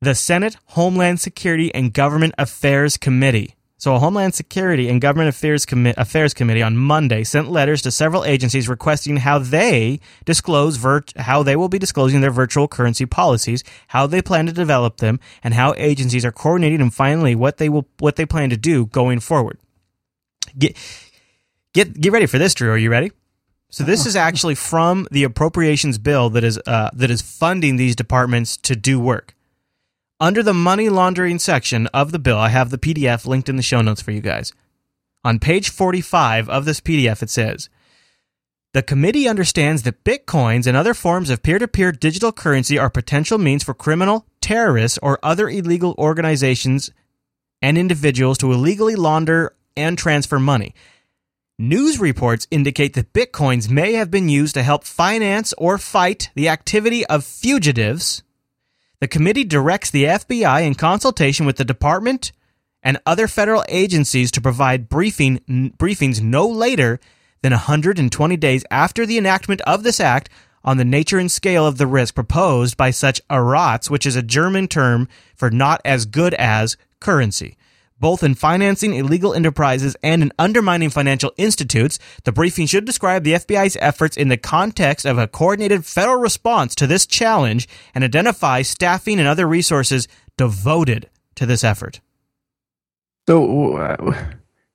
The 0.02 0.16
Senate 0.16 0.58
Homeland 0.66 1.20
Security 1.20 1.74
and 1.74 1.94
Government 1.94 2.34
Affairs 2.38 2.98
Committee 2.98 3.56
so, 3.82 3.96
a 3.96 4.00
Homeland 4.00 4.36
Security 4.36 4.90
and 4.90 5.02
Government 5.02 5.28
Affairs, 5.28 5.66
Affairs 5.98 6.36
Committee 6.36 6.62
on 6.62 6.78
Monday 6.78 7.24
sent 7.24 7.50
letters 7.50 7.82
to 7.82 7.90
several 7.90 8.24
agencies 8.24 8.70
requesting 8.70 9.18
how 9.18 9.40
they 9.40 10.00
disclose 10.24 10.78
virt- 10.78 11.18
how 11.18 11.42
they 11.42 11.56
will 11.56 11.68
be 11.68 11.80
disclosing 11.80 12.22
their 12.22 12.30
virtual 12.30 12.68
currency 12.68 13.08
policies, 13.08 13.64
how 13.88 14.06
they 14.06 14.22
plan 14.22 14.46
to 14.46 14.52
develop 14.52 14.98
them, 14.98 15.20
and 15.44 15.56
how 15.56 15.74
agencies 15.78 16.24
are 16.24 16.32
coordinating 16.32 16.80
and 16.80 16.94
finally 16.94 17.34
what 17.34 17.58
they 17.58 17.70
will 17.70 17.88
what 17.98 18.18
they 18.18 18.26
plan 18.28 18.52
to 18.52 18.56
do 18.56 18.86
going 18.86 19.20
forward. 19.20 19.58
Get 20.56 20.78
get 21.74 22.00
get 22.00 22.12
ready 22.12 22.28
for 22.28 22.38
this, 22.38 22.54
Drew. 22.54 22.70
Are 22.70 22.78
you 22.78 22.92
ready? 22.92 23.12
So 23.72 23.84
this 23.84 24.06
is 24.06 24.16
actually 24.16 24.54
from 24.54 25.08
the 25.10 25.24
appropriations 25.24 25.98
bill 25.98 26.30
that 26.30 26.44
is 26.44 26.60
uh, 26.68 26.92
that 26.94 27.10
is 27.10 27.24
funding 27.24 27.78
these 27.78 27.96
departments 27.96 28.58
to 28.58 28.76
do 28.76 29.00
work. 29.00 29.34
Under 30.22 30.44
the 30.44 30.54
money 30.54 30.88
laundering 30.88 31.40
section 31.40 31.88
of 31.88 32.12
the 32.12 32.20
bill, 32.20 32.38
I 32.38 32.50
have 32.50 32.70
the 32.70 32.78
PDF 32.78 33.26
linked 33.26 33.50
in 33.50 33.56
the 33.56 33.64
show 33.64 33.82
notes 33.82 34.04
for 34.04 34.12
you 34.12 34.22
guys. 34.22 34.54
On 35.24 35.40
page 35.40 35.72
45 35.72 36.48
of 36.48 36.64
this 36.64 36.80
PDF, 36.80 37.24
it 37.24 37.32
says 37.32 37.70
The 38.74 38.84
committee 38.84 39.28
understands 39.28 39.82
that 39.82 40.04
bitcoins 40.04 40.68
and 40.68 40.78
other 40.78 40.94
forms 40.94 41.32
of 41.32 41.42
peer 41.42 41.58
to 41.58 41.68
peer 41.68 41.92
digital 41.92 42.32
currency 42.32 42.78
are 42.78 42.92
potential 42.92 43.40
means 43.40 43.64
for 43.64 43.74
criminal, 43.74 44.28
terrorists, 44.42 45.00
or 45.02 45.18
other 45.24 45.50
illegal 45.50 45.96
organizations 45.98 46.92
and 47.60 47.76
individuals 47.76 48.38
to 48.38 48.52
illegally 48.52 48.96
launder 48.96 49.56
and 49.76 49.98
transfer 49.98 50.38
money. 50.38 50.76
News 51.58 52.00
reports 52.00 52.48
indicate 52.52 52.94
that 52.94 53.12
bitcoins 53.12 53.72
may 53.72 53.94
have 53.94 54.12
been 54.12 54.30
used 54.30 54.54
to 54.54 54.62
help 54.62 54.84
finance 54.84 55.52
or 55.58 55.80
fight 55.80 56.30
the 56.36 56.48
activity 56.48 57.04
of 57.08 57.26
fugitives. 57.26 58.22
The 59.02 59.08
committee 59.08 59.44
directs 59.44 59.90
the 59.90 60.04
FBI 60.04 60.62
in 60.62 60.76
consultation 60.76 61.48
with 61.48 61.58
the 61.58 61.66
department 61.66 62.32
and 62.84 63.00
other 63.04 63.28
federal 63.28 63.66
agencies 63.68 64.30
to 64.32 64.42
provide 64.42 64.90
briefing 64.90 65.40
briefings 65.80 66.22
no 66.22 66.48
later 66.48 67.00
than 67.42 67.52
120 67.52 68.38
days 68.38 68.64
after 68.70 69.08
the 69.08 69.18
enactment 69.18 69.62
of 69.62 69.82
this 69.82 70.00
act 70.00 70.30
on 70.64 70.78
the 70.78 70.86
nature 70.86 71.18
and 71.18 71.32
scale 71.32 71.66
of 71.66 71.80
the 71.80 71.88
risk 71.88 72.14
proposed 72.14 72.78
by 72.78 72.92
such 72.92 73.20
Ersatz, 73.28 73.90
which 73.90 74.06
is 74.06 74.16
a 74.16 74.22
German 74.22 74.68
term 74.68 75.08
for 75.36 75.50
not 75.50 75.82
as 75.84 76.06
good 76.06 76.36
as 76.36 76.78
currency. 77.00 77.58
Both 78.02 78.24
in 78.24 78.34
financing 78.34 78.96
illegal 78.96 79.36
enterprises 79.36 79.96
and 80.02 80.24
in 80.24 80.32
undermining 80.40 80.90
financial 80.90 81.34
institutes, 81.38 82.00
the 82.24 82.32
briefing 82.32 82.66
should 82.66 82.84
describe 82.84 83.24
the 83.24 83.34
FBI's 83.34 83.78
efforts 83.80 84.18
in 84.18 84.28
the 84.28 84.38
context 84.38 85.06
of 85.06 85.20
a 85.20 85.28
coordinated 85.28 85.86
federal 85.86 86.18
response 86.18 86.74
to 86.76 86.88
this 86.88 87.06
challenge 87.06 87.70
and 87.94 88.04
identify 88.04 88.64
staffing 88.64 89.20
and 89.20 89.28
other 89.28 89.48
resources 89.48 90.08
devoted 90.36 91.12
to 91.36 91.46
this 91.46 91.64
effort. 91.64 92.02
So, 93.30 93.78
uh, 93.78 94.26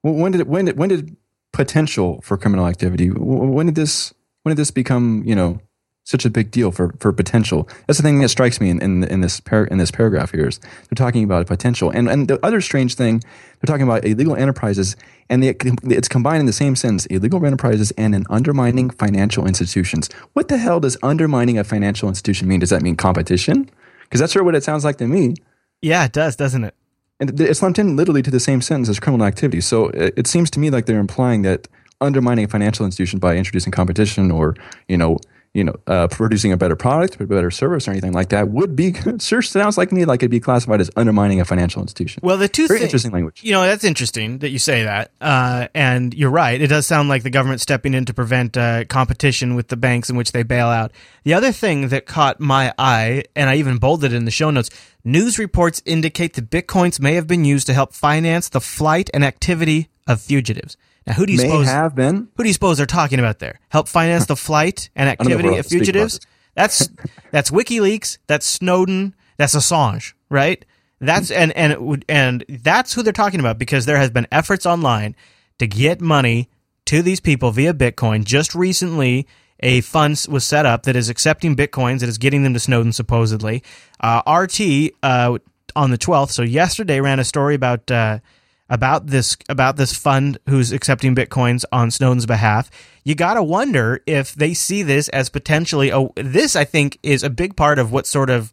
when 0.02 0.30
did 0.30 0.46
when 0.46 0.66
did 0.66 0.78
when 0.78 0.88
did 0.88 1.16
potential 1.52 2.20
for 2.22 2.38
criminal 2.38 2.68
activity? 2.68 3.08
When 3.10 3.66
did 3.66 3.74
this 3.74 4.14
when 4.44 4.54
did 4.54 4.60
this 4.60 4.70
become 4.70 5.24
you 5.26 5.34
know 5.34 5.58
such 6.06 6.24
a 6.24 6.30
big 6.30 6.50
deal 6.50 6.70
for, 6.70 6.94
for 7.00 7.12
potential? 7.12 7.68
That's 7.86 7.98
the 7.98 8.02
thing 8.02 8.20
that 8.20 8.30
strikes 8.30 8.60
me 8.60 8.70
in 8.70 8.80
in, 8.80 9.04
in 9.04 9.20
this 9.20 9.40
par- 9.40 9.66
in 9.66 9.78
this 9.78 9.90
paragraph 9.90 10.32
here 10.32 10.48
is 10.48 10.58
they're 10.58 10.96
talking 10.96 11.24
about 11.24 11.46
potential, 11.46 11.90
and 11.90 12.08
and 12.08 12.28
the 12.28 12.44
other 12.44 12.60
strange 12.62 12.94
thing 12.94 13.20
they're 13.60 13.72
talking 13.72 13.86
about 13.86 14.04
illegal 14.04 14.34
enterprises, 14.36 14.96
and 15.28 15.42
they, 15.42 15.54
it's 15.84 16.08
combined 16.08 16.40
in 16.40 16.46
the 16.46 16.52
same 16.52 16.76
sentence: 16.76 17.04
illegal 17.06 17.44
enterprises 17.44 17.90
and 17.98 18.14
an 18.14 18.24
undermining 18.30 18.88
financial 18.88 19.46
institutions. 19.46 20.08
What 20.32 20.48
the 20.48 20.56
hell 20.56 20.80
does 20.80 20.96
undermining 21.02 21.58
a 21.58 21.64
financial 21.64 22.08
institution 22.08 22.48
mean? 22.48 22.60
Does 22.60 22.70
that 22.70 22.82
mean 22.82 22.96
competition? 22.96 23.68
Because 24.04 24.20
that's 24.20 24.32
sure 24.32 24.44
what 24.44 24.54
it 24.54 24.64
sounds 24.64 24.84
like 24.84 24.98
to 24.98 25.06
me. 25.06 25.34
Yeah, 25.82 26.04
it 26.04 26.12
does, 26.12 26.36
doesn't 26.36 26.64
it? 26.64 26.74
And 27.18 27.40
it's 27.40 27.62
lumped 27.62 27.78
in 27.78 27.96
literally 27.96 28.22
to 28.22 28.30
the 28.30 28.40
same 28.40 28.60
sentence 28.60 28.88
as 28.88 29.00
criminal 29.00 29.26
activity. 29.26 29.60
So 29.60 29.88
it, 29.88 30.14
it 30.16 30.26
seems 30.26 30.50
to 30.50 30.60
me 30.60 30.70
like 30.70 30.86
they're 30.86 31.00
implying 31.00 31.42
that 31.42 31.66
undermining 32.00 32.44
a 32.44 32.48
financial 32.48 32.84
institution 32.84 33.18
by 33.18 33.36
introducing 33.36 33.72
competition 33.72 34.30
or, 34.30 34.54
you 34.86 34.98
know, 34.98 35.18
you 35.56 35.64
know, 35.64 35.74
uh, 35.86 36.06
producing 36.08 36.52
a 36.52 36.56
better 36.56 36.76
product, 36.76 37.18
a 37.18 37.26
better 37.26 37.50
service, 37.50 37.88
or 37.88 37.90
anything 37.90 38.12
like 38.12 38.28
that 38.28 38.50
would 38.50 38.76
be 38.76 38.94
sure 39.18 39.40
sounds 39.40 39.78
like 39.78 39.90
me 39.90 40.04
like 40.04 40.20
it'd 40.20 40.30
be 40.30 40.38
classified 40.38 40.82
as 40.82 40.90
undermining 40.96 41.40
a 41.40 41.46
financial 41.46 41.80
institution. 41.80 42.20
Well, 42.22 42.36
the 42.36 42.46
two 42.46 42.68
Very 42.68 42.80
thi- 42.80 42.84
interesting 42.84 43.10
language. 43.10 43.42
You 43.42 43.52
know, 43.52 43.62
that's 43.62 43.82
interesting 43.82 44.40
that 44.40 44.50
you 44.50 44.58
say 44.58 44.84
that. 44.84 45.12
Uh, 45.18 45.68
and 45.74 46.12
you're 46.12 46.30
right. 46.30 46.60
It 46.60 46.66
does 46.66 46.86
sound 46.86 47.08
like 47.08 47.22
the 47.22 47.30
government 47.30 47.62
stepping 47.62 47.94
in 47.94 48.04
to 48.04 48.12
prevent 48.12 48.58
uh, 48.58 48.84
competition 48.84 49.54
with 49.54 49.68
the 49.68 49.78
banks 49.78 50.10
in 50.10 50.16
which 50.16 50.32
they 50.32 50.42
bail 50.42 50.66
out. 50.66 50.92
The 51.24 51.32
other 51.32 51.52
thing 51.52 51.88
that 51.88 52.04
caught 52.04 52.38
my 52.38 52.74
eye, 52.78 53.24
and 53.34 53.48
I 53.48 53.56
even 53.56 53.78
bolded 53.78 54.12
it 54.12 54.16
in 54.16 54.26
the 54.26 54.30
show 54.30 54.50
notes, 54.50 54.68
news 55.04 55.38
reports 55.38 55.80
indicate 55.86 56.34
that 56.34 56.50
bitcoins 56.50 57.00
may 57.00 57.14
have 57.14 57.26
been 57.26 57.46
used 57.46 57.66
to 57.68 57.72
help 57.72 57.94
finance 57.94 58.50
the 58.50 58.60
flight 58.60 59.08
and 59.14 59.24
activity 59.24 59.88
of 60.06 60.20
fugitives. 60.20 60.76
Now, 61.06 61.14
who 61.14 61.26
do 61.26 61.32
you 61.32 61.38
suppose? 61.38 61.66
have 61.66 61.94
been. 61.94 62.28
Who 62.36 62.42
do 62.42 62.48
you 62.48 62.52
suppose 62.52 62.78
they're 62.78 62.86
talking 62.86 63.18
about 63.18 63.38
there? 63.38 63.60
Help 63.68 63.88
finance 63.88 64.26
the 64.26 64.36
flight 64.36 64.90
and 64.96 65.06
know 65.06 65.12
if 65.12 65.18
we're 65.20 65.34
activity 65.34 65.48
of 65.48 65.56
to 65.56 65.62
speak 65.62 65.76
about 65.76 65.86
fugitives? 65.86 66.20
That's 66.54 66.88
that's 67.30 67.50
WikiLeaks, 67.50 68.18
that's 68.26 68.46
Snowden, 68.46 69.14
that's 69.36 69.54
Assange, 69.54 70.14
right? 70.28 70.64
That's 71.00 71.30
and 71.30 71.52
and 71.52 71.72
it 71.72 71.82
would 71.82 72.04
and 72.08 72.44
that's 72.48 72.94
who 72.94 73.02
they're 73.02 73.12
talking 73.12 73.40
about 73.40 73.58
because 73.58 73.86
there 73.86 73.98
has 73.98 74.10
been 74.10 74.26
efforts 74.32 74.66
online 74.66 75.14
to 75.58 75.66
get 75.66 76.00
money 76.00 76.48
to 76.86 77.02
these 77.02 77.20
people 77.20 77.50
via 77.50 77.74
Bitcoin. 77.74 78.24
Just 78.24 78.54
recently, 78.54 79.26
a 79.60 79.82
fund 79.82 80.24
was 80.28 80.44
set 80.44 80.66
up 80.66 80.84
that 80.84 80.96
is 80.96 81.08
accepting 81.08 81.54
Bitcoins 81.54 82.00
that 82.00 82.08
is 82.08 82.18
getting 82.18 82.42
them 82.42 82.54
to 82.54 82.60
Snowden 82.60 82.92
supposedly. 82.92 83.62
Uh, 84.00 84.22
RT 84.26 84.92
uh, 85.02 85.38
on 85.74 85.90
the 85.90 85.98
12th, 85.98 86.30
so 86.30 86.42
yesterday 86.42 87.00
ran 87.00 87.18
a 87.18 87.24
story 87.24 87.54
about 87.54 87.90
uh, 87.90 88.18
about 88.68 89.06
this 89.06 89.36
about 89.48 89.76
this 89.76 89.96
fund 89.96 90.38
who's 90.48 90.72
accepting 90.72 91.14
bitcoins 91.14 91.64
on 91.70 91.90
Snowden's 91.90 92.26
behalf. 92.26 92.70
You 93.04 93.14
got 93.14 93.34
to 93.34 93.42
wonder 93.42 94.02
if 94.06 94.34
they 94.34 94.54
see 94.54 94.82
this 94.82 95.08
as 95.10 95.28
potentially 95.28 95.90
a 95.90 96.08
this 96.16 96.56
I 96.56 96.64
think 96.64 96.98
is 97.02 97.22
a 97.22 97.30
big 97.30 97.56
part 97.56 97.78
of 97.78 97.92
what 97.92 98.06
sort 98.06 98.30
of 98.30 98.52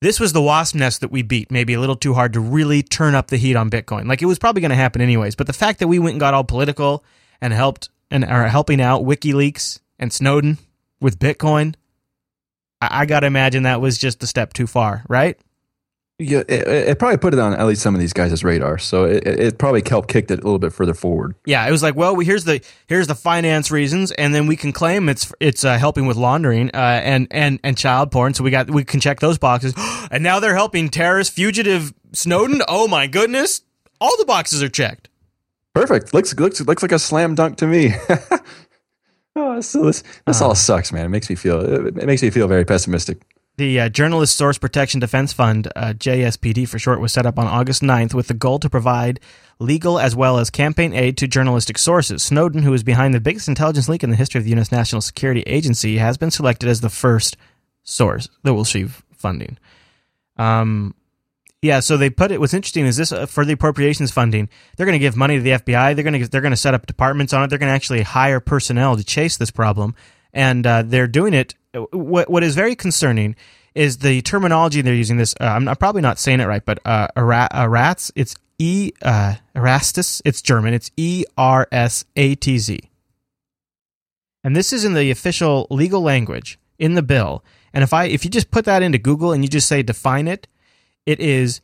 this 0.00 0.20
was 0.20 0.32
the 0.32 0.42
wasp 0.42 0.74
nest 0.74 1.00
that 1.00 1.10
we 1.10 1.22
beat 1.22 1.50
maybe 1.50 1.74
a 1.74 1.80
little 1.80 1.96
too 1.96 2.14
hard 2.14 2.32
to 2.34 2.40
really 2.40 2.82
turn 2.82 3.14
up 3.14 3.28
the 3.28 3.36
heat 3.36 3.56
on 3.56 3.70
Bitcoin. 3.70 4.06
Like 4.06 4.22
it 4.22 4.26
was 4.26 4.38
probably 4.38 4.60
going 4.60 4.70
to 4.70 4.76
happen 4.76 5.00
anyways, 5.00 5.34
but 5.34 5.46
the 5.46 5.52
fact 5.52 5.80
that 5.80 5.88
we 5.88 5.98
went 5.98 6.14
and 6.14 6.20
got 6.20 6.34
all 6.34 6.44
political 6.44 7.04
and 7.40 7.52
helped 7.52 7.88
and 8.10 8.24
are 8.24 8.48
helping 8.48 8.80
out 8.80 9.02
WikiLeaks 9.02 9.80
and 9.98 10.12
Snowden 10.12 10.58
with 11.00 11.18
Bitcoin, 11.18 11.74
I, 12.80 13.02
I 13.02 13.06
got 13.06 13.20
to 13.20 13.26
imagine 13.26 13.64
that 13.64 13.80
was 13.80 13.98
just 13.98 14.22
a 14.22 14.26
step 14.26 14.52
too 14.52 14.66
far, 14.66 15.02
right? 15.08 15.38
Yeah, 16.18 16.44
it, 16.48 16.66
it 16.66 16.98
probably 16.98 17.18
put 17.18 17.34
it 17.34 17.40
on 17.40 17.52
at 17.52 17.66
least 17.66 17.82
some 17.82 17.94
of 17.94 18.00
these 18.00 18.14
guys' 18.14 18.42
radar. 18.42 18.78
So 18.78 19.04
it, 19.04 19.26
it 19.26 19.58
probably 19.58 19.82
helped 19.86 20.08
kicked 20.08 20.30
it 20.30 20.40
a 20.40 20.42
little 20.42 20.58
bit 20.58 20.72
further 20.72 20.94
forward. 20.94 21.34
Yeah, 21.44 21.66
it 21.68 21.70
was 21.70 21.82
like, 21.82 21.94
well, 21.94 22.16
we, 22.16 22.24
here's 22.24 22.44
the 22.44 22.62
here's 22.86 23.06
the 23.06 23.14
finance 23.14 23.70
reasons, 23.70 24.12
and 24.12 24.34
then 24.34 24.46
we 24.46 24.56
can 24.56 24.72
claim 24.72 25.10
it's 25.10 25.30
it's 25.40 25.62
uh, 25.62 25.76
helping 25.76 26.06
with 26.06 26.16
laundering 26.16 26.70
uh, 26.72 27.00
and 27.04 27.28
and 27.30 27.60
and 27.62 27.76
child 27.76 28.10
porn. 28.10 28.32
So 28.32 28.44
we 28.44 28.50
got 28.50 28.70
we 28.70 28.82
can 28.82 28.98
check 28.98 29.20
those 29.20 29.36
boxes, 29.36 29.74
and 30.10 30.22
now 30.22 30.40
they're 30.40 30.54
helping 30.54 30.88
terrorist 30.88 31.32
fugitive 31.32 31.92
Snowden. 32.12 32.62
Oh 32.66 32.88
my 32.88 33.06
goodness, 33.08 33.60
all 34.00 34.16
the 34.16 34.24
boxes 34.24 34.62
are 34.62 34.70
checked. 34.70 35.10
Perfect. 35.74 36.14
Looks 36.14 36.34
looks 36.38 36.62
looks 36.62 36.82
like 36.82 36.92
a 36.92 36.98
slam 36.98 37.34
dunk 37.34 37.58
to 37.58 37.66
me. 37.66 37.92
oh, 39.36 39.60
so 39.60 39.84
this 39.84 40.02
this 40.24 40.40
all 40.40 40.54
sucks, 40.54 40.92
man. 40.92 41.04
It 41.04 41.10
makes 41.10 41.28
me 41.28 41.36
feel 41.36 41.60
it 41.60 42.06
makes 42.06 42.22
me 42.22 42.30
feel 42.30 42.48
very 42.48 42.64
pessimistic. 42.64 43.20
The 43.58 43.80
uh, 43.80 43.88
Journalist 43.88 44.36
Source 44.36 44.58
Protection 44.58 45.00
Defense 45.00 45.32
Fund, 45.32 45.68
uh, 45.74 45.94
JSPD 45.96 46.68
for 46.68 46.78
short, 46.78 47.00
was 47.00 47.12
set 47.12 47.24
up 47.24 47.38
on 47.38 47.46
August 47.46 47.80
9th 47.80 48.12
with 48.12 48.28
the 48.28 48.34
goal 48.34 48.58
to 48.58 48.68
provide 48.68 49.18
legal 49.58 49.98
as 49.98 50.14
well 50.14 50.38
as 50.38 50.50
campaign 50.50 50.92
aid 50.92 51.16
to 51.16 51.26
journalistic 51.26 51.78
sources. 51.78 52.22
Snowden, 52.22 52.64
who 52.64 52.74
is 52.74 52.82
behind 52.82 53.14
the 53.14 53.20
biggest 53.20 53.48
intelligence 53.48 53.88
leak 53.88 54.04
in 54.04 54.10
the 54.10 54.16
history 54.16 54.38
of 54.38 54.44
the 54.44 54.50
U.S. 54.50 54.70
National 54.70 55.00
Security 55.00 55.40
Agency, 55.46 55.96
has 55.96 56.18
been 56.18 56.30
selected 56.30 56.68
as 56.68 56.82
the 56.82 56.90
first 56.90 57.38
source 57.82 58.28
that 58.42 58.52
will 58.52 58.60
receive 58.60 59.02
funding. 59.12 59.56
Um, 60.36 60.94
yeah, 61.62 61.80
so 61.80 61.96
they 61.96 62.10
put 62.10 62.30
it. 62.32 62.40
What's 62.40 62.52
interesting 62.52 62.84
is 62.84 62.98
this 62.98 63.10
uh, 63.10 63.24
for 63.24 63.46
the 63.46 63.54
appropriations 63.54 64.12
funding, 64.12 64.50
they're 64.76 64.84
going 64.84 64.98
to 64.98 65.02
give 65.02 65.16
money 65.16 65.36
to 65.36 65.42
the 65.42 65.50
FBI. 65.52 65.94
They're 65.94 66.04
going 66.04 66.20
to 66.22 66.28
they're 66.28 66.42
going 66.42 66.52
to 66.52 66.58
set 66.58 66.74
up 66.74 66.86
departments 66.86 67.32
on 67.32 67.42
it. 67.42 67.48
They're 67.48 67.58
going 67.58 67.70
to 67.70 67.74
actually 67.74 68.02
hire 68.02 68.38
personnel 68.38 68.96
to 68.96 69.02
chase 69.02 69.38
this 69.38 69.50
problem, 69.50 69.94
and 70.34 70.66
uh, 70.66 70.82
they're 70.82 71.06
doing 71.06 71.32
it. 71.32 71.54
What 71.92 72.30
what 72.30 72.42
is 72.42 72.54
very 72.54 72.74
concerning 72.74 73.36
is 73.74 73.98
the 73.98 74.22
terminology 74.22 74.80
they're 74.82 74.94
using. 74.94 75.16
This 75.16 75.34
uh, 75.40 75.44
I'm, 75.44 75.68
I'm, 75.68 75.76
probably 75.76 76.02
not 76.02 76.18
saying 76.18 76.40
it 76.40 76.46
right, 76.46 76.64
but 76.64 76.78
uh, 76.84 77.08
Eratz. 77.16 78.10
It's 78.14 78.34
E 78.58 78.92
uh, 79.02 79.34
Erastus. 79.54 80.22
It's 80.24 80.42
German. 80.42 80.74
It's 80.74 80.90
E 80.96 81.24
R 81.36 81.68
S 81.70 82.04
A 82.16 82.34
T 82.34 82.58
Z, 82.58 82.80
and 84.42 84.56
this 84.56 84.72
is 84.72 84.84
in 84.84 84.94
the 84.94 85.10
official 85.10 85.66
legal 85.70 86.00
language 86.00 86.58
in 86.78 86.94
the 86.94 87.02
bill. 87.02 87.44
And 87.74 87.84
if 87.84 87.92
I 87.92 88.04
if 88.04 88.24
you 88.24 88.30
just 88.30 88.50
put 88.50 88.64
that 88.64 88.82
into 88.82 88.98
Google 88.98 89.32
and 89.32 89.44
you 89.44 89.48
just 89.48 89.68
say 89.68 89.82
define 89.82 90.28
it 90.28 90.46
it 91.06 91.20
is 91.20 91.60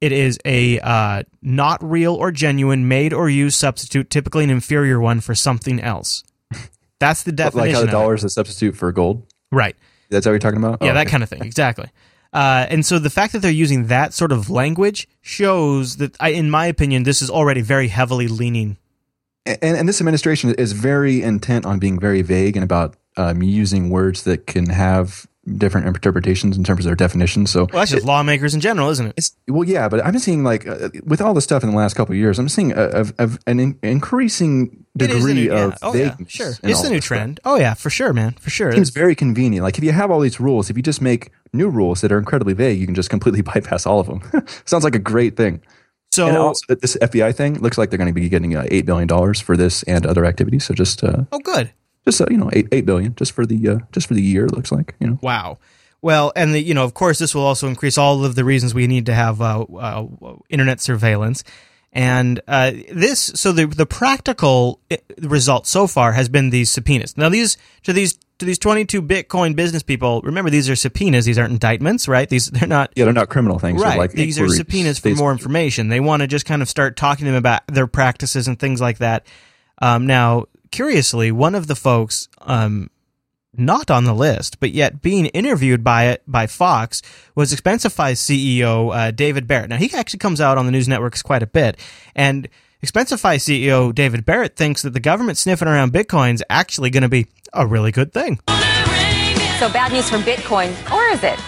it 0.00 0.12
is 0.12 0.38
a 0.44 0.78
uh, 0.80 1.22
not 1.40 1.82
real 1.82 2.14
or 2.14 2.30
genuine 2.30 2.86
made 2.86 3.12
or 3.12 3.28
used 3.28 3.58
substitute, 3.58 4.10
typically 4.10 4.44
an 4.44 4.50
inferior 4.50 5.00
one 5.00 5.20
for 5.20 5.34
something 5.34 5.80
else. 5.80 6.24
That's 7.00 7.22
the 7.22 7.32
definition. 7.32 7.68
like 7.68 7.74
how 7.74 7.86
the 7.86 7.90
dollar 7.90 8.14
is 8.14 8.24
a 8.24 8.28
substitute 8.28 8.76
for 8.76 8.92
gold. 8.92 9.31
Right. 9.52 9.76
That's 10.08 10.26
what 10.26 10.32
you're 10.32 10.40
talking 10.40 10.58
about. 10.58 10.78
Yeah, 10.82 10.90
oh, 10.90 10.94
that 10.94 11.02
okay. 11.02 11.10
kind 11.10 11.22
of 11.22 11.28
thing. 11.28 11.42
Exactly. 11.44 11.88
Uh, 12.32 12.66
and 12.68 12.84
so 12.84 12.98
the 12.98 13.10
fact 13.10 13.34
that 13.34 13.40
they're 13.40 13.50
using 13.50 13.86
that 13.86 14.14
sort 14.14 14.32
of 14.32 14.50
language 14.50 15.06
shows 15.20 15.98
that, 15.98 16.16
I, 16.18 16.30
in 16.30 16.50
my 16.50 16.66
opinion, 16.66 17.02
this 17.02 17.22
is 17.22 17.30
already 17.30 17.60
very 17.60 17.88
heavily 17.88 18.26
leaning. 18.26 18.78
And, 19.44 19.76
and 19.76 19.88
this 19.88 20.00
administration 20.00 20.54
is 20.54 20.72
very 20.72 21.22
intent 21.22 21.66
on 21.66 21.78
being 21.78 21.98
very 22.00 22.22
vague 22.22 22.56
and 22.56 22.64
about 22.64 22.96
um, 23.16 23.42
using 23.42 23.90
words 23.90 24.22
that 24.22 24.46
can 24.46 24.70
have 24.70 25.26
different 25.56 25.86
interpretations 25.86 26.56
in 26.56 26.64
terms 26.64 26.80
of 26.80 26.84
their 26.84 26.94
definitions. 26.94 27.50
So 27.50 27.60
well, 27.60 27.80
that's 27.80 27.90
just 27.90 28.04
it, 28.04 28.06
lawmakers 28.06 28.54
in 28.54 28.60
general, 28.60 28.90
isn't 28.90 29.06
it? 29.06 29.14
It's, 29.16 29.36
well, 29.48 29.68
yeah, 29.68 29.88
but 29.88 30.04
I'm 30.04 30.18
seeing 30.18 30.44
like 30.44 30.66
uh, 30.66 30.90
with 31.04 31.20
all 31.20 31.34
the 31.34 31.40
stuff 31.40 31.62
in 31.62 31.70
the 31.70 31.76
last 31.76 31.94
couple 31.94 32.12
of 32.12 32.18
years, 32.18 32.38
I'm 32.38 32.48
seeing 32.48 32.72
a, 32.72 32.82
a, 32.82 33.06
a, 33.18 33.30
an 33.46 33.60
in, 33.60 33.78
increasing 33.82 34.84
degree 34.96 35.34
new, 35.34 35.52
of 35.52 35.78
oh, 35.82 35.94
yeah. 35.94 36.16
Sure, 36.28 36.52
it's 36.62 36.82
the 36.82 36.90
new 36.90 37.00
trend. 37.00 37.40
Stuff. 37.42 37.52
Oh 37.52 37.56
yeah, 37.56 37.74
for 37.74 37.90
sure, 37.90 38.12
man, 38.12 38.32
for 38.32 38.50
sure. 38.50 38.70
It 38.70 38.74
seems 38.74 38.90
very 38.90 39.14
convenient. 39.14 39.64
Like 39.64 39.78
if 39.78 39.84
you 39.84 39.92
have 39.92 40.10
all 40.10 40.20
these 40.20 40.38
rules, 40.38 40.70
if 40.70 40.76
you 40.76 40.82
just 40.82 41.02
make 41.02 41.30
new 41.52 41.68
rules 41.68 42.00
that 42.02 42.12
are 42.12 42.18
incredibly 42.18 42.54
vague, 42.54 42.78
you 42.78 42.86
can 42.86 42.94
just 42.94 43.10
completely 43.10 43.42
bypass 43.42 43.86
all 43.86 44.00
of 44.00 44.06
them. 44.06 44.22
Sounds 44.64 44.84
like 44.84 44.94
a 44.94 45.00
great 45.00 45.36
thing. 45.36 45.62
So 46.12 46.28
and 46.28 46.36
also, 46.36 46.74
this 46.74 46.96
FBI 47.00 47.34
thing 47.34 47.58
looks 47.60 47.78
like 47.78 47.88
they're 47.88 47.96
going 47.96 48.06
to 48.06 48.12
be 48.12 48.28
getting 48.28 48.54
uh, 48.54 48.66
eight 48.70 48.84
billion 48.84 49.08
dollars 49.08 49.40
for 49.40 49.56
this 49.56 49.82
and 49.84 50.04
other 50.04 50.26
activities. 50.26 50.64
So 50.64 50.74
just 50.74 51.02
uh, 51.02 51.24
oh, 51.32 51.38
good. 51.38 51.72
Just 52.04 52.20
uh, 52.20 52.26
you 52.30 52.36
know, 52.36 52.50
eight 52.52 52.68
eight 52.72 52.86
billion 52.86 53.14
just 53.14 53.32
for 53.32 53.46
the 53.46 53.68
uh, 53.68 53.78
just 53.92 54.06
for 54.06 54.14
the 54.14 54.22
year. 54.22 54.46
It 54.46 54.52
looks 54.52 54.72
like 54.72 54.94
you 55.00 55.06
know. 55.08 55.18
Wow. 55.22 55.58
Well, 56.00 56.32
and 56.34 56.52
the, 56.52 56.60
you 56.60 56.74
know, 56.74 56.82
of 56.82 56.94
course, 56.94 57.20
this 57.20 57.32
will 57.32 57.42
also 57.42 57.68
increase 57.68 57.96
all 57.96 58.24
of 58.24 58.34
the 58.34 58.44
reasons 58.44 58.74
we 58.74 58.88
need 58.88 59.06
to 59.06 59.14
have 59.14 59.40
uh, 59.40 59.62
uh, 59.62 60.06
internet 60.48 60.80
surveillance. 60.80 61.44
And 61.92 62.40
uh, 62.48 62.72
this, 62.90 63.20
so 63.20 63.52
the 63.52 63.66
the 63.66 63.86
practical 63.86 64.80
uh, 64.90 64.96
result 65.18 65.66
so 65.66 65.86
far 65.86 66.12
has 66.12 66.28
been 66.28 66.50
these 66.50 66.70
subpoenas. 66.70 67.16
Now, 67.16 67.28
these 67.28 67.56
to 67.84 67.92
these 67.92 68.18
to 68.38 68.46
these 68.46 68.58
twenty 68.58 68.86
two 68.86 69.02
Bitcoin 69.02 69.54
business 69.54 69.82
people, 69.82 70.22
remember 70.22 70.50
these 70.50 70.70
are 70.70 70.74
subpoenas. 70.74 71.26
These 71.26 71.38
aren't 71.38 71.52
indictments, 71.52 72.08
right? 72.08 72.28
These 72.28 72.46
they're 72.50 72.66
not. 72.66 72.92
Yeah, 72.96 73.04
they're 73.04 73.12
not 73.12 73.28
criminal 73.28 73.58
things. 73.58 73.80
Right. 73.80 73.98
Like 73.98 74.12
these 74.12 74.40
are 74.40 74.48
subpoenas 74.48 74.98
for 74.98 75.10
more 75.14 75.32
information. 75.32 75.88
They 75.88 76.00
want 76.00 76.22
to 76.22 76.26
just 76.26 76.46
kind 76.46 76.62
of 76.62 76.68
start 76.68 76.96
talking 76.96 77.26
to 77.26 77.30
them 77.32 77.38
about 77.38 77.66
their 77.66 77.86
practices 77.86 78.48
and 78.48 78.58
things 78.58 78.80
like 78.80 78.98
that. 78.98 79.26
Um, 79.82 80.06
now, 80.06 80.46
curiously, 80.72 81.30
one 81.30 81.54
of 81.54 81.68
the 81.68 81.76
folks 81.76 82.28
um, 82.40 82.90
not 83.54 83.90
on 83.90 84.04
the 84.04 84.14
list, 84.14 84.58
but 84.58 84.72
yet 84.72 85.02
being 85.02 85.26
interviewed 85.26 85.84
by 85.84 86.06
it 86.06 86.22
by 86.26 86.48
Fox 86.48 87.02
was 87.34 87.54
Expensify 87.54 88.12
CEO 88.12 88.94
uh, 88.94 89.10
David 89.12 89.46
Barrett. 89.46 89.70
Now 89.70 89.76
he 89.76 89.92
actually 89.94 90.18
comes 90.18 90.40
out 90.40 90.58
on 90.58 90.66
the 90.66 90.72
news 90.72 90.88
networks 90.88 91.22
quite 91.22 91.42
a 91.42 91.46
bit, 91.46 91.78
and 92.16 92.48
Expensify 92.84 93.36
CEO 93.36 93.94
David 93.94 94.24
Barrett 94.24 94.56
thinks 94.56 94.82
that 94.82 94.90
the 94.90 95.00
government 95.00 95.38
sniffing 95.38 95.68
around 95.68 95.92
Bitcoin 95.92 96.34
is 96.34 96.42
actually 96.50 96.90
going 96.90 97.04
to 97.04 97.08
be 97.08 97.28
a 97.52 97.66
really 97.66 97.92
good 97.92 98.12
thing. 98.12 98.40
So 99.58 99.70
bad 99.70 99.92
news 99.92 100.08
for 100.10 100.18
Bitcoin, 100.18 100.72
or 100.90 101.04
is 101.14 101.22
it? 101.22 101.38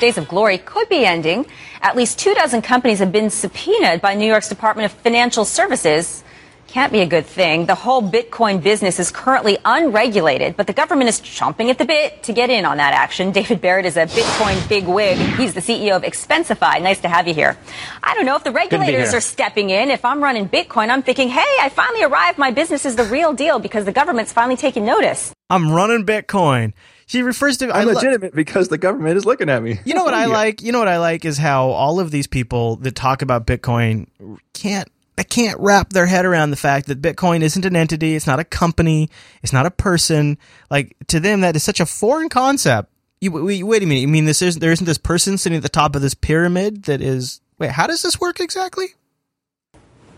Days 0.00 0.16
of 0.16 0.28
glory 0.28 0.58
could 0.58 0.88
be 0.88 1.04
ending. 1.04 1.44
At 1.82 1.96
least 1.96 2.20
two 2.20 2.32
dozen 2.32 2.62
companies 2.62 3.00
have 3.00 3.10
been 3.10 3.30
subpoenaed 3.30 4.00
by 4.00 4.14
New 4.14 4.26
York's 4.26 4.48
Department 4.48 4.86
of 4.86 4.98
Financial 5.00 5.44
Services 5.44 6.22
can't 6.68 6.92
be 6.92 7.00
a 7.00 7.06
good 7.06 7.24
thing. 7.24 7.64
The 7.64 7.74
whole 7.74 8.02
Bitcoin 8.02 8.62
business 8.62 9.00
is 9.00 9.10
currently 9.10 9.56
unregulated, 9.64 10.54
but 10.54 10.66
the 10.66 10.74
government 10.74 11.08
is 11.08 11.18
chomping 11.18 11.70
at 11.70 11.78
the 11.78 11.86
bit 11.86 12.22
to 12.24 12.34
get 12.34 12.50
in 12.50 12.66
on 12.66 12.76
that 12.76 12.92
action. 12.92 13.32
David 13.38 13.60
Barrett 13.60 13.86
is 13.86 13.96
a 13.96 14.06
Bitcoin 14.06 14.68
bigwig. 14.68 15.16
He's 15.16 15.54
the 15.54 15.60
CEO 15.60 15.96
of 15.96 16.02
Expensify. 16.02 16.80
Nice 16.80 17.00
to 17.00 17.08
have 17.08 17.26
you 17.26 17.32
here. 17.32 17.56
I 18.02 18.14
don't 18.14 18.26
know 18.26 18.36
if 18.36 18.44
the 18.44 18.52
regulators 18.52 19.14
are 19.14 19.20
stepping 19.20 19.70
in. 19.70 19.90
If 19.90 20.04
I'm 20.04 20.22
running 20.22 20.46
Bitcoin, 20.48 20.90
I'm 20.90 21.02
thinking, 21.02 21.28
hey, 21.28 21.56
I 21.60 21.70
finally 21.70 22.04
arrived. 22.04 22.36
My 22.38 22.50
business 22.50 22.84
is 22.84 22.96
the 22.96 23.04
real 23.04 23.32
deal 23.32 23.58
because 23.58 23.86
the 23.86 23.92
government's 23.92 24.32
finally 24.32 24.56
taking 24.56 24.84
notice. 24.84 25.32
I'm 25.48 25.72
running 25.72 26.04
Bitcoin. 26.04 26.74
She 27.06 27.22
refers 27.22 27.56
to 27.58 27.74
I'm 27.74 27.86
legitimate 27.86 28.34
because 28.34 28.68
the 28.68 28.76
government 28.76 29.16
is 29.16 29.24
looking 29.24 29.48
at 29.48 29.62
me. 29.62 29.80
You 29.86 29.94
know 29.94 30.04
what 30.04 30.12
I 30.12 30.26
like? 30.40 30.60
You 30.60 30.72
know 30.72 30.78
what 30.78 30.88
I 30.88 30.98
like 30.98 31.24
is 31.24 31.38
how 31.38 31.70
all 31.70 31.98
of 31.98 32.10
these 32.10 32.26
people 32.26 32.76
that 32.76 32.94
talk 32.94 33.22
about 33.22 33.46
Bitcoin 33.46 34.08
can't 34.52 34.90
they 35.18 35.24
can't 35.24 35.58
wrap 35.58 35.90
their 35.90 36.06
head 36.06 36.24
around 36.24 36.50
the 36.50 36.56
fact 36.56 36.86
that 36.86 37.02
Bitcoin 37.02 37.42
isn't 37.42 37.64
an 37.64 37.74
entity, 37.74 38.14
it's 38.14 38.26
not 38.28 38.38
a 38.38 38.44
company, 38.44 39.10
it's 39.42 39.52
not 39.52 39.66
a 39.66 39.70
person. 39.70 40.38
Like 40.70 40.96
to 41.08 41.18
them, 41.18 41.40
that 41.40 41.56
is 41.56 41.64
such 41.64 41.80
a 41.80 41.86
foreign 41.86 42.28
concept. 42.28 42.92
You, 43.20 43.32
wait, 43.32 43.64
wait 43.64 43.82
a 43.82 43.86
minute, 43.86 43.98
you 43.98 44.06
mean 44.06 44.26
this 44.26 44.42
isn't 44.42 44.60
there 44.60 44.70
isn't 44.70 44.86
this 44.86 44.96
person 44.96 45.36
sitting 45.36 45.56
at 45.56 45.64
the 45.64 45.68
top 45.68 45.96
of 45.96 46.02
this 46.02 46.14
pyramid 46.14 46.84
that 46.84 47.02
is? 47.02 47.40
Wait, 47.58 47.72
how 47.72 47.88
does 47.88 48.02
this 48.02 48.20
work 48.20 48.38
exactly? 48.38 48.94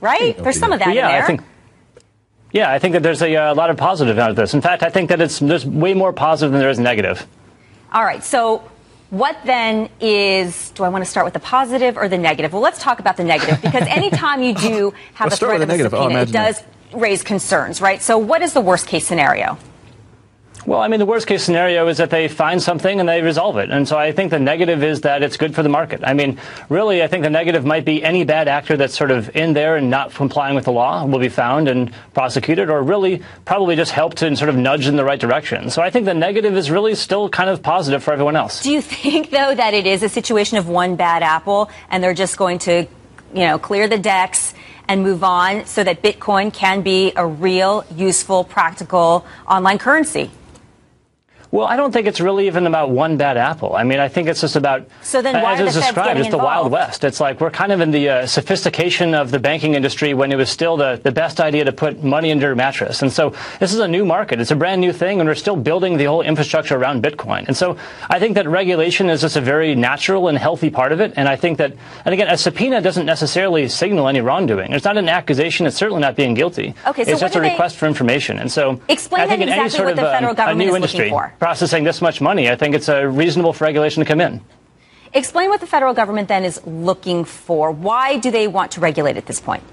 Right, 0.02 0.36
there's 0.36 0.58
some 0.58 0.70
of 0.70 0.80
that 0.80 0.94
yeah, 0.94 1.06
in 1.06 1.12
there. 1.12 1.22
I 1.22 1.26
think, 1.26 1.40
yeah, 2.52 2.70
I 2.70 2.78
think 2.78 2.92
that 2.92 3.02
there's 3.02 3.22
a, 3.22 3.34
a 3.34 3.54
lot 3.54 3.70
of 3.70 3.78
positive 3.78 4.18
out 4.18 4.28
of 4.28 4.36
this. 4.36 4.52
In 4.52 4.60
fact, 4.60 4.82
I 4.82 4.90
think 4.90 5.08
that 5.08 5.22
it's 5.22 5.38
there's 5.38 5.64
way 5.64 5.94
more 5.94 6.12
positive 6.12 6.52
than 6.52 6.60
there 6.60 6.68
is 6.68 6.78
negative. 6.78 7.26
All 7.90 8.04
right, 8.04 8.22
so 8.22 8.70
what 9.10 9.36
then 9.44 9.90
is, 10.00 10.70
do 10.70 10.84
I 10.84 10.88
want 10.88 11.04
to 11.04 11.10
start 11.10 11.24
with 11.24 11.34
the 11.34 11.40
positive 11.40 11.96
or 11.96 12.08
the 12.08 12.18
negative? 12.18 12.52
Well, 12.52 12.62
let's 12.62 12.80
talk 12.80 13.00
about 13.00 13.16
the 13.16 13.24
negative 13.24 13.60
because 13.62 13.86
anytime 13.88 14.42
you 14.42 14.54
do 14.54 14.94
have 15.14 15.32
a 15.32 15.36
threat 15.36 15.60
of 15.60 15.68
a 15.68 15.78
subpoena, 15.78 16.18
oh, 16.20 16.22
it 16.22 16.32
does 16.32 16.62
raise 16.94 17.22
concerns, 17.22 17.80
right? 17.80 18.00
So 18.00 18.18
what 18.18 18.42
is 18.42 18.52
the 18.52 18.60
worst 18.60 18.86
case 18.86 19.06
scenario? 19.06 19.58
Well, 20.66 20.80
I 20.80 20.88
mean, 20.88 21.00
the 21.00 21.06
worst 21.06 21.26
case 21.26 21.42
scenario 21.42 21.88
is 21.88 21.96
that 21.96 22.10
they 22.10 22.28
find 22.28 22.62
something 22.62 23.00
and 23.00 23.08
they 23.08 23.22
resolve 23.22 23.56
it. 23.56 23.70
And 23.70 23.88
so 23.88 23.96
I 23.96 24.12
think 24.12 24.30
the 24.30 24.38
negative 24.38 24.82
is 24.82 25.00
that 25.02 25.22
it's 25.22 25.38
good 25.38 25.54
for 25.54 25.62
the 25.62 25.70
market. 25.70 26.00
I 26.04 26.12
mean, 26.12 26.38
really, 26.68 27.02
I 27.02 27.06
think 27.06 27.24
the 27.24 27.30
negative 27.30 27.64
might 27.64 27.86
be 27.86 28.04
any 28.04 28.24
bad 28.24 28.46
actor 28.46 28.76
that's 28.76 28.94
sort 28.94 29.10
of 29.10 29.34
in 29.34 29.54
there 29.54 29.76
and 29.76 29.88
not 29.88 30.12
complying 30.12 30.54
with 30.54 30.66
the 30.66 30.72
law 30.72 31.06
will 31.06 31.18
be 31.18 31.30
found 31.30 31.66
and 31.66 31.90
prosecuted, 32.12 32.68
or 32.68 32.82
really 32.82 33.22
probably 33.46 33.74
just 33.74 33.92
help 33.92 34.14
to 34.16 34.36
sort 34.36 34.50
of 34.50 34.56
nudge 34.56 34.86
in 34.86 34.96
the 34.96 35.04
right 35.04 35.18
direction. 35.18 35.70
So 35.70 35.80
I 35.80 35.88
think 35.88 36.04
the 36.04 36.14
negative 36.14 36.54
is 36.56 36.70
really 36.70 36.94
still 36.94 37.30
kind 37.30 37.48
of 37.48 37.62
positive 37.62 38.04
for 38.04 38.12
everyone 38.12 38.36
else. 38.36 38.62
Do 38.62 38.70
you 38.70 38.82
think, 38.82 39.30
though, 39.30 39.54
that 39.54 39.72
it 39.72 39.86
is 39.86 40.02
a 40.02 40.10
situation 40.10 40.58
of 40.58 40.68
one 40.68 40.96
bad 40.96 41.22
apple 41.22 41.70
and 41.88 42.04
they're 42.04 42.12
just 42.12 42.36
going 42.36 42.58
to, 42.60 42.86
you 43.32 43.46
know, 43.46 43.58
clear 43.58 43.88
the 43.88 43.98
decks? 43.98 44.54
and 44.88 45.04
move 45.04 45.22
on 45.22 45.64
so 45.66 45.84
that 45.84 46.02
Bitcoin 46.02 46.52
can 46.52 46.82
be 46.82 47.12
a 47.14 47.24
real, 47.24 47.84
useful, 47.94 48.42
practical 48.42 49.24
online 49.46 49.78
currency? 49.78 50.32
Well, 51.52 51.66
I 51.66 51.74
don't 51.76 51.90
think 51.90 52.06
it's 52.06 52.20
really 52.20 52.46
even 52.46 52.66
about 52.66 52.90
one 52.90 53.16
bad 53.16 53.36
apple. 53.36 53.74
I 53.74 53.82
mean, 53.82 53.98
I 53.98 54.06
think 54.06 54.28
it's 54.28 54.40
just 54.40 54.54
about 54.54 54.86
so 55.02 55.20
then 55.20 55.42
why 55.42 55.54
as 55.54 55.76
it's 55.76 55.84
described, 55.86 56.20
it's 56.20 56.30
the 56.30 56.38
Wild 56.38 56.70
West. 56.70 57.02
It's 57.02 57.18
like 57.18 57.40
we're 57.40 57.50
kind 57.50 57.72
of 57.72 57.80
in 57.80 57.90
the 57.90 58.08
uh, 58.08 58.26
sophistication 58.26 59.14
of 59.14 59.32
the 59.32 59.40
banking 59.40 59.74
industry 59.74 60.14
when 60.14 60.30
it 60.30 60.36
was 60.36 60.48
still 60.48 60.76
the, 60.76 61.00
the 61.02 61.10
best 61.10 61.40
idea 61.40 61.64
to 61.64 61.72
put 61.72 62.04
money 62.04 62.30
under 62.30 62.46
your 62.46 62.54
mattress. 62.54 63.02
And 63.02 63.12
so 63.12 63.34
this 63.58 63.74
is 63.74 63.80
a 63.80 63.88
new 63.88 64.04
market. 64.04 64.40
It's 64.40 64.52
a 64.52 64.56
brand 64.56 64.80
new 64.80 64.92
thing, 64.92 65.18
and 65.18 65.28
we're 65.28 65.34
still 65.34 65.56
building 65.56 65.96
the 65.96 66.04
whole 66.04 66.22
infrastructure 66.22 66.76
around 66.76 67.02
Bitcoin. 67.02 67.48
And 67.48 67.56
so 67.56 67.76
I 68.08 68.20
think 68.20 68.36
that 68.36 68.48
regulation 68.48 69.10
is 69.10 69.22
just 69.22 69.36
a 69.36 69.40
very 69.40 69.74
natural 69.74 70.28
and 70.28 70.38
healthy 70.38 70.70
part 70.70 70.92
of 70.92 71.00
it. 71.00 71.14
And 71.16 71.28
I 71.28 71.34
think 71.34 71.58
that, 71.58 71.74
and 72.04 72.14
again, 72.14 72.28
a 72.28 72.36
subpoena 72.36 72.80
doesn't 72.80 73.06
necessarily 73.06 73.68
signal 73.68 74.06
any 74.06 74.20
wrongdoing. 74.20 74.72
It's 74.72 74.84
not 74.84 74.96
an 74.96 75.08
accusation. 75.08 75.66
It's 75.66 75.76
certainly 75.76 76.00
not 76.00 76.14
being 76.14 76.34
guilty. 76.34 76.74
Okay, 76.86 77.04
so 77.04 77.10
it's 77.10 77.20
just 77.20 77.34
a 77.34 77.40
they... 77.40 77.50
request 77.50 77.76
for 77.76 77.86
information. 77.86 78.38
And 78.38 78.52
so 78.52 78.80
explain 78.88 79.22
I 79.22 79.26
think 79.26 79.42
in 79.42 79.48
exactly 79.48 79.60
any 79.62 79.70
sort 79.70 79.84
what 79.86 79.90
of 79.90 79.96
the 79.96 80.02
federal 80.02 80.30
um, 80.30 80.36
government 80.36 80.60
a 80.60 80.64
new 80.64 80.70
is 80.70 80.76
industry, 80.76 81.10
looking 81.10 81.18
for 81.18 81.39
processing 81.40 81.82
this 81.82 82.00
much 82.00 82.20
money, 82.20 82.48
I 82.48 82.54
think 82.54 82.76
it's 82.76 82.88
a 82.88 83.08
reasonable 83.08 83.52
for 83.52 83.64
regulation 83.64 84.04
to 84.04 84.06
come 84.06 84.20
in. 84.20 84.40
Explain 85.12 85.48
what 85.48 85.60
the 85.60 85.66
federal 85.66 85.94
government 85.94 86.28
then 86.28 86.44
is 86.44 86.64
looking 86.64 87.24
for. 87.24 87.72
Why 87.72 88.18
do 88.18 88.30
they 88.30 88.46
want 88.46 88.72
to 88.72 88.80
regulate 88.80 89.16
at 89.16 89.26
this 89.26 89.40
point? 89.40 89.64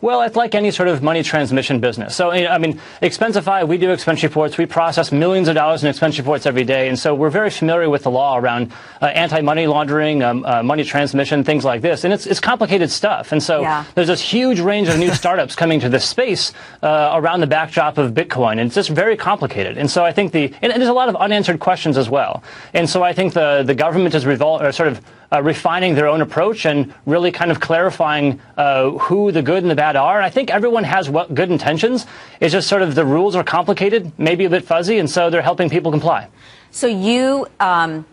Well, 0.00 0.22
it's 0.22 0.36
like 0.36 0.54
any 0.54 0.70
sort 0.70 0.88
of 0.88 1.02
money 1.02 1.22
transmission 1.22 1.80
business. 1.80 2.14
So, 2.14 2.30
I 2.30 2.58
mean, 2.58 2.80
Expensify, 3.02 3.66
we 3.66 3.78
do 3.78 3.90
expense 3.90 4.22
reports. 4.22 4.58
We 4.58 4.66
process 4.66 5.12
millions 5.12 5.48
of 5.48 5.54
dollars 5.54 5.82
in 5.82 5.88
expense 5.88 6.18
reports 6.18 6.46
every 6.46 6.64
day. 6.64 6.88
And 6.88 6.98
so 6.98 7.14
we're 7.14 7.30
very 7.30 7.50
familiar 7.50 7.88
with 7.90 8.02
the 8.02 8.10
law 8.10 8.36
around 8.36 8.72
uh, 9.00 9.06
anti-money 9.06 9.66
laundering, 9.66 10.22
um, 10.22 10.44
uh, 10.44 10.62
money 10.62 10.84
transmission, 10.84 11.44
things 11.44 11.64
like 11.64 11.80
this. 11.80 12.04
And 12.04 12.12
it's, 12.12 12.26
it's 12.26 12.40
complicated 12.40 12.90
stuff. 12.90 13.32
And 13.32 13.42
so 13.42 13.62
yeah. 13.62 13.84
there's 13.94 14.08
this 14.08 14.20
huge 14.20 14.60
range 14.60 14.88
of 14.88 14.98
new 14.98 15.12
startups 15.14 15.56
coming 15.56 15.80
to 15.80 15.88
this 15.88 16.04
space 16.04 16.52
uh, 16.82 17.12
around 17.14 17.40
the 17.40 17.46
backdrop 17.46 17.98
of 17.98 18.12
Bitcoin. 18.12 18.52
And 18.52 18.62
it's 18.62 18.74
just 18.74 18.90
very 18.90 19.16
complicated. 19.16 19.78
And 19.78 19.90
so 19.90 20.04
I 20.04 20.12
think 20.12 20.32
the, 20.32 20.52
and 20.62 20.72
there's 20.72 20.88
a 20.88 20.92
lot 20.92 21.08
of 21.08 21.16
unanswered 21.16 21.60
questions 21.60 21.96
as 21.96 22.08
well. 22.08 22.42
And 22.74 22.88
so 22.88 23.02
I 23.02 23.12
think 23.12 23.32
the, 23.34 23.62
the 23.64 23.74
government 23.74 24.14
is 24.14 24.24
revol- 24.24 24.60
or 24.60 24.72
sort 24.72 24.88
of 24.88 25.00
uh, 25.32 25.42
refining 25.42 25.94
their 25.94 26.06
own 26.08 26.20
approach 26.20 26.66
and 26.66 26.94
really 27.06 27.30
kind 27.30 27.50
of 27.50 27.60
clarifying 27.60 28.40
uh, 28.56 28.90
who 28.90 29.32
the 29.32 29.42
good 29.42 29.62
and 29.62 29.70
the 29.70 29.74
bad 29.74 29.96
are. 29.96 30.20
I 30.22 30.30
think 30.30 30.50
everyone 30.50 30.84
has 30.84 31.08
what 31.10 31.34
good 31.34 31.50
intentions. 31.50 32.06
It's 32.40 32.52
just 32.52 32.68
sort 32.68 32.82
of 32.82 32.94
the 32.94 33.04
rules 33.04 33.36
are 33.36 33.44
complicated, 33.44 34.12
maybe 34.18 34.44
a 34.44 34.50
bit 34.50 34.64
fuzzy, 34.64 34.98
and 34.98 35.08
so 35.10 35.30
they're 35.30 35.42
helping 35.42 35.70
people 35.70 35.90
comply. 35.90 36.28
So 36.70 36.86
you. 36.86 37.46
Um 37.60 38.06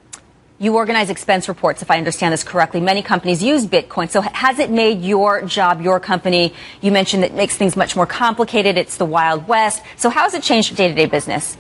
you 0.58 0.76
organize 0.76 1.10
expense 1.10 1.50
reports, 1.50 1.82
if 1.82 1.92
I 1.92 1.98
understand 1.98 2.32
this 2.32 2.44
correctly. 2.44 2.80
Many 2.80 3.02
companies 3.02 3.44
use 3.44 3.66
Bitcoin. 3.66 4.10
So 4.10 4.22
has 4.22 4.58
it 4.58 4.70
made 4.70 5.02
your 5.02 5.42
job, 5.42 5.82
your 5.82 6.00
company, 6.00 6.54
you 6.80 6.94
mentioned 6.94 7.24
that 7.24 7.32
it 7.32 7.36
makes 7.36 7.58
things 7.58 7.76
much 7.76 7.96
more 7.96 8.06
complicated. 8.06 8.78
It's 8.78 8.96
the 8.96 9.06
Wild 9.06 9.50
West. 9.50 9.84
So 9.98 10.10
how 10.10 10.24
has 10.24 10.34
it 10.34 10.44
changed 10.44 10.70
your 10.70 10.78
day-to-day 10.78 11.08
business? 11.08 11.58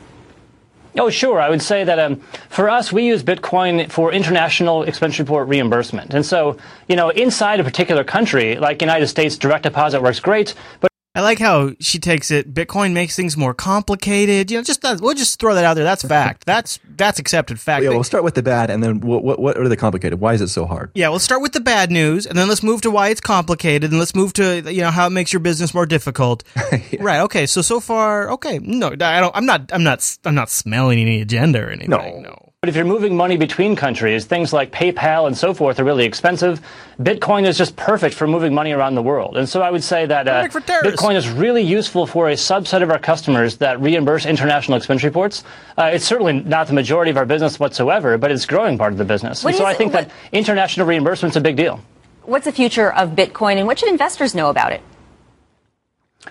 Oh, 0.98 1.10
sure. 1.10 1.42
I 1.42 1.50
would 1.50 1.62
say 1.62 1.84
that 1.84 2.00
um, 2.00 2.16
for 2.50 2.70
us, 2.70 2.92
we 2.94 3.06
use 3.06 3.22
Bitcoin 3.22 3.92
for 3.92 4.14
international 4.14 4.84
expense 4.84 5.20
report 5.20 5.48
reimbursement. 5.50 6.14
And 6.14 6.26
so, 6.26 6.58
you 6.88 6.96
know, 6.96 7.10
inside 7.10 7.60
a 7.60 7.66
particular 7.66 8.06
country, 8.06 8.56
like 8.56 8.82
United 8.82 9.08
States, 9.08 9.38
direct 9.38 9.64
deposit 9.64 10.02
works 10.02 10.22
great, 10.22 10.56
but 10.80 10.90
I 11.16 11.22
like 11.22 11.40
how 11.40 11.72
she 11.80 11.98
takes 11.98 12.30
it. 12.30 12.54
Bitcoin 12.54 12.92
makes 12.92 13.16
things 13.16 13.38
more 13.38 13.54
complicated. 13.54 14.52
You 14.52 14.58
know, 14.58 14.64
just 14.64 14.84
uh, 14.84 14.98
we'll 15.00 15.16
just 15.16 15.40
throw 15.40 15.56
that 15.56 15.64
out 15.64 15.76
there. 15.76 15.86
That's 15.86 16.04
fact. 16.04 16.46
That's 16.46 16.78
that's 16.98 17.20
accepted 17.20 17.58
fact. 17.58 17.86
Yeah, 17.86 17.92
we'll 17.92 18.04
start 18.04 18.26
with 18.26 18.36
the 18.36 18.44
bad, 18.44 18.70
and 18.70 18.84
then 18.84 19.00
what, 19.00 19.24
what 19.24 19.40
what 19.40 19.58
are 19.58 19.70
the 19.70 19.78
complicated? 19.78 20.20
Why 20.20 20.34
is 20.34 20.42
it 20.42 20.50
so 20.50 20.66
hard? 20.66 20.92
Yeah, 20.94 21.08
we'll 21.08 21.20
start 21.20 21.42
with 21.42 21.54
the 21.54 21.62
bad 21.62 21.90
news, 21.90 22.26
and 22.26 22.38
then 22.38 22.50
let's 22.50 22.64
move 22.64 22.82
to 22.82 22.92
why 22.92 23.10
it's 23.10 23.22
complicated, 23.22 23.92
and 23.92 24.00
let's 24.00 24.14
move 24.14 24.34
to 24.34 24.70
you 24.72 24.82
know 24.82 24.92
how 24.92 25.08
it 25.08 25.12
makes 25.12 25.32
your 25.32 25.40
business 25.40 25.74
more 25.74 25.86
difficult. 25.86 26.44
yeah. 26.72 27.00
Right. 27.00 27.22
Okay. 27.22 27.46
So 27.46 27.62
so 27.62 27.80
far, 27.80 28.32
okay. 28.32 28.60
No, 28.60 28.88
I 28.88 29.22
don't. 29.22 29.36
I'm 29.36 29.46
not. 29.46 29.72
I'm 29.72 29.84
not. 29.84 30.18
I'm 30.26 30.36
not 30.36 30.50
smelling 30.50 31.00
any 31.00 31.22
agenda 31.22 31.62
or 31.62 31.70
anything. 31.70 31.92
No. 31.92 32.20
No. 32.20 32.45
But 32.66 32.70
if 32.70 32.78
you're 32.78 32.86
moving 32.86 33.16
money 33.16 33.38
between 33.38 33.76
countries, 33.76 34.26
things 34.26 34.52
like 34.52 34.72
PayPal 34.72 35.28
and 35.28 35.38
so 35.38 35.54
forth 35.54 35.80
are 35.80 35.84
really 35.84 36.04
expensive. 36.04 36.60
Bitcoin 37.00 37.46
is 37.46 37.60
just 37.60 37.76
perfect 37.76 38.16
for 38.16 38.26
moving 38.26 38.56
money 38.56 38.72
around 38.72 38.96
the 38.96 39.04
world. 39.04 39.38
And 39.38 39.48
so 39.48 39.62
I 39.62 39.70
would 39.70 39.84
say 39.84 40.08
that 40.08 40.28
uh, 40.28 40.48
Bitcoin 40.48 41.14
is 41.14 41.30
really 41.30 41.62
useful 41.62 42.08
for 42.08 42.28
a 42.28 42.34
subset 42.34 42.82
of 42.82 42.90
our 42.90 42.98
customers 42.98 43.58
that 43.58 43.80
reimburse 43.80 44.26
international 44.26 44.80
expense 44.80 45.04
reports. 45.04 45.44
Uh, 45.78 45.92
it's 45.94 46.06
certainly 46.06 46.34
not 46.34 46.66
the 46.66 46.74
majority 46.74 47.12
of 47.12 47.18
our 47.18 47.26
business 47.28 47.60
whatsoever, 47.60 48.18
but 48.18 48.32
it's 48.32 48.46
a 48.46 48.48
growing 48.48 48.80
part 48.80 48.92
of 48.92 48.98
the 48.98 49.06
business. 49.06 49.44
What 49.44 49.52
and 49.52 49.58
so 49.60 49.66
I 49.66 49.76
think 49.76 49.94
what, 49.94 50.08
that 50.08 50.16
international 50.32 50.88
reimbursement 50.88 51.34
is 51.34 51.38
a 51.38 51.42
big 51.42 51.58
deal. 51.58 51.80
What's 52.24 52.46
the 52.46 52.52
future 52.52 52.92
of 52.92 53.12
Bitcoin 53.12 53.58
and 53.58 53.68
what 53.68 53.78
should 53.78 53.90
investors 53.90 54.34
know 54.34 54.50
about 54.50 54.72
it? 54.72 54.82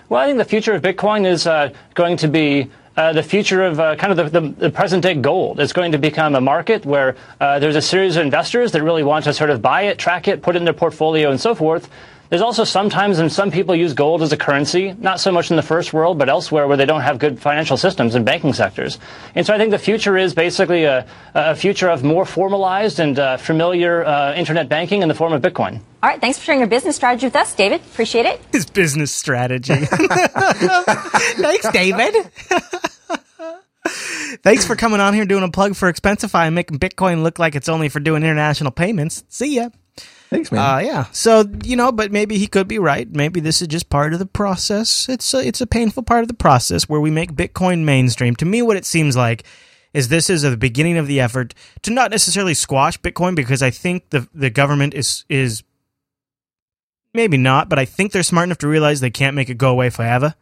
Well, 0.09 0.21
I 0.21 0.25
think 0.25 0.37
the 0.37 0.43
future 0.43 0.73
of 0.73 0.81
Bitcoin 0.81 1.25
is 1.25 1.47
uh, 1.47 1.71
going 1.93 2.17
to 2.17 2.27
be 2.27 2.69
uh, 2.97 3.13
the 3.13 3.23
future 3.23 3.63
of 3.63 3.79
uh, 3.79 3.95
kind 3.95 4.17
of 4.17 4.31
the, 4.31 4.39
the, 4.39 4.47
the, 4.49 4.69
present 4.69 5.03
day 5.03 5.15
gold. 5.15 5.59
It's 5.59 5.73
going 5.73 5.91
to 5.91 5.97
become 5.97 6.35
a 6.35 6.41
market 6.41 6.85
where 6.85 7.15
uh, 7.41 7.59
there's 7.59 7.75
a 7.75 7.81
series 7.81 8.15
of 8.15 8.23
investors 8.23 8.71
that 8.71 8.83
really 8.83 9.03
want 9.03 9.25
to 9.25 9.33
sort 9.33 9.49
of 9.49 9.61
buy 9.61 9.83
it, 9.83 9.97
track 9.97 10.27
it, 10.27 10.41
put 10.41 10.55
it 10.55 10.59
in 10.59 10.63
their 10.63 10.73
portfolio, 10.73 11.29
and 11.29 11.39
so 11.39 11.55
forth. 11.55 11.89
There's 12.29 12.41
also 12.41 12.63
sometimes, 12.63 13.19
and 13.19 13.31
some 13.31 13.51
people 13.51 13.75
use 13.75 13.93
gold 13.93 14.21
as 14.21 14.31
a 14.31 14.37
currency, 14.37 14.93
not 14.93 15.19
so 15.19 15.31
much 15.31 15.51
in 15.51 15.57
the 15.57 15.63
first 15.63 15.93
world, 15.93 16.17
but 16.17 16.27
elsewhere 16.27 16.67
where 16.67 16.77
they 16.77 16.85
don't 16.85 17.01
have 17.01 17.19
good 17.19 17.39
financial 17.39 17.77
systems 17.77 18.15
and 18.15 18.25
banking 18.25 18.53
sectors. 18.53 18.97
And 19.35 19.45
so 19.45 19.53
I 19.53 19.57
think 19.57 19.71
the 19.71 19.77
future 19.79 20.17
is 20.17 20.33
basically 20.33 20.85
a, 20.85 21.07
a 21.33 21.55
future 21.55 21.89
of 21.89 22.03
more 22.03 22.25
formalized 22.25 22.99
and 22.99 23.17
uh, 23.19 23.37
familiar 23.37 24.03
uh, 24.03 24.33
internet 24.35 24.69
banking 24.69 25.01
in 25.01 25.07
the 25.07 25.13
form 25.15 25.33
of 25.33 25.41
Bitcoin. 25.41 25.79
All 26.01 26.09
right, 26.09 26.19
thanks 26.19 26.37
for 26.37 26.45
sharing 26.45 26.59
your 26.59 26.69
business 26.69 26.95
strategy 26.95 27.27
with 27.27 27.35
us, 27.35 27.53
David. 27.55 27.81
Appreciate 27.81 28.25
it. 28.25 28.41
His 28.51 28.65
business 28.65 29.11
strategy. 29.11 29.75
thanks, 29.85 31.69
David. 31.71 32.31
Thanks 34.43 34.65
for 34.65 34.75
coming 34.75 34.99
on 34.99 35.13
here 35.13 35.25
doing 35.25 35.43
a 35.43 35.49
plug 35.49 35.75
for 35.75 35.91
Expensify 35.91 36.47
and 36.47 36.55
making 36.55 36.79
Bitcoin 36.79 37.23
look 37.23 37.39
like 37.39 37.55
it's 37.55 37.69
only 37.69 37.89
for 37.89 37.99
doing 37.99 38.23
international 38.23 38.71
payments. 38.71 39.23
See 39.29 39.55
ya. 39.55 39.69
Thanks, 40.29 40.51
man. 40.51 40.61
Uh, 40.61 40.79
yeah. 40.79 41.05
So 41.11 41.45
you 41.63 41.75
know, 41.75 41.91
but 41.91 42.11
maybe 42.11 42.37
he 42.37 42.47
could 42.47 42.67
be 42.67 42.79
right. 42.79 43.09
Maybe 43.09 43.39
this 43.39 43.61
is 43.61 43.67
just 43.67 43.89
part 43.89 44.13
of 44.13 44.19
the 44.19 44.25
process. 44.25 45.07
It's 45.07 45.33
a, 45.33 45.45
it's 45.45 45.61
a 45.61 45.67
painful 45.67 46.03
part 46.03 46.23
of 46.23 46.27
the 46.27 46.33
process 46.33 46.89
where 46.89 46.99
we 46.99 47.11
make 47.11 47.33
Bitcoin 47.33 47.83
mainstream. 47.83 48.35
To 48.37 48.45
me, 48.45 48.61
what 48.61 48.77
it 48.77 48.85
seems 48.85 49.15
like 49.15 49.43
is 49.93 50.09
this 50.09 50.29
is 50.29 50.41
the 50.41 50.57
beginning 50.57 50.97
of 50.97 51.07
the 51.07 51.19
effort 51.19 51.53
to 51.83 51.91
not 51.91 52.11
necessarily 52.11 52.53
squash 52.53 52.99
Bitcoin 52.99 53.35
because 53.35 53.61
I 53.61 53.69
think 53.69 54.09
the 54.09 54.27
the 54.33 54.49
government 54.49 54.93
is 54.93 55.25
is 55.29 55.63
maybe 57.13 57.37
not, 57.37 57.69
but 57.69 57.79
I 57.79 57.85
think 57.85 58.11
they're 58.11 58.23
smart 58.23 58.47
enough 58.47 58.57
to 58.59 58.67
realize 58.67 58.99
they 58.99 59.09
can't 59.09 59.35
make 59.35 59.49
it 59.49 59.57
go 59.57 59.69
away 59.69 59.89
forever. 59.89 60.35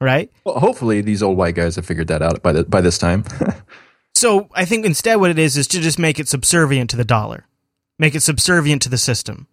Right? 0.00 0.30
Well, 0.44 0.58
hopefully 0.58 1.00
these 1.00 1.22
old 1.22 1.38
white 1.38 1.54
guys 1.54 1.76
have 1.76 1.86
figured 1.86 2.08
that 2.08 2.20
out 2.20 2.42
by 2.42 2.52
the, 2.52 2.64
by 2.64 2.80
this 2.80 2.98
time. 2.98 3.24
so 4.14 4.48
I 4.52 4.64
think 4.64 4.84
instead 4.84 5.16
what 5.16 5.30
it 5.30 5.38
is 5.38 5.56
is 5.56 5.66
to 5.68 5.80
just 5.80 5.98
make 5.98 6.18
it 6.18 6.28
subservient 6.28 6.90
to 6.90 6.96
the 6.96 7.04
dollar 7.04 7.46
make 7.98 8.14
it 8.14 8.20
subservient 8.20 8.82
to 8.82 8.88
the 8.88 8.98
system. 8.98 9.46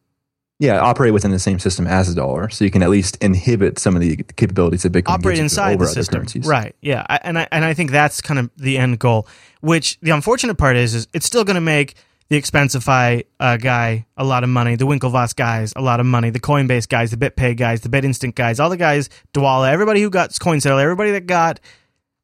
Yeah, 0.60 0.80
operate 0.80 1.12
within 1.12 1.32
the 1.32 1.40
same 1.40 1.58
system 1.58 1.88
as 1.88 2.08
the 2.08 2.14
dollar, 2.14 2.48
so 2.50 2.64
you 2.64 2.70
can 2.70 2.84
at 2.84 2.92
least 2.92 3.18
inhibit 3.18 3.80
some 3.80 3.96
of 3.96 4.02
the 4.02 4.18
capabilities 4.18 4.86
of 4.86 4.92
Bitcoin. 4.92 5.14
Operate 5.14 5.40
inside 5.40 5.80
the 5.80 5.88
system, 5.88 6.24
right? 6.44 6.76
Yeah, 6.82 7.04
I, 7.10 7.20
and 7.24 7.40
I 7.40 7.48
and 7.52 7.66
I 7.66 7.74
think 7.74 7.90
that's 7.90 8.22
kind 8.22 8.40
of 8.40 8.52
the 8.58 8.78
end 8.78 9.00
goal. 9.00 9.28
Which 9.62 10.00
the 10.02 10.12
unfortunate 10.12 10.60
part 10.60 10.76
is, 10.76 10.94
is 10.94 11.08
it's 11.14 11.26
still 11.26 11.44
going 11.44 11.56
to 11.56 11.62
make 11.62 11.96
the 12.30 12.40
Expensify 12.40 13.26
uh, 13.40 13.58
guy 13.58 14.06
a 14.16 14.24
lot 14.24 14.44
of 14.44 14.50
money, 14.50 14.76
the 14.76 14.86
Winklevoss 14.86 15.36
guys 15.36 15.74
a 15.76 15.82
lot 15.82 16.00
of 16.00 16.06
money, 16.06 16.30
the 16.30 16.40
Coinbase 16.40 16.88
guys, 16.88 17.10
the 17.10 17.18
BitPay 17.18 17.58
guys, 17.58 17.82
the 17.82 17.90
BitInstant 17.90 18.36
guys, 18.36 18.60
all 18.60 18.70
the 18.70 18.78
guys, 18.78 19.10
Dwolla, 19.34 19.70
everybody 19.70 20.02
who 20.02 20.12
got 20.12 20.30
Coinsetter, 20.30 20.80
everybody 20.80 21.12
that 21.12 21.26
got 21.26 21.60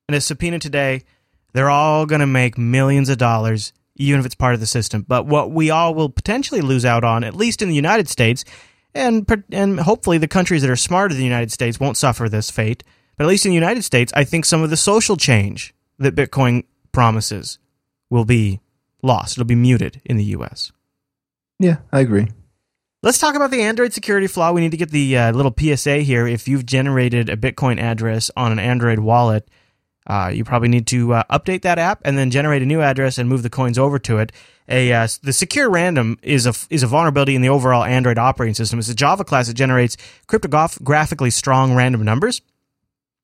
a 0.09 0.21
subpoena 0.21 0.59
today, 0.59 1.01
they're 1.53 1.69
all 1.69 2.05
going 2.05 2.21
to 2.21 2.27
make 2.27 2.57
millions 2.57 3.09
of 3.09 3.17
dollars 3.17 3.73
even 3.97 4.19
if 4.19 4.25
it's 4.25 4.35
part 4.35 4.53
of 4.53 4.59
the 4.59 4.65
system. 4.65 5.05
But 5.07 5.25
what 5.25 5.51
we 5.51 5.69
all 5.69 5.93
will 5.93 6.09
potentially 6.09 6.61
lose 6.61 6.85
out 6.85 7.03
on, 7.03 7.23
at 7.23 7.35
least 7.35 7.61
in 7.61 7.69
the 7.69 7.75
United 7.75 8.07
States, 8.07 8.45
and 8.93 9.43
and 9.51 9.79
hopefully 9.81 10.17
the 10.17 10.27
countries 10.27 10.61
that 10.61 10.71
are 10.71 10.75
smarter 10.75 11.13
than 11.13 11.19
the 11.19 11.25
United 11.25 11.51
States 11.51 11.79
won't 11.79 11.97
suffer 11.97 12.29
this 12.29 12.49
fate. 12.49 12.83
But 13.17 13.25
at 13.25 13.29
least 13.29 13.45
in 13.45 13.49
the 13.49 13.55
United 13.55 13.83
States, 13.83 14.13
I 14.15 14.23
think 14.23 14.45
some 14.45 14.61
of 14.61 14.69
the 14.69 14.77
social 14.77 15.17
change 15.17 15.73
that 15.97 16.15
Bitcoin 16.15 16.63
promises 16.91 17.57
will 18.09 18.25
be 18.25 18.59
lost. 19.01 19.37
It'll 19.37 19.45
be 19.45 19.55
muted 19.55 20.01
in 20.05 20.17
the 20.17 20.23
U.S. 20.25 20.71
Yeah, 21.59 21.77
I 21.91 22.01
agree. 22.01 22.27
Let's 23.03 23.19
talk 23.19 23.35
about 23.35 23.51
the 23.51 23.61
Android 23.61 23.93
security 23.93 24.27
flaw. 24.27 24.51
We 24.51 24.61
need 24.61 24.71
to 24.71 24.77
get 24.77 24.91
the 24.91 25.17
uh, 25.17 25.31
little 25.31 25.53
PSA 25.57 25.99
here. 25.99 26.27
If 26.27 26.47
you've 26.47 26.65
generated 26.65 27.29
a 27.29 27.37
Bitcoin 27.37 27.79
address 27.79 28.29
on 28.35 28.51
an 28.51 28.59
Android 28.59 28.99
wallet, 28.99 29.49
uh, 30.07 30.31
you 30.33 30.43
probably 30.43 30.69
need 30.69 30.87
to 30.87 31.13
uh, 31.13 31.23
update 31.29 31.61
that 31.61 31.77
app 31.77 32.01
and 32.05 32.17
then 32.17 32.31
generate 32.31 32.61
a 32.61 32.65
new 32.65 32.81
address 32.81 33.17
and 33.17 33.27
move 33.27 33.43
the 33.43 33.49
coins 33.49 33.77
over 33.77 33.99
to 33.99 34.17
it. 34.17 34.31
A 34.69 34.91
uh, 34.91 35.07
the 35.21 35.33
secure 35.33 35.69
random 35.69 36.17
is 36.21 36.45
a 36.45 36.53
is 36.69 36.83
a 36.83 36.87
vulnerability 36.87 37.35
in 37.35 37.41
the 37.41 37.49
overall 37.49 37.83
Android 37.83 38.17
operating 38.17 38.53
system. 38.53 38.79
It's 38.79 38.89
a 38.89 38.95
Java 38.95 39.23
class 39.23 39.47
that 39.47 39.53
generates 39.53 39.97
cryptographically 40.27 41.31
strong 41.31 41.73
random 41.75 42.03
numbers. 42.03 42.41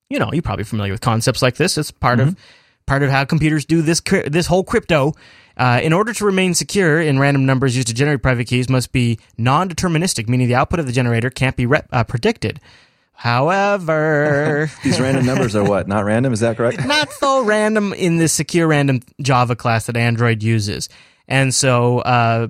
You 0.10 0.20
know, 0.20 0.32
you're 0.32 0.42
probably 0.42 0.66
familiar 0.66 0.94
with 0.94 1.02
concepts 1.02 1.42
like 1.42 1.56
this. 1.56 1.78
It's 1.78 1.92
part 1.92 2.20
mm-hmm. 2.20 2.30
of 2.30 2.38
part 2.86 3.04
of 3.04 3.10
how 3.10 3.26
computers 3.26 3.66
do 3.66 3.82
this 3.82 4.02
this 4.28 4.48
whole 4.48 4.64
crypto. 4.64 5.14
Uh, 5.56 5.80
in 5.84 5.94
order 5.94 6.14
to 6.14 6.26
remain 6.26 6.56
secure 6.56 7.00
in 7.00 7.20
random 7.20 7.46
numbers 7.46 7.76
used 7.76 7.88
to 7.88 7.94
generate 7.94 8.24
private 8.24 8.48
keys 8.48 8.68
must 8.70 8.92
be 8.92 9.20
non-deterministic, 9.38 10.28
meaning 10.28 10.48
the 10.48 10.56
output 10.56 10.80
of 10.80 10.88
the 10.88 10.92
generator 10.92 11.30
can't 11.30 11.56
be 11.56 11.68
rep- 11.68 11.88
uh, 11.92 12.04
predicted. 12.04 12.60
However, 13.14 14.70
these 14.84 15.00
random 15.00 15.26
numbers 15.26 15.56
are 15.56 15.64
what? 15.64 15.88
Not 15.88 16.06
random? 16.06 16.34
Is 16.34 16.42
that 16.42 16.58
correct? 16.58 16.86
not 16.86 17.12
so 17.14 17.44
random 17.44 17.94
in 17.94 18.18
the 18.18 18.28
secure 18.28 18.68
random 18.68 19.02
Java 19.22 19.56
class 19.56 19.86
that 19.86 19.96
Android 19.96 20.44
uses. 20.44 20.90
And 21.28 21.54
so, 21.54 22.00
uh, 22.00 22.48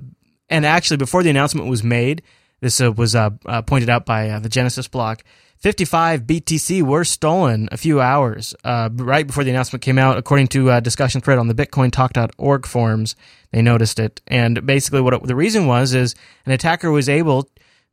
and 0.48 0.66
actually, 0.66 0.96
before 0.96 1.22
the 1.22 1.30
announcement 1.30 1.68
was 1.68 1.84
made, 1.84 2.22
this 2.60 2.80
uh, 2.80 2.92
was 2.92 3.14
uh, 3.14 3.30
uh 3.46 3.62
pointed 3.62 3.88
out 3.88 4.06
by 4.06 4.30
uh, 4.30 4.40
the 4.40 4.48
Genesis 4.48 4.88
block. 4.88 5.22
55 5.58 6.24
BTC 6.24 6.82
were 6.82 7.04
stolen 7.04 7.70
a 7.72 7.78
few 7.78 7.98
hours 7.98 8.54
uh, 8.64 8.90
right 8.92 9.26
before 9.26 9.44
the 9.44 9.50
announcement 9.50 9.82
came 9.82 9.98
out, 9.98 10.18
according 10.18 10.48
to 10.48 10.70
a 10.70 10.80
discussion 10.80 11.22
thread 11.22 11.38
on 11.38 11.48
the 11.48 11.54
BitcoinTalk.org 11.54 12.66
forums. 12.66 13.16
They 13.50 13.62
noticed 13.62 13.98
it, 13.98 14.20
and 14.26 14.66
basically, 14.66 15.00
what 15.00 15.14
it, 15.14 15.22
the 15.22 15.36
reason 15.36 15.66
was 15.66 15.94
is 15.94 16.14
an 16.44 16.52
attacker 16.52 16.90
was 16.90 17.08
able 17.08 17.48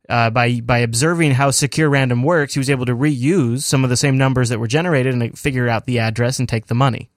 uh, 0.08 0.30
by 0.30 0.60
by 0.60 0.78
observing 0.78 1.32
how 1.32 1.50
secure 1.50 1.88
random 1.88 2.22
works, 2.22 2.54
he 2.54 2.60
was 2.60 2.70
able 2.70 2.86
to 2.86 2.94
reuse 2.94 3.62
some 3.62 3.84
of 3.84 3.90
the 3.90 3.96
same 3.96 4.18
numbers 4.18 4.48
that 4.48 4.58
were 4.58 4.66
generated 4.68 5.14
and 5.14 5.38
figure 5.38 5.68
out 5.68 5.86
the 5.86 5.98
address 5.98 6.38
and 6.38 6.48
take 6.48 6.66
the 6.66 6.74
money. 6.74 7.08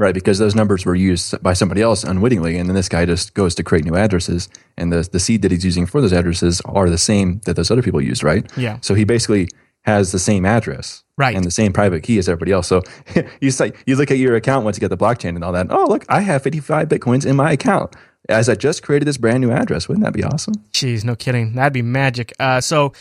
Right, 0.00 0.14
because 0.14 0.38
those 0.38 0.54
numbers 0.54 0.86
were 0.86 0.94
used 0.94 1.42
by 1.42 1.54
somebody 1.54 1.82
else 1.82 2.04
unwittingly, 2.04 2.56
and 2.56 2.68
then 2.68 2.76
this 2.76 2.88
guy 2.88 3.04
just 3.04 3.34
goes 3.34 3.52
to 3.56 3.64
create 3.64 3.84
new 3.84 3.96
addresses, 3.96 4.48
and 4.76 4.92
the 4.92 5.08
the 5.10 5.18
seed 5.18 5.42
that 5.42 5.50
he's 5.50 5.64
using 5.64 5.86
for 5.86 6.00
those 6.00 6.12
addresses 6.12 6.60
are 6.64 6.88
the 6.88 6.98
same 6.98 7.40
that 7.46 7.56
those 7.56 7.70
other 7.70 7.82
people 7.82 8.00
used, 8.00 8.22
right? 8.22 8.48
Yeah. 8.56 8.78
So 8.80 8.94
he 8.94 9.02
basically 9.04 9.48
has 9.82 10.12
the 10.12 10.18
same 10.18 10.44
address, 10.44 11.02
Right. 11.16 11.34
and 11.34 11.44
the 11.44 11.50
same 11.50 11.72
private 11.72 12.02
key 12.02 12.18
as 12.18 12.28
everybody 12.28 12.52
else. 12.52 12.68
So 12.68 12.82
you 13.40 13.50
say 13.50 13.72
you 13.86 13.96
look 13.96 14.10
at 14.12 14.18
your 14.18 14.36
account 14.36 14.64
once 14.64 14.76
you 14.76 14.80
get 14.80 14.90
the 14.90 14.96
blockchain 14.96 15.30
and 15.30 15.42
all 15.42 15.52
that. 15.52 15.66
Oh, 15.70 15.86
look, 15.88 16.04
I 16.08 16.20
have 16.20 16.42
fifty 16.44 16.60
five 16.60 16.88
bitcoins 16.88 17.26
in 17.26 17.34
my 17.36 17.50
account 17.52 17.96
as 18.28 18.48
I 18.48 18.54
just 18.54 18.82
created 18.82 19.06
this 19.06 19.16
brand 19.16 19.40
new 19.40 19.50
address. 19.50 19.88
Wouldn't 19.88 20.04
that 20.04 20.12
be 20.12 20.24
awesome? 20.24 20.54
Jeez, 20.72 21.04
no 21.04 21.16
kidding. 21.16 21.54
That'd 21.54 21.72
be 21.72 21.82
magic. 21.82 22.32
Uh, 22.38 22.60
so, 22.60 22.92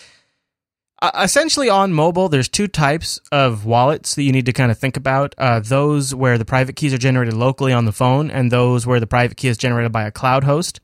uh, 1.01 1.11
essentially, 1.21 1.69
on 1.69 1.93
mobile, 1.93 2.29
there's 2.29 2.49
two 2.49 2.67
types 2.67 3.19
of 3.31 3.65
wallets 3.65 4.15
that 4.15 4.23
you 4.23 4.31
need 4.31 4.45
to 4.47 4.53
kind 4.53 4.71
of 4.71 4.77
think 4.77 4.97
about. 4.97 5.35
Uh, 5.37 5.59
those 5.59 6.15
where 6.15 6.37
the 6.37 6.45
private 6.45 6.75
keys 6.75 6.93
are 6.93 6.97
generated 6.97 7.35
locally 7.35 7.73
on 7.73 7.85
the 7.85 7.91
phone, 7.91 8.31
and 8.31 8.51
those 8.51 8.87
where 8.87 8.99
the 8.99 9.07
private 9.07 9.37
key 9.37 9.47
is 9.47 9.57
generated 9.57 9.91
by 9.91 10.03
a 10.03 10.11
cloud 10.11 10.43
host. 10.43 10.79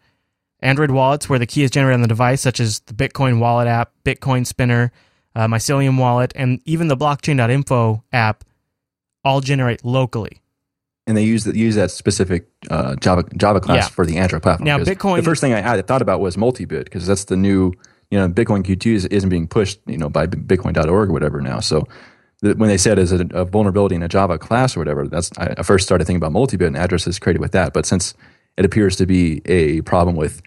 Android 0.59 0.91
wallets 0.91 1.27
where 1.27 1.39
the 1.39 1.47
key 1.47 1.63
is 1.63 1.71
generated 1.71 1.95
on 1.95 2.01
the 2.01 2.07
device, 2.07 2.41
such 2.41 2.59
as 2.59 2.79
the 2.81 2.93
Bitcoin 2.93 3.39
Wallet 3.39 3.67
app, 3.67 3.91
Bitcoin 4.05 4.45
Spinner, 4.45 4.91
uh, 5.35 5.47
Mycelium 5.47 5.97
Wallet, 5.97 6.31
and 6.35 6.61
even 6.65 6.87
the 6.87 6.95
Blockchain.info 6.95 8.03
app, 8.13 8.43
all 9.25 9.41
generate 9.41 9.83
locally. 9.83 10.42
And 11.05 11.17
they 11.17 11.23
use 11.23 11.43
that 11.43 11.55
use 11.55 11.75
that 11.75 11.91
specific 11.91 12.47
uh, 12.71 12.95
Java 12.95 13.23
Java 13.35 13.59
class 13.59 13.85
Yeah. 13.85 13.87
for 13.89 14.05
the 14.05 14.17
Android 14.17 14.41
platform. 14.41 14.65
Now, 14.65 14.77
Bitcoin- 14.79 15.17
The 15.17 15.23
first 15.23 15.41
thing 15.41 15.53
I, 15.53 15.73
I 15.73 15.81
thought 15.81 16.01
about 16.01 16.21
was 16.21 16.37
MultiBit 16.37 16.85
because 16.85 17.05
that's 17.05 17.25
the 17.25 17.35
new 17.35 17.73
you 18.09 18.17
know 18.17 18.29
Bitcoin 18.29 18.63
QT 18.63 18.85
is, 18.93 19.05
isn't 19.07 19.29
being 19.29 19.47
pushed 19.47 19.79
you 19.85 19.97
know 19.97 20.07
by 20.09 20.27
Bitcoin.org 20.27 21.09
or 21.09 21.11
whatever 21.11 21.41
now. 21.41 21.59
So 21.59 21.85
the, 22.41 22.53
when 22.55 22.69
they 22.69 22.77
said 22.77 22.99
as 22.99 23.11
a, 23.11 23.25
a 23.33 23.43
vulnerability 23.43 23.95
in 23.95 24.03
a 24.03 24.07
Java 24.07 24.37
class 24.37 24.77
or 24.77 24.79
whatever, 24.79 25.05
that's 25.07 25.29
I, 25.37 25.55
I 25.57 25.63
first 25.63 25.85
started 25.85 26.05
thinking 26.05 26.23
about 26.23 26.31
MultiBit 26.31 26.67
and 26.67 26.77
addresses 26.77 27.19
created 27.19 27.41
with 27.41 27.51
that. 27.51 27.73
But 27.73 27.85
since 27.85 28.13
it 28.55 28.63
appears 28.63 28.95
to 28.97 29.05
be 29.05 29.41
a 29.45 29.81
problem 29.81 30.15
with 30.15 30.41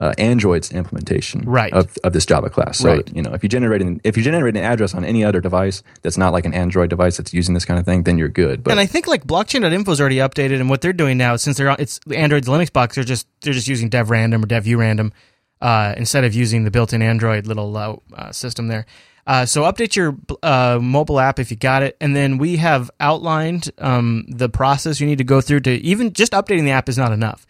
uh, 0.00 0.12
Android's 0.18 0.72
implementation 0.72 1.42
Right. 1.44 1.72
of, 1.72 1.96
of 2.02 2.12
this 2.12 2.26
Java 2.26 2.50
class. 2.50 2.78
So 2.78 2.94
Right. 2.96 3.10
you 3.14 3.22
know, 3.22 3.32
if 3.34 3.42
you 3.42 3.48
generate 3.48 3.82
an, 3.82 4.00
if 4.04 4.16
you 4.16 4.22
generate 4.22 4.56
an 4.56 4.64
address 4.64 4.94
on 4.94 5.04
any 5.04 5.24
other 5.24 5.40
device 5.40 5.82
that's 6.02 6.16
not 6.18 6.32
like 6.32 6.44
an 6.44 6.54
Android 6.54 6.90
device 6.90 7.18
that's 7.18 7.32
using 7.32 7.54
this 7.54 7.64
kind 7.64 7.78
of 7.78 7.86
thing, 7.86 8.02
then 8.02 8.18
you're 8.18 8.28
good. 8.28 8.64
But 8.64 8.72
and 8.72 8.80
I 8.80 8.86
think 8.86 9.06
like 9.06 9.26
blockchain.info 9.26 9.92
is 9.92 10.00
already 10.00 10.16
updated, 10.16 10.60
and 10.60 10.68
what 10.70 10.80
they're 10.80 10.92
doing 10.92 11.18
now, 11.18 11.36
since 11.36 11.56
they're 11.56 11.70
on, 11.70 11.76
it's 11.78 12.00
Android's 12.14 12.48
Linux 12.48 12.72
box, 12.72 12.94
they're 12.96 13.04
just 13.04 13.26
they're 13.42 13.52
just 13.54 13.68
using 13.68 13.88
dev 13.88 14.10
random 14.10 14.42
or 14.42 14.46
dev 14.46 14.66
random 14.66 15.12
uh, 15.60 15.94
instead 15.96 16.24
of 16.24 16.34
using 16.34 16.64
the 16.64 16.70
built-in 16.70 17.02
Android 17.02 17.46
little 17.46 17.76
uh, 17.76 17.96
uh, 18.14 18.32
system 18.32 18.68
there. 18.68 18.86
Uh, 19.24 19.46
so 19.46 19.62
update 19.62 19.94
your 19.94 20.16
uh, 20.42 20.80
mobile 20.82 21.20
app 21.20 21.38
if 21.38 21.50
you 21.52 21.56
got 21.56 21.84
it, 21.84 21.96
and 22.00 22.16
then 22.16 22.38
we 22.38 22.56
have 22.56 22.90
outlined 22.98 23.70
um, 23.78 24.24
the 24.28 24.48
process 24.48 25.00
you 25.00 25.06
need 25.06 25.18
to 25.18 25.24
go 25.24 25.40
through 25.40 25.60
to 25.60 25.70
even 25.74 26.12
just 26.12 26.32
updating 26.32 26.64
the 26.64 26.72
app 26.72 26.88
is 26.88 26.98
not 26.98 27.12
enough. 27.12 27.46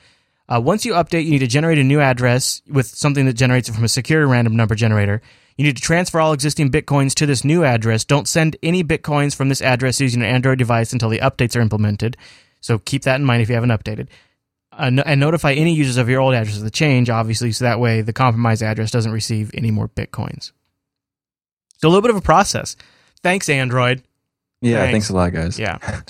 Uh, 0.48 0.60
once 0.60 0.84
you 0.84 0.92
update, 0.94 1.24
you 1.24 1.30
need 1.30 1.38
to 1.38 1.46
generate 1.46 1.78
a 1.78 1.84
new 1.84 2.00
address 2.00 2.62
with 2.68 2.86
something 2.86 3.26
that 3.26 3.34
generates 3.34 3.68
it 3.68 3.72
from 3.72 3.84
a 3.84 3.88
secure 3.88 4.26
random 4.26 4.56
number 4.56 4.74
generator. 4.74 5.22
You 5.56 5.64
need 5.64 5.76
to 5.76 5.82
transfer 5.82 6.20
all 6.20 6.32
existing 6.32 6.70
bitcoins 6.70 7.14
to 7.14 7.26
this 7.26 7.44
new 7.44 7.64
address. 7.64 8.04
Don't 8.04 8.26
send 8.26 8.56
any 8.62 8.82
bitcoins 8.82 9.34
from 9.34 9.48
this 9.48 9.62
address 9.62 10.00
using 10.00 10.22
an 10.22 10.28
Android 10.28 10.58
device 10.58 10.92
until 10.92 11.08
the 11.08 11.18
updates 11.20 11.56
are 11.56 11.60
implemented. 11.60 12.16
So 12.60 12.78
keep 12.78 13.02
that 13.02 13.16
in 13.16 13.24
mind 13.24 13.42
if 13.42 13.48
you 13.48 13.54
haven't 13.54 13.70
updated. 13.70 14.08
Uh, 14.72 14.90
no- 14.90 15.02
and 15.04 15.20
notify 15.20 15.52
any 15.52 15.74
users 15.74 15.98
of 15.98 16.08
your 16.08 16.20
old 16.20 16.34
address 16.34 16.56
of 16.56 16.64
the 16.64 16.70
change, 16.70 17.10
obviously, 17.10 17.52
so 17.52 17.64
that 17.64 17.78
way 17.80 18.00
the 18.00 18.12
compromised 18.12 18.62
address 18.62 18.90
doesn't 18.90 19.12
receive 19.12 19.50
any 19.54 19.70
more 19.70 19.88
bitcoins. 19.88 20.52
So 21.78 21.88
a 21.88 21.90
little 21.90 22.02
bit 22.02 22.10
of 22.10 22.16
a 22.16 22.22
process. 22.22 22.76
Thanks, 23.22 23.48
Android. 23.48 24.02
yeah, 24.62 24.78
thanks. 24.78 24.92
thanks 24.92 25.08
a 25.10 25.14
lot, 25.14 25.32
guys. 25.32 25.58
Yeah. 25.58 25.78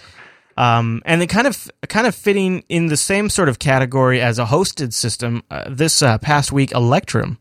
Um, 0.63 1.03
and 1.05 1.21
then 1.21 1.29
kind 1.29 1.47
of 1.47 1.71
kind 1.89 2.07
of 2.07 2.15
fitting 2.15 2.63
in 2.69 2.87
the 2.87 2.97
same 2.97 3.29
sort 3.31 3.49
of 3.49 3.59
category 3.59 4.21
as 4.21 4.39
a 4.39 4.45
hosted 4.45 4.93
system. 4.93 5.43
Uh, 5.51 5.65
this 5.69 6.03
uh, 6.03 6.19
past 6.19 6.53
week, 6.53 6.71
Electrum 6.73 7.39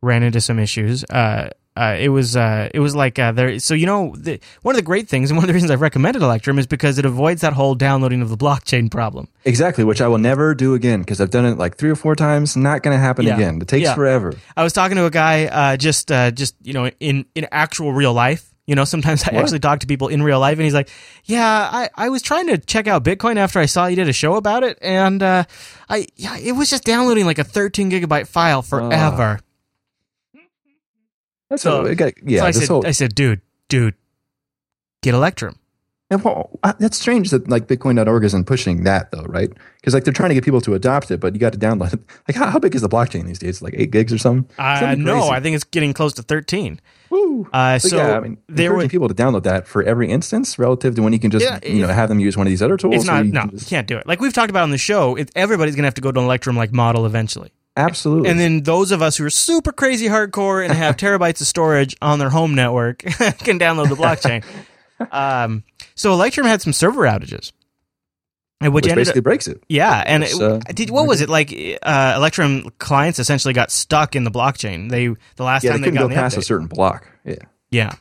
ran 0.00 0.22
into 0.22 0.40
some 0.40 0.58
issues. 0.58 1.04
Uh, 1.04 1.50
uh, 1.76 1.96
it 1.98 2.08
was 2.08 2.36
uh, 2.36 2.68
it 2.72 2.78
was 2.78 2.94
like 2.94 3.18
uh, 3.18 3.32
there. 3.32 3.58
So 3.58 3.74
you 3.74 3.86
know, 3.86 4.14
the, 4.16 4.38
one 4.62 4.74
of 4.74 4.76
the 4.76 4.82
great 4.84 5.08
things, 5.08 5.30
and 5.30 5.36
one 5.36 5.44
of 5.44 5.48
the 5.48 5.54
reasons 5.54 5.72
I've 5.72 5.80
recommended 5.80 6.22
Electrum 6.22 6.58
is 6.58 6.66
because 6.68 6.98
it 6.98 7.04
avoids 7.04 7.40
that 7.40 7.52
whole 7.52 7.74
downloading 7.74 8.22
of 8.22 8.28
the 8.28 8.36
blockchain 8.36 8.88
problem. 8.90 9.26
Exactly, 9.44 9.82
which 9.82 10.00
I 10.00 10.06
will 10.06 10.18
never 10.18 10.54
do 10.54 10.74
again 10.74 11.00
because 11.00 11.20
I've 11.20 11.30
done 11.30 11.44
it 11.44 11.58
like 11.58 11.76
three 11.76 11.90
or 11.90 11.96
four 11.96 12.14
times. 12.14 12.56
Not 12.56 12.82
going 12.84 12.96
to 12.96 13.00
happen 13.00 13.26
Yeah. 13.26 13.34
again. 13.34 13.60
It 13.60 13.66
takes 13.66 13.84
Yeah. 13.84 13.94
forever. 13.94 14.34
I 14.56 14.62
was 14.62 14.72
talking 14.72 14.96
to 14.96 15.04
a 15.06 15.10
guy 15.10 15.46
uh, 15.46 15.76
just 15.76 16.12
uh, 16.12 16.30
just 16.30 16.54
you 16.62 16.72
know 16.74 16.86
in 17.00 17.26
in 17.34 17.48
actual 17.50 17.92
real 17.92 18.12
life. 18.14 18.53
You 18.66 18.74
know, 18.74 18.84
sometimes 18.84 19.22
I 19.24 19.34
What? 19.34 19.42
actually 19.42 19.58
talk 19.58 19.80
to 19.80 19.86
people 19.86 20.08
in 20.08 20.22
real 20.22 20.40
life, 20.40 20.56
and 20.56 20.64
he's 20.64 20.72
like, 20.72 20.88
"Yeah, 21.24 21.46
I, 21.46 21.90
I 21.94 22.08
was 22.08 22.22
trying 22.22 22.46
to 22.46 22.56
check 22.56 22.86
out 22.86 23.04
Bitcoin 23.04 23.36
after 23.36 23.58
I 23.58 23.66
saw 23.66 23.86
you 23.86 23.96
did 23.96 24.08
a 24.08 24.12
show 24.14 24.36
about 24.36 24.62
it, 24.64 24.78
and 24.80 25.22
uh, 25.22 25.44
I 25.90 26.06
yeah, 26.16 26.38
it 26.38 26.52
was 26.52 26.70
just 26.70 26.84
downloading 26.84 27.26
like 27.26 27.38
a 27.38 27.44
13 27.44 27.90
gigabyte 27.90 28.26
file 28.26 28.62
forever." 28.62 29.40
That's 31.50 31.62
So- 31.62 31.84
it 31.84 31.96
got, 31.96 32.14
yeah. 32.24 32.40
so 32.40 32.46
I 32.46 32.50
said, 32.52 32.68
whole, 32.68 32.86
I 32.86 32.90
said, 32.92 33.14
"Dude, 33.14 33.40
dude, 33.68 33.94
get 35.02 35.14
Electrum." 35.14 35.56
and 36.10 36.22
well, 36.22 36.50
uh, 36.62 36.72
that's 36.78 36.98
strange 36.98 37.30
that 37.30 37.48
like 37.48 37.66
Bitcoin.org 37.66 38.24
isn't 38.24 38.44
pushing 38.44 38.84
that 38.84 39.10
though, 39.10 39.24
right? 39.24 39.50
Because 39.76 39.94
like 39.94 40.04
they're 40.04 40.12
trying 40.12 40.28
to 40.30 40.34
get 40.34 40.44
people 40.44 40.60
to 40.62 40.74
adopt 40.74 41.10
it, 41.10 41.18
but 41.20 41.32
you 41.34 41.40
got 41.40 41.52
to 41.54 41.58
download 41.58 41.92
it. 41.94 42.00
Like 42.28 42.36
how, 42.36 42.46
how 42.50 42.58
big 42.58 42.74
is 42.74 42.82
the 42.82 42.88
blockchain 42.88 43.26
these 43.26 43.38
days? 43.38 43.60
Like 43.62 43.74
eight 43.76 43.90
gigs 43.90 44.12
or 44.12 44.18
something? 44.18 44.50
Uh, 44.58 44.80
Something 44.80 45.04
no. 45.04 45.28
I 45.28 45.40
think 45.40 45.54
it's 45.54 45.64
getting 45.64 45.92
close 45.92 46.12
to 46.14 46.22
13. 46.22 46.80
Uh, 47.52 47.78
so 47.78 47.96
yeah, 47.96 48.16
I 48.16 48.20
mean, 48.20 48.38
there 48.48 48.66
encouraging 48.66 48.76
were 48.76 48.88
people 48.88 49.08
to 49.08 49.14
download 49.14 49.42
that 49.44 49.66
for 49.66 49.82
every 49.82 50.08
instance 50.10 50.58
relative 50.58 50.94
to 50.96 51.02
when 51.02 51.12
you 51.12 51.18
can 51.18 51.30
just 51.30 51.44
Yeah, 51.44 51.58
you 51.64 51.82
know 51.86 51.88
have 51.92 52.08
them 52.08 52.20
use 52.20 52.36
one 52.36 52.46
of 52.46 52.50
these 52.50 52.62
other 52.62 52.76
tools. 52.76 52.94
it's 52.96 53.04
not 53.06 53.24
you 53.26 53.32
no, 53.32 53.40
can 53.42 53.50
you 53.50 53.58
just- 53.58 53.70
can't 53.70 53.86
do 53.86 53.96
it. 53.98 54.06
Like 54.06 54.20
we've 54.20 54.32
talked 54.32 54.50
about 54.50 54.62
on 54.62 54.70
the 54.70 54.78
show, 54.78 55.16
it, 55.16 55.30
everybody's 55.34 55.74
gonna 55.76 55.86
have 55.86 55.94
to 55.94 56.00
go 56.00 56.12
to 56.12 56.18
an 56.20 56.24
Electrum 56.26 56.56
like 56.56 56.72
model 56.72 57.06
eventually. 57.06 57.50
absolutely. 57.76 58.30
And 58.30 58.38
then 58.38 58.62
those 58.62 58.92
of 58.92 59.02
us 59.02 59.16
who 59.16 59.24
are 59.24 59.30
super 59.30 59.72
crazy 59.72 60.06
hardcore 60.06 60.64
and 60.64 60.72
have 60.72 60.96
terabytes 61.04 61.40
of 61.40 61.46
storage 61.46 61.96
on 62.00 62.18
their 62.18 62.30
home 62.30 62.54
network 62.54 62.98
can 62.98 63.58
download 63.58 63.88
the 63.88 63.96
blockchain. 63.96 64.44
um, 65.12 65.64
so 65.94 66.12
Electrum 66.12 66.46
had 66.46 66.62
some 66.62 66.72
server 66.72 67.02
outages, 67.02 67.52
and 68.64 68.74
which, 68.74 68.86
which 68.86 68.94
basically 68.94 69.20
up, 69.20 69.24
breaks 69.24 69.46
it. 69.46 69.62
yeah, 69.68 70.02
and 70.06 70.24
it, 70.24 70.34
uh, 70.40 70.58
did 70.74 70.90
what 70.90 71.06
was 71.06 71.20
it 71.20 71.28
like? 71.28 71.52
Uh, 71.82 72.14
Electrum 72.16 72.70
clients 72.78 73.18
essentially 73.18 73.54
got 73.54 73.70
stuck 73.70 74.16
in 74.16 74.24
the 74.24 74.30
blockchain. 74.30 74.90
They 74.90 75.08
the 75.36 75.44
last 75.44 75.62
Yeah, 75.62 75.72
time 75.72 75.80
they 75.82 75.86
they, 75.90 75.90
couldn't 75.92 76.08
got 76.08 76.14
go 76.14 76.20
past 76.20 76.36
a 76.36 76.42
certain 76.42 76.66
block. 76.66 77.06
Yeah. 77.24 77.36
Yeah. 77.70 77.92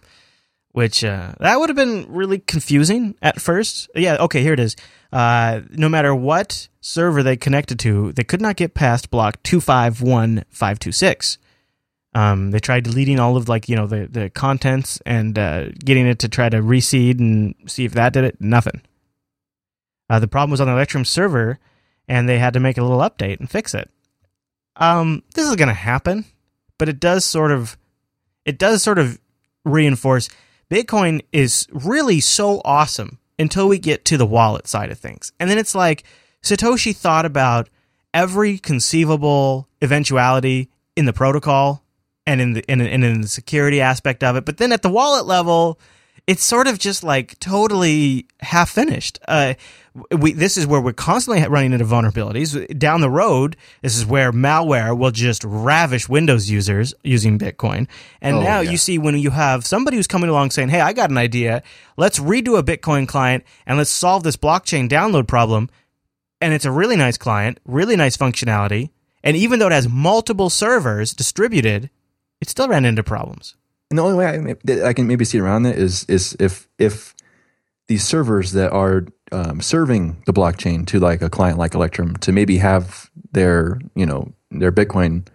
Which 0.71 1.03
uh, 1.03 1.33
that 1.39 1.59
would 1.59 1.69
have 1.69 1.75
been 1.75 2.07
really 2.09 2.39
confusing 2.39 3.13
at 3.21 3.39
first. 3.39 3.89
Yeah, 3.93 4.17
okay, 4.21 4.41
here 4.41 4.53
it 4.53 4.59
is. 4.59 4.75
Uh, 5.11 5.61
no 5.69 5.87
matter 5.87 6.15
what 6.15 6.67
server 6.81 7.21
they 7.21 7.37
connected 7.37 7.77
to, 7.79 8.11
they 8.13 8.23
could 8.23 8.41
not 8.41 8.55
get 8.55 8.73
past 8.73 9.11
block 9.11 9.41
two 9.43 9.61
five 9.61 10.01
one 10.01 10.43
five 10.49 10.79
two 10.79 10.91
six. 10.91 11.37
Um, 12.15 12.49
they 12.51 12.59
tried 12.59 12.85
deleting 12.85 13.19
all 13.19 13.37
of 13.37 13.49
like 13.49 13.69
you 13.69 13.75
know 13.75 13.85
the 13.85 14.07
the 14.07 14.29
contents 14.31 14.99
and 15.05 15.37
uh, 15.37 15.69
getting 15.85 16.07
it 16.07 16.17
to 16.19 16.29
try 16.29 16.49
to 16.49 16.57
reseed 16.57 17.19
and 17.19 17.53
see 17.67 17.85
if 17.85 17.93
that 17.93 18.13
did 18.13 18.23
it. 18.23 18.41
Nothing. 18.41 18.81
Uh, 20.13 20.19
the 20.19 20.27
problem 20.27 20.51
was 20.51 20.61
on 20.61 20.67
the 20.67 20.73
Electrum 20.73 21.03
server, 21.03 21.57
and 22.07 22.29
they 22.29 22.37
had 22.37 22.53
to 22.53 22.59
make 22.59 22.77
a 22.77 22.83
little 22.83 22.99
update 22.99 23.39
and 23.39 23.49
fix 23.49 23.73
it. 23.73 23.89
Um, 24.75 25.23
this 25.33 25.49
is 25.49 25.55
going 25.55 25.69
to 25.69 25.73
happen, 25.73 26.25
but 26.77 26.87
it 26.87 26.99
does 26.99 27.25
sort 27.25 27.49
of, 27.49 27.79
it 28.45 28.59
does 28.59 28.83
sort 28.83 28.99
of 28.99 29.19
reinforce 29.65 30.29
Bitcoin 30.69 31.21
is 31.31 31.67
really 31.71 32.19
so 32.19 32.61
awesome 32.63 33.17
until 33.39 33.67
we 33.67 33.79
get 33.79 34.05
to 34.05 34.15
the 34.15 34.25
wallet 34.27 34.67
side 34.67 34.91
of 34.91 34.99
things. 34.99 35.31
And 35.39 35.49
then 35.49 35.57
it's 35.57 35.73
like 35.73 36.03
Satoshi 36.43 36.95
thought 36.95 37.25
about 37.25 37.69
every 38.13 38.59
conceivable 38.59 39.67
eventuality 39.81 40.69
in 40.95 41.05
the 41.05 41.13
protocol 41.13 41.83
and 42.27 42.39
in 42.39 42.53
the 42.53 42.63
in- 42.71 42.81
and 42.81 43.03
in 43.03 43.21
the 43.21 43.27
security 43.27 43.81
aspect 43.81 44.23
of 44.23 44.35
it. 44.35 44.45
But 44.45 44.57
then 44.57 44.73
at 44.73 44.83
the 44.83 44.91
wallet 44.91 45.25
level, 45.25 45.79
it's 46.27 46.43
sort 46.43 46.67
of 46.67 46.79
just 46.79 47.03
like 47.03 47.37
totally 47.39 48.27
half 48.39 48.69
finished. 48.69 49.19
Uh, 49.27 49.55
we 50.09 50.31
this 50.31 50.57
is 50.57 50.65
where 50.65 50.81
we're 50.81 50.93
constantly 50.93 51.45
running 51.47 51.73
into 51.73 51.85
vulnerabilities. 51.85 52.79
Down 52.79 53.01
the 53.01 53.09
road, 53.09 53.55
this 53.81 53.95
is 53.95 54.05
where 54.05 54.31
malware 54.31 54.97
will 54.97 55.11
just 55.11 55.43
ravish 55.43 56.09
Windows 56.09 56.49
users 56.49 56.93
using 57.03 57.37
Bitcoin. 57.37 57.87
And 58.21 58.37
Oh, 58.37 58.41
now 58.41 58.61
yeah. 58.61 58.71
you 58.71 58.77
see 58.77 58.97
when 58.97 59.17
you 59.17 59.29
have 59.31 59.65
somebody 59.65 59.97
who's 59.97 60.07
coming 60.07 60.29
along 60.29 60.51
saying, 60.51 60.69
"Hey, 60.69 60.81
I 60.81 60.93
got 60.93 61.09
an 61.11 61.17
idea. 61.17 61.61
Let's 61.97 62.19
redo 62.19 62.57
a 62.57 62.63
Bitcoin 62.63 63.07
client 63.07 63.43
and 63.67 63.77
let's 63.77 63.91
solve 63.91 64.23
this 64.23 64.37
blockchain 64.37 64.89
download 64.89 65.27
problem." 65.27 65.69
And 66.41 66.53
it's 66.53 66.65
a 66.65 66.71
really 66.71 66.95
nice 66.95 67.17
client, 67.17 67.59
really 67.65 67.95
nice 67.95 68.17
functionality. 68.17 68.89
And 69.23 69.37
even 69.37 69.59
though 69.59 69.67
it 69.67 69.73
has 69.73 69.87
multiple 69.87 70.49
servers 70.49 71.13
distributed, 71.13 71.89
it 72.41 72.49
still 72.49 72.67
ran 72.67 72.83
into 72.83 73.03
problems. 73.03 73.55
And 73.89 73.99
the 73.99 74.03
only 74.03 74.17
way 74.17 74.25
I, 74.27 74.55
that 74.63 74.85
I 74.85 74.93
can 74.93 75.07
maybe 75.07 75.25
see 75.25 75.39
around 75.39 75.63
that 75.63 75.77
is 75.77 76.05
is 76.05 76.35
if 76.39 76.67
if 76.79 77.13
these 77.87 78.03
servers 78.03 78.53
that 78.53 78.71
are 78.71 79.05
um, 79.31 79.61
serving 79.61 80.21
the 80.25 80.33
blockchain 80.33 80.85
to 80.87 80.99
like 80.99 81.21
a 81.21 81.29
client 81.29 81.57
like 81.57 81.73
Electrum 81.73 82.15
to 82.17 82.31
maybe 82.31 82.57
have 82.57 83.09
their 83.31 83.79
you 83.95 84.05
know 84.05 84.31
their 84.51 84.71
Bitcoin 84.71 85.27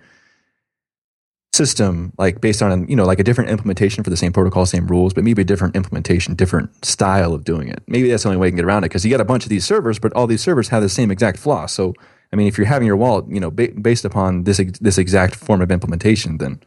system 1.52 2.12
like 2.18 2.40
based 2.40 2.62
on 2.62 2.88
you 2.88 2.94
know 2.94 3.04
like 3.04 3.18
a 3.18 3.24
different 3.24 3.50
implementation 3.50 4.04
for 4.04 4.10
the 4.10 4.16
same 4.16 4.32
protocol 4.32 4.64
same 4.64 4.86
rules 4.86 5.12
but 5.12 5.24
maybe 5.24 5.42
a 5.42 5.44
different 5.44 5.74
implementation 5.74 6.34
different 6.34 6.84
style 6.84 7.34
of 7.34 7.44
doing 7.44 7.68
it. 7.68 7.82
Maybe 7.86 8.08
that's 8.08 8.22
the 8.22 8.28
only 8.28 8.38
way 8.38 8.46
you 8.46 8.52
can 8.52 8.56
get 8.56 8.64
around 8.64 8.84
it 8.84 8.88
because 8.88 9.04
you 9.04 9.10
got 9.10 9.20
a 9.20 9.24
bunch 9.24 9.44
of 9.44 9.50
these 9.50 9.64
servers 9.64 9.98
but 9.98 10.12
all 10.14 10.26
these 10.26 10.42
servers 10.42 10.68
have 10.68 10.82
the 10.82 10.88
same 10.88 11.10
exact 11.10 11.38
flaw. 11.38 11.66
So 11.66 11.94
i 12.32 12.36
mean 12.36 12.46
if 12.46 12.58
you're 12.58 12.66
having 12.66 12.86
your 12.86 12.96
wallet 12.96 13.24
you 13.28 13.40
know 13.40 13.50
ba- 13.50 13.72
based 13.80 14.04
upon 14.04 14.44
this 14.44 14.58
this 14.80 14.98
exact 14.98 15.34
form 15.34 15.60
of 15.60 15.70
implementation 15.70 16.38
then 16.38 16.60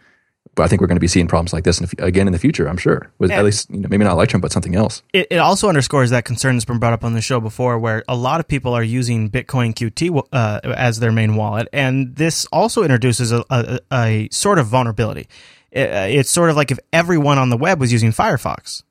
but 0.56 0.64
I 0.64 0.68
think 0.68 0.82
we're 0.82 0.88
going 0.88 0.98
to 0.98 1.02
be 1.02 1.08
seeing 1.08 1.28
problems 1.28 1.54
like 1.54 1.64
this 1.64 1.80
in, 1.80 1.88
again 2.00 2.28
in 2.28 2.34
the 2.34 2.40
future. 2.40 2.68
I'm 2.68 2.78
sure, 2.78 3.12
with 3.20 3.32
at 3.32 3.44
least 3.46 3.70
you 3.70 3.80
know, 3.80 3.88
maybe 3.90 4.04
not 4.04 4.14
Electrum, 4.14 4.42
but 4.42 4.52
something 4.52 4.76
else. 4.76 5.02
It, 5.14 5.28
it, 5.32 5.38
also 5.38 5.70
underscores 5.70 6.10
that 6.10 6.26
concern 6.26 6.56
that's 6.56 6.66
been 6.66 6.80
brought 6.80 6.94
up 6.94 7.04
on 7.04 7.14
the 7.14 7.22
show 7.22 7.40
before, 7.40 7.80
where 7.80 8.04
a 8.08 8.16
lot 8.16 8.40
of 8.40 8.48
people 8.48 8.74
are 8.74 8.84
using 8.84 9.30
Bitcoin 9.30 9.74
QT 9.74 10.28
uh, 10.32 10.60
as 10.76 11.00
their 11.00 11.12
main 11.12 11.36
wallet, 11.36 11.68
and 11.72 12.16
this 12.16 12.46
also 12.48 12.84
introduces 12.84 13.32
a, 13.32 13.46
a, 13.50 13.80
a 13.94 14.30
sort 14.32 14.60
of 14.60 14.68
vulnerability. 14.68 15.28
It, 15.72 15.90
uh, 15.90 16.08
it's 16.10 16.30
sort 16.30 16.50
of 16.50 16.58
like 16.58 16.72
if 16.72 16.80
everyone 16.92 17.38
on 17.38 17.50
the 17.50 17.58
web 17.58 17.80
was 17.80 17.94
using 17.94 18.12
Firefox, 18.12 18.84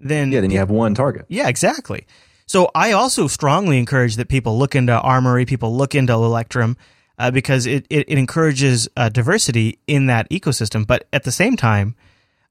then 0.00 0.32
yeah, 0.32 0.40
then 0.40 0.50
you 0.50 0.58
have 0.58 0.70
one 0.70 0.94
target. 0.94 1.26
Yeah, 1.28 1.48
exactly. 1.48 2.06
So 2.46 2.70
I 2.74 2.92
also 2.92 3.26
strongly 3.28 3.78
encourage 3.78 4.16
that 4.16 4.28
people 4.28 4.58
look 4.58 4.74
into 4.74 4.98
Armory, 4.98 5.46
people 5.46 5.74
look 5.74 5.94
into 5.94 6.12
Electrum 6.12 6.76
uh, 7.18 7.30
because 7.30 7.66
it, 7.66 7.86
it, 7.90 8.08
it 8.08 8.18
encourages 8.18 8.88
uh, 8.96 9.08
diversity 9.08 9.78
in 9.86 10.06
that 10.06 10.28
ecosystem. 10.30 10.86
But 10.86 11.06
at 11.12 11.24
the 11.24 11.32
same 11.32 11.56
time, 11.56 11.94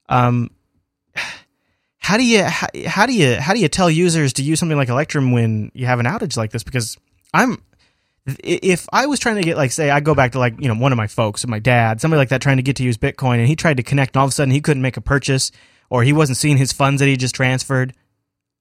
um, 0.08 0.50
how 1.98 2.16
do 2.16 2.24
you 2.24 2.44
how, 2.44 2.66
how, 2.86 3.06
do 3.06 3.12
you 3.12 3.36
how 3.36 3.54
do 3.54 3.60
you 3.60 3.68
tell 3.68 3.90
users 3.90 4.34
to 4.34 4.42
use 4.42 4.58
something 4.60 4.76
like 4.76 4.88
Electrum 4.88 5.32
when 5.32 5.70
you 5.74 5.86
have 5.86 6.00
an 6.00 6.06
outage 6.06 6.36
like 6.36 6.50
this? 6.50 6.62
Because 6.62 6.96
I'm 7.32 7.62
if 8.26 8.88
I 8.92 9.06
was 9.06 9.20
trying 9.20 9.36
to 9.36 9.42
get 9.42 9.56
like 9.56 9.70
say 9.70 9.90
I 9.90 10.00
go 10.00 10.14
back 10.14 10.32
to 10.32 10.38
like 10.38 10.60
you 10.60 10.68
know 10.68 10.74
one 10.74 10.92
of 10.92 10.96
my 10.96 11.06
folks, 11.06 11.46
my 11.46 11.58
dad, 11.58 12.00
somebody 12.00 12.18
like 12.18 12.30
that 12.30 12.42
trying 12.42 12.56
to 12.56 12.62
get 12.62 12.76
to 12.76 12.82
use 12.82 12.96
Bitcoin, 12.96 13.38
and 13.38 13.46
he 13.46 13.56
tried 13.56 13.76
to 13.76 13.82
connect, 13.82 14.14
and 14.14 14.20
all 14.20 14.26
of 14.26 14.30
a 14.30 14.32
sudden 14.32 14.52
he 14.52 14.60
couldn't 14.60 14.82
make 14.82 14.96
a 14.96 15.02
purchase, 15.02 15.50
or 15.90 16.02
he 16.02 16.12
wasn't 16.12 16.38
seeing 16.38 16.56
his 16.56 16.72
funds 16.72 17.00
that 17.00 17.06
he 17.06 17.16
just 17.16 17.34
transferred. 17.34 17.94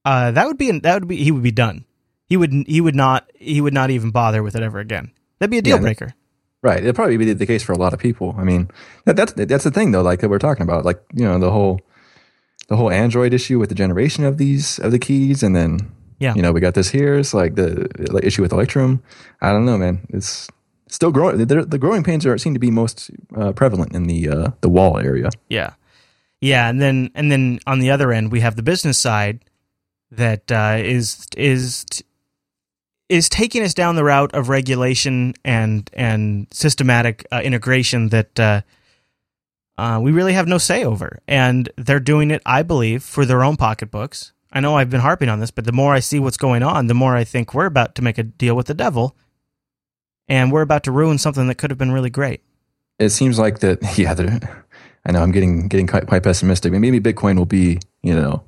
Uh, 0.05 0.31
that 0.31 0.47
would 0.47 0.57
be 0.57 0.71
that 0.79 0.93
would 0.95 1.07
be 1.07 1.23
he 1.23 1.31
would 1.31 1.43
be 1.43 1.51
done. 1.51 1.85
He 2.27 2.37
would 2.37 2.51
he 2.67 2.81
would 2.81 2.95
not 2.95 3.29
he 3.35 3.61
would 3.61 3.73
not 3.73 3.89
even 3.89 4.11
bother 4.11 4.43
with 4.43 4.55
it 4.55 4.63
ever 4.63 4.79
again. 4.79 5.11
That'd 5.39 5.51
be 5.51 5.57
a 5.57 5.61
deal 5.61 5.77
yeah, 5.77 5.81
breaker. 5.81 6.13
Right. 6.61 6.79
It'd 6.79 6.95
probably 6.95 7.17
be 7.17 7.33
the 7.33 7.45
case 7.45 7.61
for 7.61 7.73
a 7.73 7.77
lot 7.77 7.93
of 7.93 7.99
people. 7.99 8.35
I 8.37 8.43
mean, 8.43 8.71
that, 9.05 9.15
that's 9.17 9.33
that's 9.33 9.65
the 9.65 9.71
thing 9.71 9.91
though. 9.91 10.01
Like 10.01 10.21
that 10.21 10.29
we're 10.29 10.39
talking 10.39 10.63
about, 10.63 10.85
like 10.85 11.01
you 11.13 11.25
know 11.25 11.37
the 11.37 11.51
whole 11.51 11.81
the 12.69 12.77
whole 12.77 12.89
Android 12.89 13.33
issue 13.33 13.59
with 13.59 13.69
the 13.69 13.75
generation 13.75 14.23
of 14.23 14.37
these 14.37 14.79
of 14.79 14.91
the 14.91 14.99
keys, 14.99 15.43
and 15.43 15.55
then 15.55 15.91
yeah, 16.19 16.33
you 16.35 16.41
know 16.41 16.53
we 16.53 16.61
got 16.61 16.73
this 16.73 16.89
here. 16.89 17.15
It's 17.15 17.33
like 17.33 17.55
the 17.55 17.89
like, 18.11 18.23
issue 18.23 18.41
with 18.41 18.53
Electrum. 18.53 19.03
I 19.41 19.51
don't 19.51 19.65
know, 19.65 19.77
man. 19.77 20.05
It's 20.09 20.47
still 20.87 21.11
growing. 21.11 21.37
The, 21.37 21.65
the 21.65 21.77
growing 21.77 22.03
pains 22.03 22.25
are 22.25 22.37
seem 22.37 22.53
to 22.53 22.59
be 22.59 22.71
most 22.71 23.11
uh, 23.35 23.51
prevalent 23.51 23.93
in 23.93 24.03
the 24.03 24.29
uh, 24.29 24.51
the 24.61 24.69
wall 24.69 24.97
area. 24.97 25.31
Yeah, 25.49 25.73
yeah, 26.39 26.69
and 26.69 26.81
then 26.81 27.11
and 27.13 27.29
then 27.29 27.59
on 27.67 27.79
the 27.79 27.91
other 27.91 28.13
end 28.13 28.31
we 28.31 28.39
have 28.39 28.55
the 28.55 28.63
business 28.63 28.97
side 28.97 29.43
that 30.11 30.51
uh, 30.51 30.77
is 30.79 31.27
is 31.35 31.85
is 33.13 33.29
taking 33.29 33.61
us 33.61 33.75
down 33.75 33.95
the 33.95 34.03
route 34.03 34.33
of 34.33 34.49
regulation 34.49 35.35
and 35.45 35.87
and 35.93 36.47
systematic 36.51 37.25
uh, 37.31 37.41
integration 37.43 38.09
that 38.09 38.39
uh, 38.39 38.61
uh, 39.77 39.99
we 40.01 40.11
really 40.11 40.33
have 40.33 40.47
no 40.47 40.57
say 40.57 40.83
over, 40.83 41.19
and 41.27 41.69
they're 41.77 41.99
doing 41.99 42.31
it, 42.31 42.41
I 42.43 42.63
believe, 42.63 43.03
for 43.03 43.23
their 43.23 43.43
own 43.43 43.55
pocketbooks. 43.55 44.33
I 44.51 44.59
know 44.61 44.75
I've 44.75 44.89
been 44.89 45.01
harping 45.01 45.29
on 45.29 45.39
this, 45.39 45.51
but 45.51 45.65
the 45.65 45.71
more 45.71 45.93
I 45.93 45.99
see 45.99 46.19
what's 46.19 46.37
going 46.37 46.63
on, 46.63 46.87
the 46.87 46.95
more 46.95 47.15
I 47.15 47.23
think 47.23 47.53
we're 47.53 47.67
about 47.67 47.93
to 47.95 48.01
make 48.01 48.17
a 48.17 48.23
deal 48.23 48.55
with 48.55 48.65
the 48.65 48.73
devil, 48.73 49.15
and 50.27 50.51
we're 50.51 50.61
about 50.61 50.83
to 50.85 50.91
ruin 50.91 51.19
something 51.19 51.47
that 51.47 51.55
could 51.55 51.69
have 51.69 51.77
been 51.77 51.91
really 51.91 52.09
great. 52.09 52.41
It 52.97 53.09
seems 53.09 53.37
like 53.37 53.59
that. 53.59 53.79
Yeah, 53.97 54.39
I 55.05 55.11
know 55.11 55.21
I'm 55.21 55.31
getting 55.31 55.67
getting 55.67 55.85
quite, 55.85 56.23
pessimistic. 56.23 56.71
Maybe 56.71 56.99
Bitcoin 56.99 57.37
will 57.37 57.45
be, 57.45 57.77
you 58.01 58.15
know, 58.15 58.41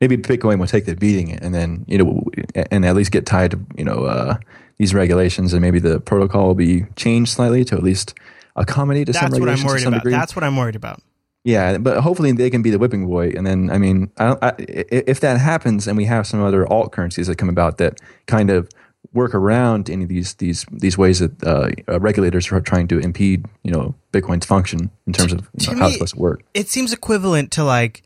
maybe 0.00 0.16
Bitcoin 0.16 0.58
will 0.58 0.66
take 0.66 0.84
the 0.84 0.94
beating 0.94 1.32
and 1.32 1.54
then 1.54 1.84
you 1.88 1.98
know 1.98 2.24
and 2.70 2.84
at 2.84 2.94
least 2.94 3.10
get 3.10 3.26
tied 3.26 3.50
to 3.52 3.60
you 3.76 3.84
know 3.84 4.04
uh, 4.04 4.36
these 4.78 4.94
regulations 4.94 5.52
and 5.52 5.60
maybe 5.60 5.78
the 5.78 6.00
protocol 6.00 6.48
will 6.48 6.54
be 6.54 6.84
changed 6.96 7.32
slightly 7.32 7.64
to 7.64 7.74
at 7.76 7.82
least 7.82 8.14
accommodate 8.56 9.06
to 9.06 9.12
That's 9.12 9.24
some 9.24 9.32
regulations 9.32 9.62
That's 9.62 9.64
what 9.64 9.74
I'm 9.74 9.84
worried 9.84 9.86
about. 9.86 10.02
degree. 10.02 10.12
That's 10.12 10.36
what 10.36 10.44
I'm 10.44 10.56
worried 10.56 10.76
about. 10.76 11.02
Yeah, 11.44 11.78
but 11.78 12.00
hopefully 12.00 12.32
they 12.32 12.50
can 12.50 12.62
be 12.62 12.70
the 12.70 12.78
whipping 12.78 13.06
boy, 13.06 13.32
and 13.34 13.46
then 13.46 13.70
I 13.70 13.78
mean, 13.78 14.10
I 14.18 14.36
I, 14.42 14.52
if 14.58 15.20
that 15.20 15.38
happens, 15.38 15.86
and 15.86 15.96
we 15.96 16.04
have 16.04 16.26
some 16.26 16.42
other 16.42 16.70
alt 16.70 16.92
currencies 16.92 17.28
that 17.28 17.38
come 17.38 17.48
about 17.48 17.78
that 17.78 18.00
kind 18.26 18.50
of 18.50 18.68
work 19.14 19.34
around 19.34 19.88
any 19.88 20.02
of 20.02 20.08
these 20.08 20.34
these 20.34 20.66
these 20.70 20.98
ways 20.98 21.20
that 21.20 21.42
uh, 21.44 21.70
uh, 21.90 22.00
regulators 22.00 22.50
are 22.52 22.60
trying 22.60 22.88
to 22.88 22.98
impede, 22.98 23.46
you 23.62 23.70
know, 23.70 23.94
Bitcoin's 24.12 24.44
function 24.44 24.90
in 25.06 25.12
terms 25.12 25.32
of 25.32 25.48
you 25.58 25.72
know, 25.72 25.78
how 25.78 25.86
it's 25.86 25.94
supposed 25.94 26.14
to 26.14 26.20
work. 26.20 26.42
It 26.54 26.68
seems 26.68 26.92
equivalent 26.92 27.52
to 27.52 27.64
like 27.64 28.02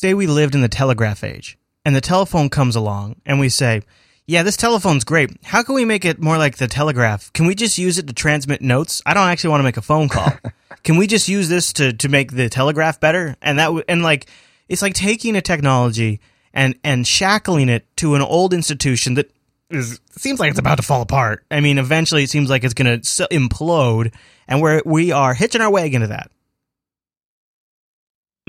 say 0.00 0.14
we 0.14 0.26
lived 0.26 0.54
in 0.54 0.62
the 0.62 0.68
telegraph 0.68 1.22
age 1.22 1.58
and 1.84 1.94
the 1.94 2.00
telephone 2.00 2.48
comes 2.48 2.74
along 2.74 3.16
and 3.26 3.38
we 3.38 3.50
say, 3.50 3.82
yeah, 4.26 4.42
this 4.42 4.56
telephone's 4.56 5.04
great. 5.04 5.30
How 5.44 5.62
can 5.62 5.74
we 5.74 5.84
make 5.84 6.06
it 6.06 6.22
more 6.22 6.38
like 6.38 6.56
the 6.56 6.68
telegraph? 6.68 7.30
Can 7.34 7.46
we 7.46 7.54
just 7.54 7.76
use 7.76 7.98
it 7.98 8.06
to 8.06 8.14
transmit 8.14 8.62
notes? 8.62 9.02
I 9.04 9.12
don't 9.12 9.28
actually 9.28 9.50
want 9.50 9.60
to 9.60 9.64
make 9.64 9.76
a 9.76 9.82
phone 9.82 10.08
call. 10.08 10.32
can 10.84 10.96
we 10.96 11.06
just 11.06 11.28
use 11.28 11.50
this 11.50 11.74
to, 11.74 11.92
to 11.92 12.08
make 12.08 12.32
the 12.32 12.48
telegraph 12.48 12.98
better? 12.98 13.36
And 13.42 13.58
that 13.58 13.66
w- 13.66 13.84
and 13.88 14.02
like 14.02 14.26
it's 14.70 14.80
like 14.80 14.94
taking 14.94 15.36
a 15.36 15.42
technology 15.42 16.20
and 16.54 16.76
and 16.82 17.06
shackling 17.06 17.68
it 17.68 17.84
to 17.98 18.14
an 18.14 18.22
old 18.22 18.54
institution 18.54 19.14
that 19.14 19.30
is 19.68 20.00
seems 20.12 20.40
like 20.40 20.48
it's 20.48 20.58
about 20.58 20.76
to 20.76 20.82
fall 20.82 21.02
apart. 21.02 21.44
I 21.50 21.60
mean, 21.60 21.76
eventually 21.76 22.22
it 22.22 22.30
seems 22.30 22.48
like 22.48 22.64
it's 22.64 22.74
going 22.74 23.02
to 23.02 23.28
implode, 23.28 24.14
and 24.48 24.62
we're 24.62 24.80
we 24.86 25.12
are 25.12 25.34
hitching 25.34 25.60
our 25.60 25.70
wagon 25.70 26.00
to 26.00 26.06
that 26.06 26.30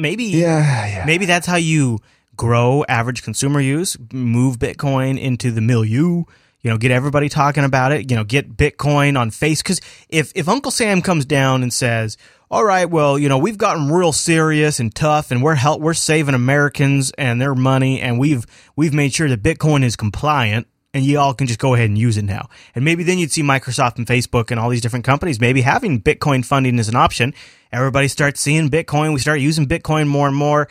maybe 0.02 0.26
yeah, 0.26 0.88
yeah. 0.88 1.06
maybe 1.06 1.26
that's 1.26 1.48
how 1.48 1.56
you 1.56 2.00
grow 2.36 2.84
average 2.90 3.24
consumer 3.24 3.60
use, 3.60 3.98
move 4.12 4.58
Bitcoin 4.58 5.20
into 5.20 5.52
the 5.52 5.62
milieu, 5.62 6.24
you 6.62 6.70
know, 6.70 6.78
get 6.78 6.92
everybody 6.92 7.30
talking 7.30 7.64
about 7.64 7.92
it, 7.92 8.10
you 8.10 8.16
know, 8.16 8.24
get 8.24 8.58
Bitcoin 8.58 9.20
on 9.20 9.32
face 9.32 9.62
cuz 9.62 9.80
if 10.10 10.32
if 10.36 10.50
Uncle 10.50 10.72
Sam 10.72 11.02
comes 11.02 11.26
down 11.26 11.64
and 11.64 11.74
says, 11.74 12.18
"All 12.50 12.64
right, 12.64 12.90
well, 12.90 13.18
you 13.18 13.30
know, 13.30 13.38
we've 13.38 13.58
gotten 13.58 13.92
real 13.92 14.12
serious 14.12 14.80
and 14.80 14.94
tough 14.94 15.32
and 15.32 15.42
we're 15.44 15.56
help 15.56 15.82
we're 15.82 15.94
saving 15.94 16.36
Americans 16.36 17.12
and 17.18 17.42
their 17.42 17.56
money 17.56 18.02
and 18.02 18.20
we've 18.20 18.46
we've 18.76 18.94
made 18.94 19.14
sure 19.14 19.30
that 19.30 19.44
Bitcoin 19.44 19.84
is 19.84 19.96
compliant." 19.96 20.68
And 20.94 21.06
you 21.06 21.20
all 21.20 21.34
can 21.34 21.48
just 21.48 21.60
go 21.60 21.74
ahead 21.74 21.90
and 21.90 21.98
use 21.98 22.18
it 22.18 22.24
now. 22.24 22.50
And 22.76 22.84
maybe 22.84 23.04
then 23.04 23.18
you'd 23.18 23.32
see 23.32 23.44
Microsoft 23.44 23.98
and 23.98 24.06
Facebook 24.06 24.52
and 24.52 24.60
all 24.60 24.70
these 24.70 24.82
different 24.82 25.06
companies 25.06 25.40
maybe 25.40 25.62
having 25.62 26.02
Bitcoin 26.02 26.46
funding 26.46 26.80
as 26.80 26.90
an 26.90 26.96
option. 26.96 27.34
Everybody 27.72 28.08
starts 28.08 28.42
seeing 28.42 28.70
Bitcoin. 28.70 29.14
We 29.14 29.20
start 29.20 29.40
using 29.40 29.66
Bitcoin 29.68 30.08
more 30.08 30.28
and 30.28 30.36
more. 30.36 30.68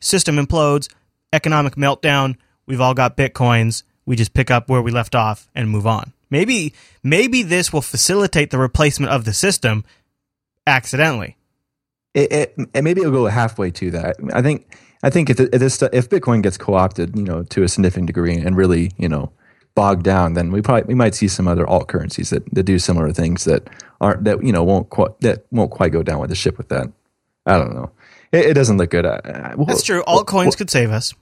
System 0.00 0.36
implodes, 0.36 0.88
economic 1.32 1.74
meltdown. 1.74 2.36
We've 2.66 2.80
all 2.80 2.94
got 2.94 3.16
Bitcoins. 3.16 3.82
We 4.06 4.16
just 4.16 4.34
pick 4.34 4.50
up 4.50 4.68
where 4.68 4.82
we 4.82 4.90
left 4.90 5.14
off 5.14 5.48
and 5.54 5.68
move 5.68 5.86
on. 5.86 6.12
Maybe 6.30 6.74
maybe 7.02 7.42
this 7.42 7.72
will 7.72 7.82
facilitate 7.82 8.50
the 8.50 8.58
replacement 8.58 9.12
of 9.12 9.24
the 9.24 9.32
system 9.32 9.84
accidentally. 10.66 11.36
It, 12.14 12.32
it, 12.32 12.54
and 12.74 12.84
maybe 12.84 13.00
it'll 13.00 13.12
go 13.12 13.26
halfway 13.26 13.70
to 13.72 13.90
that. 13.92 14.16
I 14.32 14.40
think 14.40 14.76
I 15.02 15.10
think 15.10 15.30
if, 15.30 15.40
if 15.40 15.50
this 15.50 15.82
if 15.82 16.08
Bitcoin 16.08 16.42
gets 16.42 16.56
co-opted, 16.56 17.16
you 17.16 17.24
know, 17.24 17.42
to 17.44 17.62
a 17.62 17.68
significant 17.68 18.06
degree, 18.06 18.36
and 18.36 18.56
really, 18.56 18.92
you 18.96 19.08
know, 19.08 19.32
bogged 19.80 20.02
down, 20.02 20.34
then 20.34 20.52
we 20.52 20.60
probably 20.60 20.82
we 20.82 20.94
might 20.94 21.14
see 21.14 21.26
some 21.26 21.48
other 21.48 21.66
alt 21.66 21.88
currencies 21.88 22.28
that, 22.28 22.44
that 22.54 22.64
do 22.64 22.78
similar 22.78 23.10
things 23.14 23.44
that 23.44 23.66
aren't 23.98 24.24
that 24.24 24.44
you 24.44 24.52
know 24.52 24.62
won't 24.62 24.90
quite 24.90 25.18
that 25.20 25.46
won't 25.50 25.70
quite 25.70 25.90
go 25.90 26.02
down 26.02 26.20
with 26.20 26.28
the 26.28 26.36
ship 26.36 26.58
with 26.58 26.68
that. 26.68 26.86
I 27.46 27.56
don't 27.56 27.72
know. 27.72 27.90
It, 28.30 28.44
it 28.50 28.52
doesn't 28.52 28.76
look 28.76 28.90
good. 28.90 29.06
I, 29.06 29.54
well, 29.56 29.64
That's 29.64 29.82
true. 29.82 30.02
Altcoins 30.06 30.44
well, 30.44 30.52
could 30.52 30.68
save 30.68 30.90
us 30.90 31.14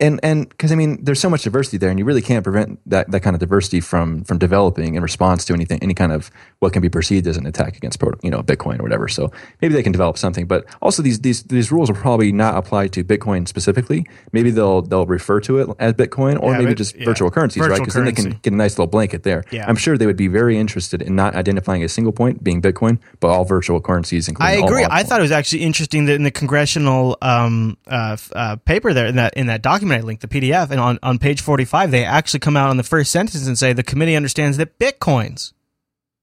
and 0.00 0.18
and 0.22 0.48
because 0.48 0.72
I 0.72 0.74
mean, 0.74 1.04
there's 1.04 1.20
so 1.20 1.28
much 1.28 1.42
diversity 1.42 1.76
there, 1.76 1.90
and 1.90 1.98
you 1.98 2.04
really 2.04 2.22
can't 2.22 2.42
prevent 2.42 2.80
that, 2.86 3.10
that 3.10 3.20
kind 3.20 3.36
of 3.36 3.40
diversity 3.40 3.80
from 3.80 4.24
from 4.24 4.38
developing 4.38 4.94
in 4.94 5.02
response 5.02 5.44
to 5.44 5.52
anything, 5.52 5.78
any 5.82 5.94
kind 5.94 6.12
of 6.12 6.30
what 6.60 6.72
can 6.72 6.80
be 6.80 6.88
perceived 6.88 7.26
as 7.26 7.36
an 7.36 7.46
attack 7.46 7.76
against 7.76 8.00
you 8.22 8.30
know 8.30 8.42
Bitcoin 8.42 8.80
or 8.80 8.82
whatever. 8.82 9.08
So 9.08 9.30
maybe 9.60 9.74
they 9.74 9.82
can 9.82 9.92
develop 9.92 10.16
something, 10.16 10.46
but 10.46 10.64
also 10.80 11.02
these 11.02 11.20
these 11.20 11.42
these 11.44 11.70
rules 11.70 11.90
will 11.90 11.98
probably 11.98 12.32
not 12.32 12.56
apply 12.56 12.88
to 12.88 13.04
Bitcoin 13.04 13.46
specifically. 13.46 14.06
Maybe 14.32 14.50
they'll 14.50 14.82
they'll 14.82 15.06
refer 15.06 15.40
to 15.40 15.58
it 15.58 15.68
as 15.78 15.92
Bitcoin, 15.92 16.40
or 16.40 16.52
yeah, 16.52 16.58
maybe 16.58 16.70
but, 16.70 16.78
just 16.78 16.96
yeah. 16.96 17.04
virtual 17.04 17.30
currencies, 17.30 17.60
virtual 17.60 17.76
right? 17.76 17.80
Because 17.80 17.94
then 17.94 18.06
they 18.06 18.12
can 18.12 18.40
get 18.42 18.52
a 18.54 18.56
nice 18.56 18.78
little 18.78 18.86
blanket 18.86 19.22
there. 19.22 19.44
Yeah. 19.50 19.66
I'm 19.68 19.76
sure 19.76 19.98
they 19.98 20.06
would 20.06 20.16
be 20.16 20.28
very 20.28 20.58
interested 20.58 21.02
in 21.02 21.14
not 21.14 21.34
identifying 21.34 21.84
a 21.84 21.88
single 21.88 22.12
point 22.12 22.42
being 22.42 22.62
Bitcoin, 22.62 22.98
but 23.20 23.28
all 23.28 23.44
virtual 23.44 23.80
currencies, 23.80 24.28
including. 24.28 24.62
I 24.62 24.66
agree. 24.66 24.86
I 24.88 25.02
thought 25.02 25.20
it 25.20 25.22
was 25.22 25.32
actually 25.32 25.62
interesting 25.62 26.06
that 26.06 26.14
in 26.14 26.22
the 26.22 26.30
congressional 26.30 27.18
um, 27.20 27.76
uh, 27.86 28.16
uh, 28.32 28.56
paper 28.56 28.94
there 28.94 29.06
in 29.06 29.16
that 29.16 29.34
in 29.34 29.48
that 29.48 29.60
document 29.60 29.89
I 29.92 30.00
linked 30.00 30.22
the 30.22 30.28
PDF 30.28 30.70
and 30.70 30.80
on, 30.80 30.98
on 31.02 31.18
page 31.18 31.40
45, 31.40 31.90
they 31.90 32.04
actually 32.04 32.40
come 32.40 32.56
out 32.56 32.70
on 32.70 32.76
the 32.76 32.82
first 32.82 33.10
sentence 33.10 33.46
and 33.46 33.58
say 33.58 33.72
the 33.72 33.82
committee 33.82 34.16
understands 34.16 34.56
that 34.56 34.78
bitcoins. 34.78 35.52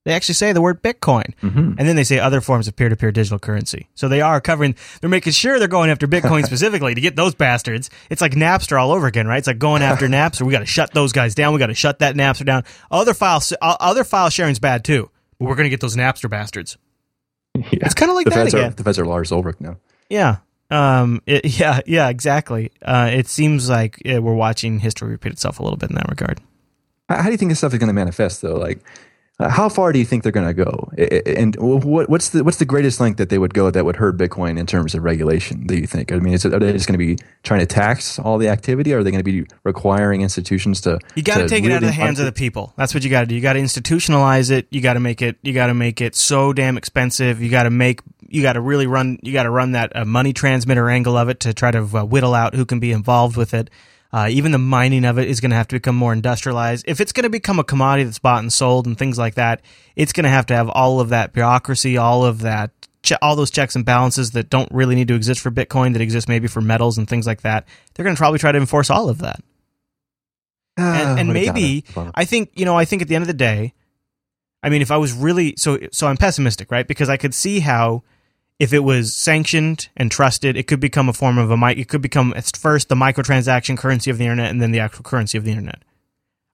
They 0.08 0.14
actually 0.14 0.36
say 0.36 0.54
the 0.54 0.62
word 0.62 0.82
Bitcoin. 0.82 1.34
Mm-hmm. 1.44 1.74
And 1.78 1.80
then 1.80 1.98
they 1.98 2.06
say 2.06 2.18
other 2.18 2.40
forms 2.40 2.70
of 2.70 2.78
peer 2.78 2.88
to 2.88 2.96
peer 2.96 3.12
digital 3.12 3.40
currency. 3.40 3.90
So 3.94 4.08
they 4.08 4.22
are 4.22 4.40
covering, 4.40 4.74
they're 5.02 5.10
making 5.10 5.34
sure 5.34 5.60
they're 5.60 5.68
going 5.68 5.90
after 5.90 6.08
Bitcoin 6.08 6.46
specifically 6.46 6.96
to 6.96 7.02
get 7.02 7.18
those 7.18 7.36
bastards. 7.36 7.90
It's 8.10 8.22
like 8.22 8.32
Napster 8.32 8.80
all 8.80 8.94
over 8.94 9.06
again, 9.06 9.28
right? 9.28 9.40
It's 9.40 9.48
like 9.48 9.60
going 9.60 9.82
after 9.82 10.08
Napster. 10.08 10.44
We 10.44 10.54
got 10.54 10.60
to 10.60 10.66
shut 10.66 10.94
those 10.94 11.12
guys 11.12 11.36
down. 11.36 11.52
We 11.52 11.60
got 11.60 11.68
to 11.68 11.74
shut 11.74 12.00
that 12.00 12.16
Napster 12.16 12.46
down. 12.46 12.64
Other 12.90 13.14
file, 13.14 13.42
other 13.62 14.06
file 14.06 14.30
sharing's 14.30 14.60
bad 14.60 14.86
too, 14.86 15.12
but 15.40 15.50
we're 15.50 15.56
going 15.56 15.66
to 15.66 15.70
get 15.70 15.82
those 15.82 15.98
Napster 15.98 16.30
bastards. 16.30 16.78
yeah. 17.56 17.64
It's 17.74 17.94
kind 17.94 18.10
of 18.10 18.16
like 18.16 18.24
the 18.24 18.30
that 18.30 18.36
feds 18.44 18.54
again. 18.54 18.72
Are, 18.72 18.76
the 18.76 18.84
feds 18.86 19.00
are 19.00 19.06
Lars 19.06 19.34
Ulrich 19.34 19.60
now. 19.60 19.76
Yeah. 20.10 20.38
Um. 20.70 21.22
It, 21.26 21.46
yeah. 21.60 21.82
Yeah. 21.86 22.10
Exactly. 22.10 22.72
Uh. 22.82 23.10
It 23.14 23.28
seems 23.28 23.70
like 23.70 24.02
we're 24.06 24.20
watching 24.34 24.80
history 24.80 25.10
repeat 25.10 25.34
itself 25.34 25.60
a 25.60 25.64
little 25.64 25.78
bit 25.78 25.90
in 25.90 25.96
that 25.96 26.10
regard. 26.10 26.42
How 27.10 27.24
do 27.24 27.32
you 27.32 27.38
think 27.38 27.50
this 27.50 27.60
stuff 27.60 27.74
is 27.74 27.80
going 27.80 27.88
to 27.88 27.94
manifest, 27.94 28.42
though? 28.42 28.56
Like, 28.56 28.84
uh, 29.40 29.50
how 29.50 29.70
far 29.70 29.94
do 29.94 30.00
you 30.00 30.06
think 30.06 30.24
they're 30.24 30.32
going 30.32 30.48
to 30.48 30.54
go? 30.54 30.90
And 31.38 31.56
what, 31.58 32.10
what's 32.10 32.30
the 32.30 32.44
what's 32.44 32.58
the 32.58 32.66
greatest 32.66 33.00
length 33.00 33.18
that 33.18 33.30
they 33.30 33.38
would 33.38 33.54
go 33.54 33.70
that 33.70 33.86
would 33.86 33.98
hurt 33.98 34.18
Bitcoin 34.18 34.58
in 34.58 34.66
terms 34.66 34.96
of 34.96 35.04
regulation? 35.04 35.68
Do 35.68 35.76
you 35.76 35.86
think? 35.86 36.12
I 36.12 36.18
mean, 36.18 36.34
is 36.34 36.44
it, 36.44 36.54
are 36.54 36.60
they 36.60 36.72
just 36.72 36.88
going 36.88 37.00
to 37.00 37.06
be 37.06 37.18
trying 37.44 37.60
to 37.60 37.68
tax 37.68 38.18
all 38.18 38.40
the 38.40 38.50
activity, 38.50 38.94
or 38.94 39.00
are 39.00 39.04
they 39.04 39.12
going 39.12 39.24
to 39.24 39.32
be 39.32 39.46
requiring 39.64 40.22
institutions 40.22 40.82
to? 40.82 41.00
You 41.14 41.22
got 41.22 41.38
to 41.38 41.48
take 41.48 41.64
it 41.64 41.72
out 41.72 41.84
of 41.84 41.88
the 41.88 41.92
hands 41.92 42.20
of 42.20 42.26
the 42.26 42.32
people. 42.32 42.74
That's 42.78 42.96
what 42.96 43.04
you 43.04 43.12
got 43.12 43.22
to 43.22 43.26
do. 43.28 43.36
You 43.36 43.42
got 43.42 43.54
to 43.54 43.60
institutionalize 43.60 44.50
it. 44.50 44.68
You 44.72 44.82
got 44.82 44.94
to 44.94 45.00
make 45.00 45.22
it. 45.22 45.38
You 45.44 45.54
got 45.54 45.68
to 45.68 45.76
make 45.76 46.02
it 46.02 46.16
so 46.16 46.52
damn 46.52 46.76
expensive. 46.76 47.40
You 47.42 47.50
got 47.50 47.64
to 47.64 47.70
make. 47.70 48.02
You 48.30 48.42
got 48.42 48.54
to 48.54 48.62
really 48.62 48.88
run. 48.88 49.20
You 49.22 49.34
got 49.34 49.44
to 49.44 49.50
run 49.50 49.74
that 49.74 49.96
uh, 49.96 50.06
money 50.06 50.34
transmitter 50.34 50.90
angle 50.90 51.18
of 51.18 51.30
it 51.30 51.40
to 51.42 51.54
try 51.54 51.72
to 51.72 51.80
uh, 51.80 52.04
whittle 52.04 52.34
out 52.34 52.56
who 52.56 52.66
can 52.66 52.80
be 52.80 52.92
involved 52.92 53.38
with 53.38 53.54
it. 53.54 53.70
Uh, 54.12 54.28
even 54.30 54.52
the 54.52 54.58
mining 54.58 55.04
of 55.04 55.20
it 55.20 55.28
is 55.28 55.42
going 55.42 55.52
to 55.52 55.58
have 55.58 55.68
to 55.68 55.76
become 55.76 55.96
more 55.96 56.14
industrialized. 56.14 56.86
If 56.88 57.02
it's 57.02 57.12
going 57.12 57.24
to 57.26 57.30
become 57.30 57.60
a 57.60 57.64
commodity 57.64 58.06
that's 58.06 58.20
bought 58.20 58.40
and 58.40 58.52
sold 58.52 58.88
and 58.88 58.98
things 58.98 59.18
like 59.18 59.36
that, 59.36 59.62
it's 59.96 60.14
going 60.14 60.24
to 60.24 60.30
have 60.30 60.46
to 60.48 60.56
have 60.56 60.70
all 60.70 61.02
of 61.02 61.10
that 61.10 61.34
bureaucracy, 61.34 61.98
all 61.98 62.24
of 62.24 62.40
that, 62.42 62.72
all 63.22 63.36
those 63.36 63.52
checks 63.52 63.76
and 63.76 63.86
balances 63.86 64.32
that 64.32 64.50
don't 64.50 64.72
really 64.72 64.96
need 64.96 65.10
to 65.10 65.16
exist 65.16 65.42
for 65.42 65.52
Bitcoin 65.52 65.94
that 65.94 66.02
exist 66.02 66.30
maybe 66.30 66.48
for 66.48 66.62
metals 66.62 66.98
and 66.98 67.08
things 67.08 67.28
like 67.28 67.42
that. 67.42 67.68
They're 67.94 68.04
going 68.04 68.16
to 68.16 68.20
probably 68.20 68.40
try 68.40 68.52
to 68.52 68.58
enforce 68.58 68.90
all 68.90 69.10
of 69.10 69.20
that. 69.20 69.42
And, 70.80 71.20
and 71.20 71.34
maybe 71.34 71.86
I 72.14 72.24
think 72.26 72.52
you 72.54 72.64
know 72.64 72.78
I 72.78 72.86
think 72.86 73.02
at 73.02 73.08
the 73.08 73.16
end 73.16 73.24
of 73.24 73.28
the 73.28 73.34
day, 73.34 73.74
I 74.62 74.70
mean 74.70 74.84
if 74.84 74.92
I 74.92 74.98
was 74.98 75.12
really 75.12 75.56
so 75.58 75.80
so 75.92 76.06
I'm 76.06 76.18
pessimistic 76.18 76.70
right 76.70 76.88
because 76.88 77.10
I 77.10 77.18
could 77.18 77.34
see 77.34 77.62
how 77.62 78.04
if 78.60 78.74
it 78.74 78.80
was 78.80 79.14
sanctioned 79.14 79.90
and 79.96 80.12
trusted, 80.12 80.58
it 80.58 80.68
could 80.68 80.80
become 80.80 81.10
a 81.10 81.14
form 81.14 81.38
of 81.38 81.52
a 81.52 81.58
mic. 81.58 81.78
it 81.78 81.88
could 81.88 82.02
become 82.02 82.34
at 82.36 82.56
first 82.58 82.90
the 82.90 82.96
microtransaction 82.96 83.78
currency 83.78 84.10
of 84.10 84.18
the 84.18 84.24
internet 84.24 84.50
and 84.50 84.62
then 84.62 84.72
the 84.72 84.80
actual 84.80 85.04
currency 85.04 85.38
of 85.38 85.44
the 85.44 85.52
internet. 85.52 85.84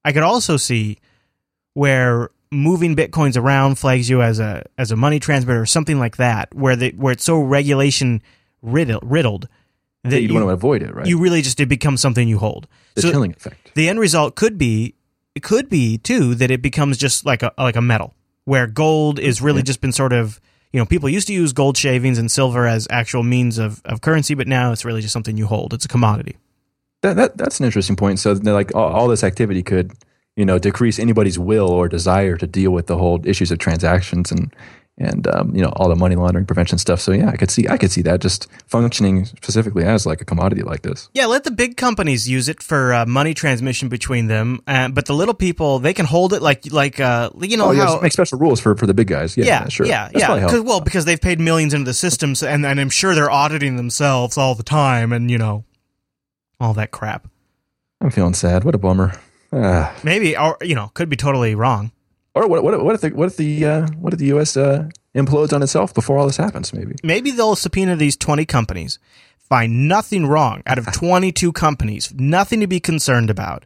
I 0.03 0.11
could 0.11 0.23
also 0.23 0.57
see 0.57 0.99
where 1.73 2.29
moving 2.51 2.95
bitcoins 2.95 3.37
around 3.37 3.79
flags 3.79 4.09
you 4.09 4.21
as 4.21 4.39
a 4.39 4.63
as 4.77 4.91
a 4.91 4.95
money 4.95 5.19
transmitter 5.19 5.61
or 5.61 5.65
something 5.65 5.97
like 5.97 6.17
that, 6.17 6.53
where 6.53 6.75
the 6.75 6.91
where 6.91 7.13
it's 7.13 7.23
so 7.23 7.39
regulation 7.39 8.21
riddled, 8.61 9.03
riddled 9.03 9.47
that 10.03 10.21
you, 10.21 10.33
want 10.33 10.45
to 10.45 10.49
avoid 10.49 10.81
it, 10.81 10.93
right? 10.93 11.07
You 11.07 11.19
really 11.19 11.41
just 11.41 11.59
it 11.59 11.67
becomes 11.67 12.01
something 12.01 12.27
you 12.27 12.37
hold. 12.37 12.67
The 12.95 13.03
so 13.03 13.11
chilling 13.11 13.31
effect. 13.31 13.73
The 13.75 13.87
end 13.87 13.99
result 13.99 14.35
could 14.35 14.57
be 14.57 14.95
it 15.35 15.41
could 15.41 15.69
be 15.69 15.97
too 15.97 16.35
that 16.35 16.51
it 16.51 16.61
becomes 16.61 16.97
just 16.97 17.25
like 17.25 17.43
a 17.43 17.53
like 17.57 17.77
a 17.77 17.81
metal 17.81 18.13
where 18.43 18.67
gold 18.67 19.19
is 19.19 19.41
really 19.41 19.59
yeah. 19.59 19.63
just 19.63 19.79
been 19.79 19.93
sort 19.93 20.11
of 20.11 20.41
you 20.73 20.79
know, 20.79 20.85
people 20.85 21.07
used 21.07 21.27
to 21.27 21.33
use 21.33 21.53
gold 21.53 21.77
shavings 21.77 22.17
and 22.17 22.29
silver 22.29 22.67
as 22.67 22.87
actual 22.89 23.21
means 23.21 23.59
of, 23.59 23.81
of 23.85 24.01
currency, 24.01 24.33
but 24.33 24.47
now 24.47 24.71
it's 24.71 24.83
really 24.83 25.01
just 25.01 25.13
something 25.13 25.37
you 25.37 25.45
hold. 25.45 25.73
It's 25.73 25.85
a 25.85 25.87
commodity. 25.87 26.35
That, 27.03 27.15
that 27.15 27.37
that's 27.37 27.59
an 27.59 27.65
interesting 27.65 27.95
point. 27.95 28.19
So, 28.19 28.33
like 28.33 28.73
all, 28.73 28.91
all 28.91 29.07
this 29.07 29.23
activity 29.23 29.61
could, 29.61 29.93
you 30.35 30.45
know, 30.45 30.57
decrease 30.57 30.97
anybody's 30.97 31.37
will 31.37 31.69
or 31.69 31.87
desire 31.87 32.37
to 32.37 32.47
deal 32.47 32.71
with 32.71 32.87
the 32.87 32.97
whole 32.97 33.21
issues 33.25 33.51
of 33.51 33.59
transactions 33.59 34.31
and 34.31 34.53
and 34.97 35.25
um, 35.27 35.55
you 35.55 35.61
know 35.61 35.73
all 35.75 35.89
the 35.89 35.95
money 35.95 36.15
laundering 36.15 36.45
prevention 36.45 36.77
stuff. 36.77 37.01
So 37.01 37.11
yeah, 37.11 37.29
I 37.29 37.35
could 37.35 37.49
see 37.49 37.67
I 37.67 37.77
could 37.77 37.91
see 37.91 38.01
that 38.03 38.21
just 38.21 38.47
functioning 38.67 39.25
specifically 39.25 39.83
as 39.83 40.05
like 40.05 40.21
a 40.21 40.25
commodity 40.25 40.61
like 40.61 40.81
this. 40.81 41.09
Yeah, 41.13 41.25
let 41.25 41.43
the 41.43 41.51
big 41.51 41.77
companies 41.77 42.29
use 42.29 42.47
it 42.47 42.61
for 42.61 42.93
uh, 42.93 43.05
money 43.05 43.33
transmission 43.33 43.89
between 43.89 44.27
them, 44.27 44.61
uh, 44.67 44.89
but 44.89 45.05
the 45.05 45.13
little 45.13 45.33
people 45.33 45.79
they 45.79 45.93
can 45.93 46.05
hold 46.05 46.33
it 46.33 46.41
like 46.41 46.71
like 46.71 46.99
uh, 46.99 47.31
you 47.39 47.57
know 47.57 47.71
oh, 47.71 47.75
how 47.75 47.99
make 48.01 48.13
special 48.13 48.37
rules 48.37 48.59
for, 48.59 48.75
for 48.75 48.85
the 48.85 48.93
big 48.93 49.07
guys. 49.07 49.35
Yeah, 49.35 49.45
yeah, 49.45 49.67
sure. 49.69 49.85
Yeah, 49.85 50.09
That's 50.13 50.53
yeah. 50.53 50.59
well, 50.59 50.81
because 50.81 51.05
they've 51.05 51.21
paid 51.21 51.39
millions 51.39 51.73
into 51.73 51.85
the 51.85 51.93
systems, 51.93 52.43
and 52.43 52.65
and 52.65 52.79
I'm 52.79 52.89
sure 52.89 53.15
they're 53.15 53.31
auditing 53.31 53.77
themselves 53.77 54.37
all 54.37 54.55
the 54.55 54.63
time, 54.63 55.11
and 55.11 55.31
you 55.31 55.37
know 55.37 55.65
all 56.59 56.73
that 56.75 56.91
crap. 56.91 57.27
I'm 57.99 58.11
feeling 58.11 58.33
sad. 58.33 58.63
What 58.63 58.75
a 58.75 58.77
bummer. 58.77 59.13
Ah. 59.51 59.95
Maybe, 60.03 60.35
or 60.35 60.57
you 60.61 60.75
know, 60.75 60.91
could 60.93 61.09
be 61.09 61.15
totally 61.15 61.55
wrong. 61.55 61.91
Or 62.35 62.47
what? 62.47 62.63
What, 62.63 62.83
what 62.83 62.95
if 62.95 63.01
the 63.01 63.09
what 63.11 63.27
if 63.27 63.37
the 63.37 63.65
uh, 63.65 63.87
what 63.99 64.13
if 64.13 64.19
the 64.19 64.27
U.S. 64.27 64.57
Uh, 64.57 64.89
implodes 65.15 65.53
on 65.53 65.61
itself 65.61 65.93
before 65.93 66.17
all 66.17 66.25
this 66.25 66.37
happens? 66.37 66.73
Maybe. 66.73 66.95
Maybe 67.03 67.31
they'll 67.31 67.55
subpoena 67.55 67.95
these 67.95 68.17
twenty 68.17 68.45
companies, 68.45 68.97
find 69.37 69.87
nothing 69.87 70.25
wrong 70.25 70.63
out 70.65 70.79
of 70.79 70.91
twenty-two 70.93 71.51
companies, 71.51 72.11
nothing 72.15 72.59
to 72.61 72.67
be 72.67 72.79
concerned 72.79 73.29
about, 73.29 73.65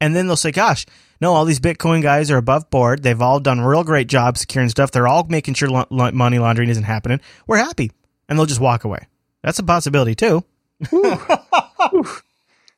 and 0.00 0.16
then 0.16 0.26
they'll 0.26 0.36
say, 0.36 0.50
"Gosh, 0.50 0.86
no, 1.20 1.34
all 1.34 1.44
these 1.44 1.60
Bitcoin 1.60 2.00
guys 2.00 2.30
are 2.30 2.38
above 2.38 2.70
board. 2.70 3.02
They've 3.02 3.20
all 3.20 3.38
done 3.38 3.60
real 3.60 3.84
great 3.84 4.08
jobs 4.08 4.40
securing 4.40 4.70
stuff. 4.70 4.90
They're 4.90 5.08
all 5.08 5.24
making 5.24 5.54
sure 5.54 5.84
money 5.90 6.38
laundering 6.38 6.70
isn't 6.70 6.84
happening. 6.84 7.20
We're 7.46 7.58
happy," 7.58 7.92
and 8.28 8.38
they'll 8.38 8.46
just 8.46 8.60
walk 8.60 8.84
away. 8.84 9.08
That's 9.42 9.58
a 9.58 9.62
possibility 9.62 10.14
too. 10.14 10.44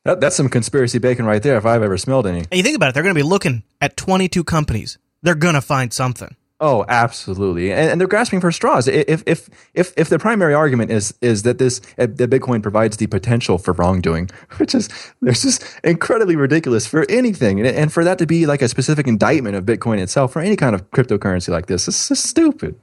That, 0.05 0.19
that's 0.19 0.35
some 0.35 0.49
conspiracy 0.49 0.99
bacon 0.99 1.25
right 1.25 1.41
there, 1.41 1.55
if 1.55 1.65
I've 1.65 1.81
ever 1.81 1.97
smelled 1.97 2.27
any. 2.27 2.39
And 2.39 2.53
you 2.53 2.61
think 2.63 2.75
about 2.75 2.89
it, 2.89 2.93
they're 2.93 3.03
going 3.03 3.15
to 3.15 3.19
be 3.19 3.23
looking 3.23 3.63
at 3.79 3.95
22 3.95 4.43
companies 4.43 4.97
they're 5.23 5.35
gonna 5.35 5.61
find 5.61 5.91
something. 5.91 6.35
Oh, 6.59 6.85
absolutely, 6.87 7.73
and, 7.73 7.91
and, 7.91 7.99
they're 7.99 8.07
grasping 8.07 8.39
for 8.39 8.49
straws. 8.49 8.87
If 8.87 9.21
if 9.27 9.49
if 9.73 9.93
if 9.97 10.07
the 10.07 10.17
primary 10.17 10.53
argument 10.53 10.91
is 10.91 11.13
is 11.19 11.43
that 11.43 11.57
this 11.57 11.81
that 11.97 12.15
Bitcoin 12.15 12.61
provides 12.61 12.95
the 12.95 13.07
potential 13.07 13.57
for 13.57 13.73
wrongdoing, 13.73 14.29
which 14.57 14.73
is 14.73 14.87
there's 15.21 15.41
just 15.41 15.65
incredibly 15.83 16.37
ridiculous 16.37 16.87
for 16.87 17.05
anything, 17.09 17.59
and, 17.59 17.67
and 17.67 17.91
for 17.91 18.05
that 18.05 18.17
to 18.19 18.25
be 18.25 18.45
like 18.45 18.61
a 18.61 18.69
specific 18.69 19.07
indictment 19.07 19.57
of 19.57 19.65
Bitcoin 19.65 19.99
itself 19.99 20.31
for 20.31 20.41
any 20.41 20.55
kind 20.55 20.73
of 20.73 20.89
cryptocurrency 20.91 21.49
like 21.49 21.65
this, 21.65 21.85
this 21.87 22.09
is 22.09 22.23
stupid. 22.23 22.79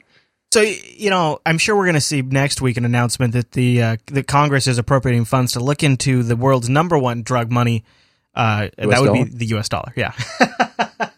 So 0.52 0.60
you 0.60 1.08
know, 1.08 1.38
I'm 1.46 1.56
sure 1.56 1.74
we're 1.74 1.86
going 1.86 1.94
to 1.94 2.02
see 2.02 2.20
next 2.20 2.60
week 2.60 2.76
an 2.76 2.84
announcement 2.84 3.32
that 3.32 3.52
the 3.52 3.82
uh, 3.82 3.96
the 4.06 4.22
Congress 4.22 4.66
is 4.66 4.76
appropriating 4.76 5.24
funds 5.24 5.52
to 5.52 5.60
look 5.60 5.82
into 5.82 6.22
the 6.22 6.36
world's 6.36 6.68
number 6.68 6.98
one 6.98 7.22
drug 7.22 7.50
money. 7.50 7.84
Uh, 8.34 8.68
that 8.76 8.88
would 8.88 9.06
dollar? 9.06 9.24
be 9.24 9.30
the 9.30 9.46
U.S. 9.46 9.70
dollar. 9.70 9.92
Yeah. 9.96 10.12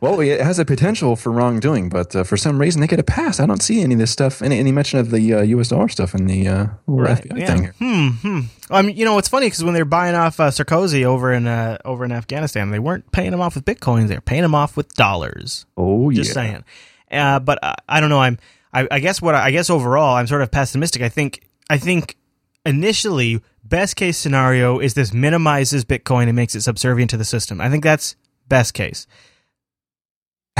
well, 0.00 0.20
it 0.20 0.40
has 0.40 0.58
a 0.58 0.64
potential 0.64 1.16
for 1.16 1.32
wrongdoing, 1.32 1.88
but 1.88 2.14
uh, 2.14 2.22
for 2.22 2.36
some 2.36 2.60
reason 2.60 2.80
they 2.80 2.86
get 2.86 3.00
a 3.00 3.04
pass. 3.04 3.40
I 3.40 3.46
don't 3.46 3.62
see 3.62 3.80
any 3.80 3.94
of 3.94 4.00
this 4.00 4.12
stuff, 4.12 4.40
any, 4.40 4.58
any 4.58 4.70
mention 4.70 5.00
of 5.00 5.10
the 5.10 5.34
uh, 5.34 5.42
U.S. 5.42 5.68
dollar 5.68 5.88
stuff 5.88 6.14
in 6.14 6.26
the 6.26 6.46
uh, 6.46 6.66
right. 6.86 7.22
FBI 7.22 7.38
yeah. 7.38 7.46
thing. 7.46 7.66
Hmm, 7.78 8.08
hmm. 8.08 8.40
I 8.70 8.82
mean, 8.82 8.96
you 8.96 9.04
know, 9.04 9.18
it's 9.18 9.28
funny 9.28 9.46
because 9.46 9.64
when 9.64 9.74
they're 9.74 9.84
buying 9.84 10.14
off 10.14 10.38
uh, 10.38 10.50
Karzai 10.50 11.04
over 11.04 11.32
in 11.32 11.48
uh, 11.48 11.78
over 11.84 12.04
in 12.04 12.12
Afghanistan, 12.12 12.70
they 12.70 12.78
weren't 12.78 13.10
paying 13.10 13.32
him 13.32 13.40
off 13.40 13.56
with 13.56 13.64
bitcoins; 13.64 14.08
they 14.08 14.14
were 14.14 14.20
paying 14.20 14.44
him 14.44 14.54
off 14.54 14.76
with 14.76 14.94
dollars. 14.94 15.66
Oh, 15.76 16.12
just 16.12 16.30
yeah. 16.30 16.34
saying. 16.34 16.64
Uh, 17.10 17.40
but 17.40 17.58
I 17.88 18.00
don't 18.00 18.10
know. 18.10 18.20
I'm. 18.20 18.38
I, 18.72 18.86
I 18.90 19.00
guess 19.00 19.20
what 19.20 19.34
I, 19.34 19.46
I 19.46 19.50
guess 19.50 19.68
overall, 19.68 20.16
I'm 20.16 20.28
sort 20.28 20.42
of 20.42 20.50
pessimistic. 20.50 21.02
I 21.02 21.08
think. 21.08 21.48
I 21.68 21.78
think 21.78 22.16
initially, 22.64 23.40
best 23.64 23.96
case 23.96 24.18
scenario 24.18 24.78
is 24.78 24.94
this 24.94 25.12
minimizes 25.12 25.84
Bitcoin 25.84 26.24
and 26.24 26.36
makes 26.36 26.54
it 26.54 26.60
subservient 26.60 27.10
to 27.10 27.16
the 27.16 27.24
system. 27.24 27.60
I 27.60 27.68
think 27.68 27.82
that's 27.82 28.14
best 28.48 28.74
case 28.74 29.06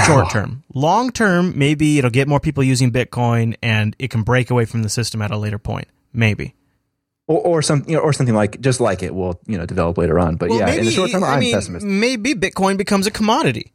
short 0.06 0.30
term. 0.32 0.64
Long 0.74 1.10
term, 1.10 1.58
maybe 1.58 1.98
it'll 1.98 2.10
get 2.10 2.28
more 2.28 2.40
people 2.40 2.62
using 2.62 2.92
Bitcoin 2.92 3.56
and 3.62 3.94
it 3.98 4.10
can 4.10 4.22
break 4.22 4.50
away 4.50 4.64
from 4.64 4.82
the 4.82 4.88
system 4.88 5.22
at 5.22 5.30
a 5.30 5.36
later 5.36 5.58
point. 5.58 5.88
Maybe. 6.12 6.54
Or, 7.26 7.40
or 7.40 7.62
some, 7.62 7.84
you 7.86 7.96
know, 7.96 8.02
or 8.02 8.12
something 8.12 8.34
like 8.34 8.60
just 8.60 8.80
like 8.80 9.02
it 9.02 9.14
will, 9.14 9.40
you 9.46 9.56
know, 9.56 9.64
develop 9.64 9.96
later 9.96 10.18
on. 10.18 10.36
But 10.36 10.50
well, 10.50 10.58
yeah, 10.58 10.66
maybe, 10.66 10.78
in 10.80 10.84
the 10.86 10.90
short 10.90 11.10
term, 11.10 11.24
I 11.24 11.34
I'm 11.34 11.40
mean, 11.40 11.54
pessimist. 11.54 11.86
Maybe 11.86 12.34
Bitcoin 12.34 12.76
becomes 12.76 13.06
a 13.06 13.10
commodity, 13.10 13.72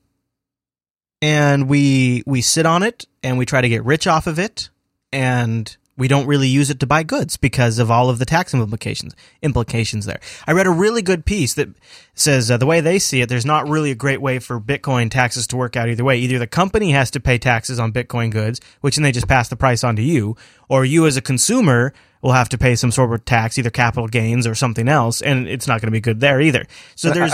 and 1.22 1.70
we 1.70 2.24
we 2.26 2.41
sit 2.41 2.65
on 2.65 2.84
it 2.84 3.05
and 3.24 3.38
we 3.38 3.45
try 3.45 3.61
to 3.61 3.70
get 3.70 3.86
rich 3.86 4.05
off 4.05 4.28
of 4.28 4.38
it, 4.38 4.70
and 5.13 5.76
we 5.97 6.07
don't 6.07 6.27
really 6.27 6.47
use 6.47 6.69
it 6.69 6.79
to 6.79 6.85
buy 6.85 7.03
goods 7.03 7.37
because 7.37 7.79
of 7.79 7.89
all 7.89 8.09
of 8.09 8.19
the 8.19 8.25
tax 8.25 8.53
implications 8.53 9.15
implications 9.41 10.05
there. 10.05 10.19
I 10.45 10.51
read 10.51 10.67
a 10.67 10.71
really 10.71 11.01
good 11.01 11.25
piece 11.25 11.53
that 11.55 11.69
says 12.13 12.49
uh, 12.49 12.57
the 12.57 12.65
way 12.65 12.81
they 12.81 12.99
see 12.99 13.21
it, 13.21 13.29
there's 13.29 13.45
not 13.45 13.67
really 13.67 13.91
a 13.91 13.95
great 13.95 14.21
way 14.21 14.39
for 14.39 14.59
Bitcoin 14.59 15.09
taxes 15.09 15.47
to 15.47 15.57
work 15.57 15.75
out 15.75 15.89
either 15.89 16.03
way. 16.03 16.17
Either 16.17 16.39
the 16.39 16.47
company 16.47 16.91
has 16.91 17.11
to 17.11 17.19
pay 17.19 17.37
taxes 17.37 17.79
on 17.79 17.91
Bitcoin 17.91 18.31
goods, 18.31 18.61
which 18.81 18.95
then 18.95 19.03
they 19.03 19.11
just 19.11 19.27
pass 19.27 19.49
the 19.49 19.55
price 19.55 19.83
on 19.83 19.95
to 19.95 20.01
you, 20.01 20.35
or 20.69 20.85
you 20.85 21.05
as 21.05 21.17
a 21.17 21.21
consumer 21.21 21.93
will 22.21 22.31
have 22.31 22.49
to 22.49 22.57
pay 22.57 22.75
some 22.75 22.91
sort 22.91 23.13
of 23.13 23.25
tax, 23.25 23.57
either 23.57 23.69
capital 23.69 24.07
gains 24.07 24.47
or 24.47 24.55
something 24.55 24.87
else, 24.87 25.21
and 25.21 25.47
it's 25.47 25.67
not 25.67 25.81
going 25.81 25.87
to 25.87 25.91
be 25.91 26.01
good 26.01 26.19
there 26.19 26.39
either. 26.41 26.65
So 26.95 27.11
there's. 27.11 27.33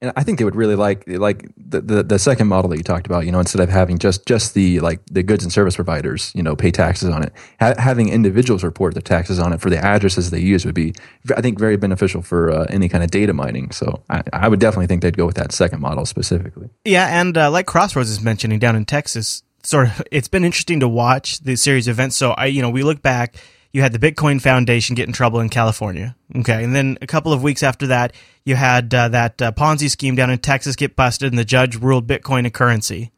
And 0.00 0.12
I 0.14 0.22
think 0.22 0.38
they 0.38 0.44
would 0.44 0.54
really 0.54 0.76
like 0.76 1.04
like 1.08 1.50
the, 1.56 1.80
the, 1.80 2.02
the 2.04 2.18
second 2.20 2.46
model 2.46 2.70
that 2.70 2.76
you 2.76 2.84
talked 2.84 3.06
about. 3.06 3.26
You 3.26 3.32
know, 3.32 3.40
instead 3.40 3.60
of 3.60 3.68
having 3.68 3.98
just 3.98 4.26
just 4.26 4.54
the 4.54 4.78
like 4.78 5.00
the 5.06 5.24
goods 5.24 5.42
and 5.42 5.52
service 5.52 5.74
providers, 5.74 6.30
you 6.36 6.42
know, 6.42 6.54
pay 6.54 6.70
taxes 6.70 7.08
on 7.08 7.24
it, 7.24 7.32
ha- 7.58 7.74
having 7.78 8.08
individuals 8.08 8.62
report 8.62 8.94
the 8.94 9.02
taxes 9.02 9.40
on 9.40 9.52
it 9.52 9.60
for 9.60 9.70
the 9.70 9.78
addresses 9.78 10.30
they 10.30 10.38
use 10.38 10.64
would 10.64 10.74
be, 10.74 10.94
I 11.36 11.40
think, 11.40 11.58
very 11.58 11.76
beneficial 11.76 12.22
for 12.22 12.50
uh, 12.50 12.66
any 12.70 12.88
kind 12.88 13.02
of 13.02 13.10
data 13.10 13.32
mining. 13.32 13.72
So 13.72 14.02
I, 14.08 14.22
I, 14.32 14.48
would 14.48 14.60
definitely 14.60 14.86
think 14.86 15.02
they'd 15.02 15.16
go 15.16 15.26
with 15.26 15.36
that 15.36 15.50
second 15.50 15.80
model 15.80 16.06
specifically. 16.06 16.68
Yeah, 16.84 17.20
and 17.20 17.36
uh, 17.36 17.50
like 17.50 17.66
Crossroads 17.66 18.10
is 18.10 18.22
mentioning 18.22 18.60
down 18.60 18.76
in 18.76 18.84
Texas, 18.84 19.42
sort 19.64 19.88
of, 19.88 20.02
it's 20.12 20.28
been 20.28 20.44
interesting 20.44 20.78
to 20.80 20.88
watch 20.88 21.40
the 21.40 21.56
series 21.56 21.88
events. 21.88 22.16
So 22.16 22.30
I, 22.32 22.46
you 22.46 22.62
know, 22.62 22.70
we 22.70 22.84
look 22.84 23.02
back 23.02 23.36
you 23.72 23.82
had 23.82 23.92
the 23.92 23.98
Bitcoin 23.98 24.40
Foundation 24.40 24.94
get 24.94 25.06
in 25.06 25.12
trouble 25.12 25.40
in 25.40 25.48
California. 25.48 26.16
Okay. 26.36 26.64
And 26.64 26.74
then 26.74 26.98
a 27.02 27.06
couple 27.06 27.32
of 27.32 27.42
weeks 27.42 27.62
after 27.62 27.86
that, 27.88 28.14
you 28.44 28.56
had 28.56 28.92
uh, 28.94 29.08
that 29.08 29.42
uh, 29.42 29.52
Ponzi 29.52 29.90
scheme 29.90 30.14
down 30.14 30.30
in 30.30 30.38
Texas 30.38 30.76
get 30.76 30.96
busted 30.96 31.32
and 31.32 31.38
the 31.38 31.44
judge 31.44 31.76
ruled 31.76 32.06
Bitcoin 32.06 32.46
a 32.46 32.50
currency. 32.50 33.12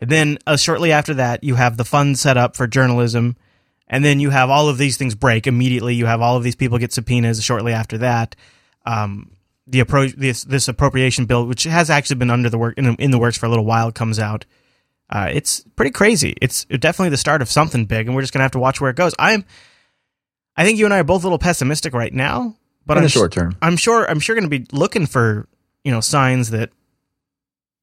And 0.00 0.10
then 0.10 0.38
uh, 0.46 0.56
shortly 0.56 0.90
after 0.90 1.14
that, 1.14 1.44
you 1.44 1.54
have 1.54 1.76
the 1.76 1.84
fund 1.84 2.18
set 2.18 2.36
up 2.36 2.56
for 2.56 2.66
journalism. 2.66 3.36
And 3.86 4.04
then 4.04 4.18
you 4.18 4.30
have 4.30 4.50
all 4.50 4.68
of 4.68 4.78
these 4.78 4.96
things 4.96 5.14
break 5.14 5.46
immediately. 5.46 5.94
You 5.94 6.06
have 6.06 6.20
all 6.20 6.36
of 6.36 6.42
these 6.42 6.56
people 6.56 6.78
get 6.78 6.92
subpoenas 6.92 7.42
shortly 7.44 7.72
after 7.72 7.98
that. 7.98 8.34
Um, 8.84 9.30
the 9.66 9.84
this, 10.16 10.42
this 10.44 10.66
appropriation 10.66 11.26
bill, 11.26 11.46
which 11.46 11.64
has 11.64 11.90
actually 11.90 12.16
been 12.16 12.30
under 12.30 12.50
the 12.50 12.58
work 12.58 12.76
in, 12.76 12.96
in 12.96 13.10
the 13.12 13.18
works 13.18 13.36
for 13.36 13.46
a 13.46 13.48
little 13.48 13.64
while, 13.64 13.92
comes 13.92 14.18
out. 14.18 14.44
Uh, 15.08 15.28
it's 15.30 15.60
pretty 15.76 15.90
crazy. 15.90 16.34
It's 16.40 16.64
definitely 16.64 17.10
the 17.10 17.16
start 17.18 17.42
of 17.42 17.50
something 17.50 17.84
big, 17.84 18.06
and 18.06 18.16
we're 18.16 18.22
just 18.22 18.32
gonna 18.32 18.44
have 18.44 18.52
to 18.52 18.58
watch 18.58 18.80
where 18.80 18.90
it 18.90 18.96
goes. 18.96 19.14
I'm, 19.18 19.44
I 20.56 20.64
think 20.64 20.78
you 20.78 20.84
and 20.84 20.92
I 20.92 21.00
are 21.00 21.04
both 21.04 21.22
a 21.22 21.26
little 21.26 21.38
pessimistic 21.38 21.94
right 21.94 22.12
now, 22.12 22.56
but 22.86 22.96
in 22.96 22.98
I'm 22.98 23.04
the 23.04 23.10
short 23.10 23.32
term. 23.32 23.56
I'm 23.62 23.76
sure 23.76 24.08
I'm 24.08 24.20
sure 24.20 24.34
going 24.34 24.48
to 24.48 24.58
be 24.58 24.66
looking 24.72 25.06
for 25.06 25.48
you 25.84 25.90
know 25.90 26.00
signs 26.00 26.50
that 26.50 26.70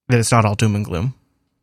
that 0.07 0.19
it's 0.19 0.31
not 0.31 0.45
all 0.45 0.55
doom 0.55 0.75
and 0.75 0.85
gloom. 0.85 1.15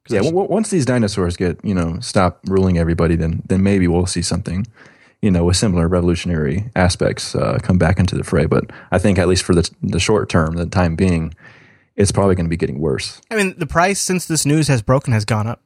Yeah, 0.09 0.21
once 0.23 0.71
these 0.71 0.87
dinosaurs 0.87 1.37
get 1.37 1.59
you 1.65 1.75
know 1.75 1.99
stop 2.01 2.41
ruling 2.47 2.79
everybody, 2.79 3.17
then 3.17 3.43
then 3.47 3.63
maybe 3.63 3.89
we'll 3.89 4.07
see 4.07 4.23
something, 4.23 4.67
you 5.21 5.31
know, 5.31 5.45
with 5.45 5.57
similar 5.57 5.89
revolutionary 5.89 6.71
aspects 6.77 7.35
uh, 7.35 7.59
come 7.63 7.79
back 7.79 7.99
into 7.99 8.17
the 8.17 8.23
fray. 8.23 8.47
But 8.47 8.71
I 8.93 8.99
think 8.99 9.19
at 9.19 9.27
least 9.29 9.43
for 9.43 9.55
the 9.55 9.69
the 9.83 9.99
short 9.99 10.29
term, 10.29 10.55
the 10.55 10.67
time 10.67 10.95
being, 10.95 11.35
it's 11.97 12.13
probably 12.13 12.37
going 12.37 12.47
to 12.47 12.51
be 12.51 12.57
getting 12.57 12.79
worse. 12.79 13.21
I 13.31 13.37
mean, 13.37 13.59
the 13.59 13.67
price 13.67 14.01
since 14.01 14.27
this 14.27 14.47
news 14.47 14.69
has 14.69 14.81
broken 14.81 15.13
has 15.13 15.25
gone 15.25 15.49
up. 15.49 15.61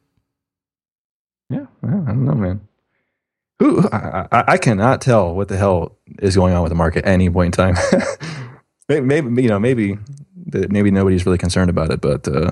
Yeah, 1.51 1.67
well, 1.83 2.05
I 2.07 2.11
don't 2.13 2.25
know, 2.25 2.35
man. 2.35 2.67
Who 3.61 3.87
I, 3.93 4.27
I, 4.49 4.57
cannot 4.57 5.03
tell 5.03 5.35
what 5.35 5.49
the 5.49 5.57
hell 5.59 5.99
is 6.19 6.35
going 6.35 6.55
on 6.55 6.63
with 6.63 6.71
the 6.71 6.77
market 6.77 7.05
at 7.05 7.13
any 7.13 7.29
point 7.29 7.59
in 7.59 7.75
time. 7.75 7.77
maybe, 8.89 9.21
maybe 9.21 9.43
you 9.43 9.49
know 9.51 9.59
maybe 9.59 9.99
maybe 10.71 10.91
nobody's 10.91 11.27
really 11.27 11.37
concerned 11.37 11.69
about 11.69 11.91
it, 11.91 12.01
but 12.01 12.27
uh, 12.27 12.51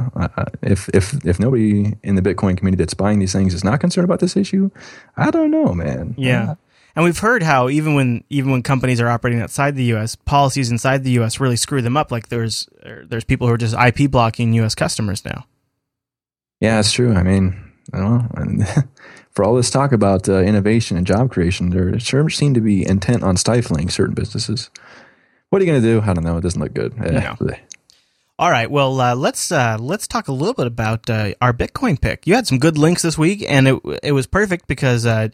if 0.62 0.90
if 0.90 1.14
if 1.24 1.40
nobody 1.40 1.96
in 2.02 2.14
the 2.14 2.20
Bitcoin 2.20 2.58
community 2.58 2.82
that's 2.82 2.92
buying 2.92 3.20
these 3.20 3.32
things 3.32 3.54
is 3.54 3.64
not 3.64 3.80
concerned 3.80 4.04
about 4.04 4.20
this 4.20 4.36
issue, 4.36 4.70
I 5.16 5.30
don't 5.30 5.50
know, 5.50 5.72
man. 5.74 6.14
Yeah. 6.18 6.56
And 6.94 7.04
we've 7.04 7.18
heard 7.18 7.42
how 7.42 7.70
even 7.70 7.94
when 7.94 8.24
even 8.28 8.50
when 8.50 8.62
companies 8.62 9.00
are 9.00 9.08
operating 9.08 9.40
outside 9.40 9.76
the 9.76 9.84
U.S., 9.84 10.14
policies 10.14 10.70
inside 10.70 11.04
the 11.04 11.12
U.S. 11.12 11.40
really 11.40 11.56
screw 11.56 11.80
them 11.80 11.96
up. 11.96 12.12
Like 12.12 12.28
there's 12.28 12.68
er, 12.84 13.04
there's 13.06 13.24
people 13.24 13.46
who 13.46 13.54
are 13.54 13.58
just 13.58 13.74
IP 13.74 14.10
blocking 14.10 14.52
U.S. 14.54 14.74
customers 14.74 15.24
now. 15.24 15.46
Yeah, 16.60 16.76
that's 16.76 16.92
true. 16.92 17.14
I 17.14 17.22
mean, 17.22 17.67
I 17.92 17.98
don't 17.98 18.10
know. 18.18 18.28
And 18.34 18.88
for 19.30 19.44
all 19.44 19.54
this 19.54 19.70
talk 19.70 19.92
about 19.92 20.28
uh, 20.28 20.38
innovation 20.40 20.96
and 20.96 21.06
job 21.06 21.30
creation, 21.30 21.70
there 21.70 21.98
sure 21.98 22.28
seem 22.28 22.54
to 22.54 22.60
be 22.60 22.86
intent 22.86 23.22
on 23.22 23.36
stifling 23.36 23.88
certain 23.88 24.14
businesses. 24.14 24.70
What 25.50 25.62
are 25.62 25.64
you 25.64 25.70
going 25.70 25.82
to 25.82 25.86
do? 25.86 26.00
I 26.02 26.12
don't 26.12 26.24
know. 26.24 26.36
It 26.36 26.42
doesn't 26.42 26.60
look 26.60 26.74
good. 26.74 26.94
Eh, 27.02 27.12
No. 27.12 27.36
All 28.40 28.50
right, 28.52 28.70
well 28.70 29.00
uh, 29.00 29.16
let's 29.16 29.50
uh, 29.50 29.76
let's 29.80 30.06
talk 30.06 30.28
a 30.28 30.32
little 30.32 30.54
bit 30.54 30.68
about 30.68 31.10
uh, 31.10 31.32
our 31.40 31.52
Bitcoin 31.52 32.00
pick. 32.00 32.24
You 32.24 32.36
had 32.36 32.46
some 32.46 32.60
good 32.60 32.78
links 32.78 33.02
this 33.02 33.18
week, 33.18 33.44
and 33.48 33.66
it 33.66 33.80
it 34.02 34.12
was 34.12 34.28
perfect 34.28 34.68
because 34.68 35.04
uh, 35.06 35.30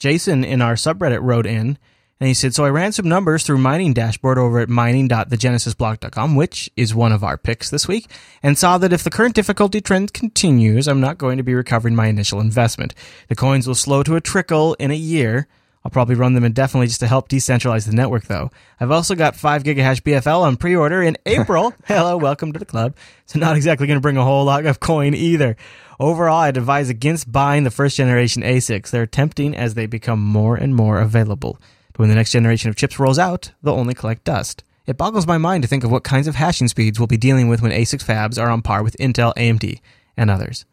Jason 0.00 0.42
in 0.42 0.60
our 0.60 0.74
subreddit 0.74 1.20
wrote 1.22 1.46
in 1.46 1.78
and 2.20 2.28
he 2.28 2.34
said, 2.34 2.54
"So 2.54 2.64
I 2.64 2.70
ran 2.70 2.92
some 2.92 3.08
numbers 3.08 3.44
through 3.44 3.58
mining 3.58 3.92
dashboard 3.92 4.38
over 4.38 4.60
at 4.60 4.68
mining.thegenesisblock.com, 4.68 6.34
which 6.34 6.70
is 6.76 6.94
one 6.94 7.12
of 7.12 7.22
our 7.22 7.36
picks 7.36 7.70
this 7.70 7.86
week, 7.86 8.10
and 8.42 8.58
saw 8.58 8.78
that 8.78 8.92
if 8.92 9.04
the 9.04 9.10
current 9.10 9.34
difficulty 9.34 9.80
trend 9.80 10.12
continues, 10.12 10.88
I'm 10.88 11.00
not 11.00 11.18
going 11.18 11.36
to 11.36 11.42
be 11.42 11.54
recovering 11.54 11.94
my 11.94 12.06
initial 12.06 12.40
investment. 12.40 12.94
The 13.28 13.36
coins 13.36 13.66
will 13.66 13.74
slow 13.74 14.02
to 14.02 14.16
a 14.16 14.20
trickle 14.20 14.74
in 14.74 14.90
a 14.90 14.94
year." 14.94 15.48
I'll 15.84 15.90
probably 15.90 16.16
run 16.16 16.34
them 16.34 16.44
indefinitely 16.44 16.88
just 16.88 17.00
to 17.00 17.06
help 17.06 17.28
decentralize 17.28 17.86
the 17.86 17.94
network, 17.94 18.24
though. 18.24 18.50
I've 18.80 18.90
also 18.90 19.14
got 19.14 19.36
5 19.36 19.62
gigahash 19.62 20.02
BFL 20.02 20.42
on 20.42 20.56
pre 20.56 20.76
order 20.76 21.02
in 21.02 21.16
April. 21.24 21.72
Hello, 21.86 22.16
welcome 22.16 22.52
to 22.52 22.58
the 22.58 22.66
club. 22.66 22.94
So, 23.26 23.38
not 23.38 23.56
exactly 23.56 23.86
going 23.86 23.96
to 23.96 24.02
bring 24.02 24.16
a 24.16 24.24
whole 24.24 24.44
lot 24.44 24.66
of 24.66 24.80
coin 24.80 25.14
either. 25.14 25.56
Overall, 26.00 26.40
I'd 26.40 26.56
advise 26.56 26.88
against 26.88 27.32
buying 27.32 27.64
the 27.64 27.70
first 27.70 27.96
generation 27.96 28.42
ASICs. 28.42 28.90
They're 28.90 29.06
tempting 29.06 29.56
as 29.56 29.74
they 29.74 29.86
become 29.86 30.22
more 30.22 30.56
and 30.56 30.74
more 30.74 31.00
available. 31.00 31.58
But 31.98 32.04
when 32.04 32.10
the 32.10 32.14
next 32.14 32.30
generation 32.30 32.70
of 32.70 32.76
chips 32.76 33.00
rolls 33.00 33.18
out, 33.18 33.50
they'll 33.60 33.74
only 33.74 33.92
collect 33.92 34.22
dust. 34.22 34.62
It 34.86 34.96
boggles 34.96 35.26
my 35.26 35.36
mind 35.36 35.64
to 35.64 35.68
think 35.68 35.82
of 35.82 35.90
what 35.90 36.04
kinds 36.04 36.28
of 36.28 36.36
hashing 36.36 36.68
speeds 36.68 37.00
we'll 37.00 37.08
be 37.08 37.16
dealing 37.16 37.48
with 37.48 37.60
when 37.60 37.72
ASIC 37.72 38.04
fabs 38.04 38.40
are 38.40 38.48
on 38.48 38.62
par 38.62 38.84
with 38.84 38.96
Intel, 38.98 39.34
AMD, 39.34 39.80
and 40.16 40.30
others. 40.30 40.64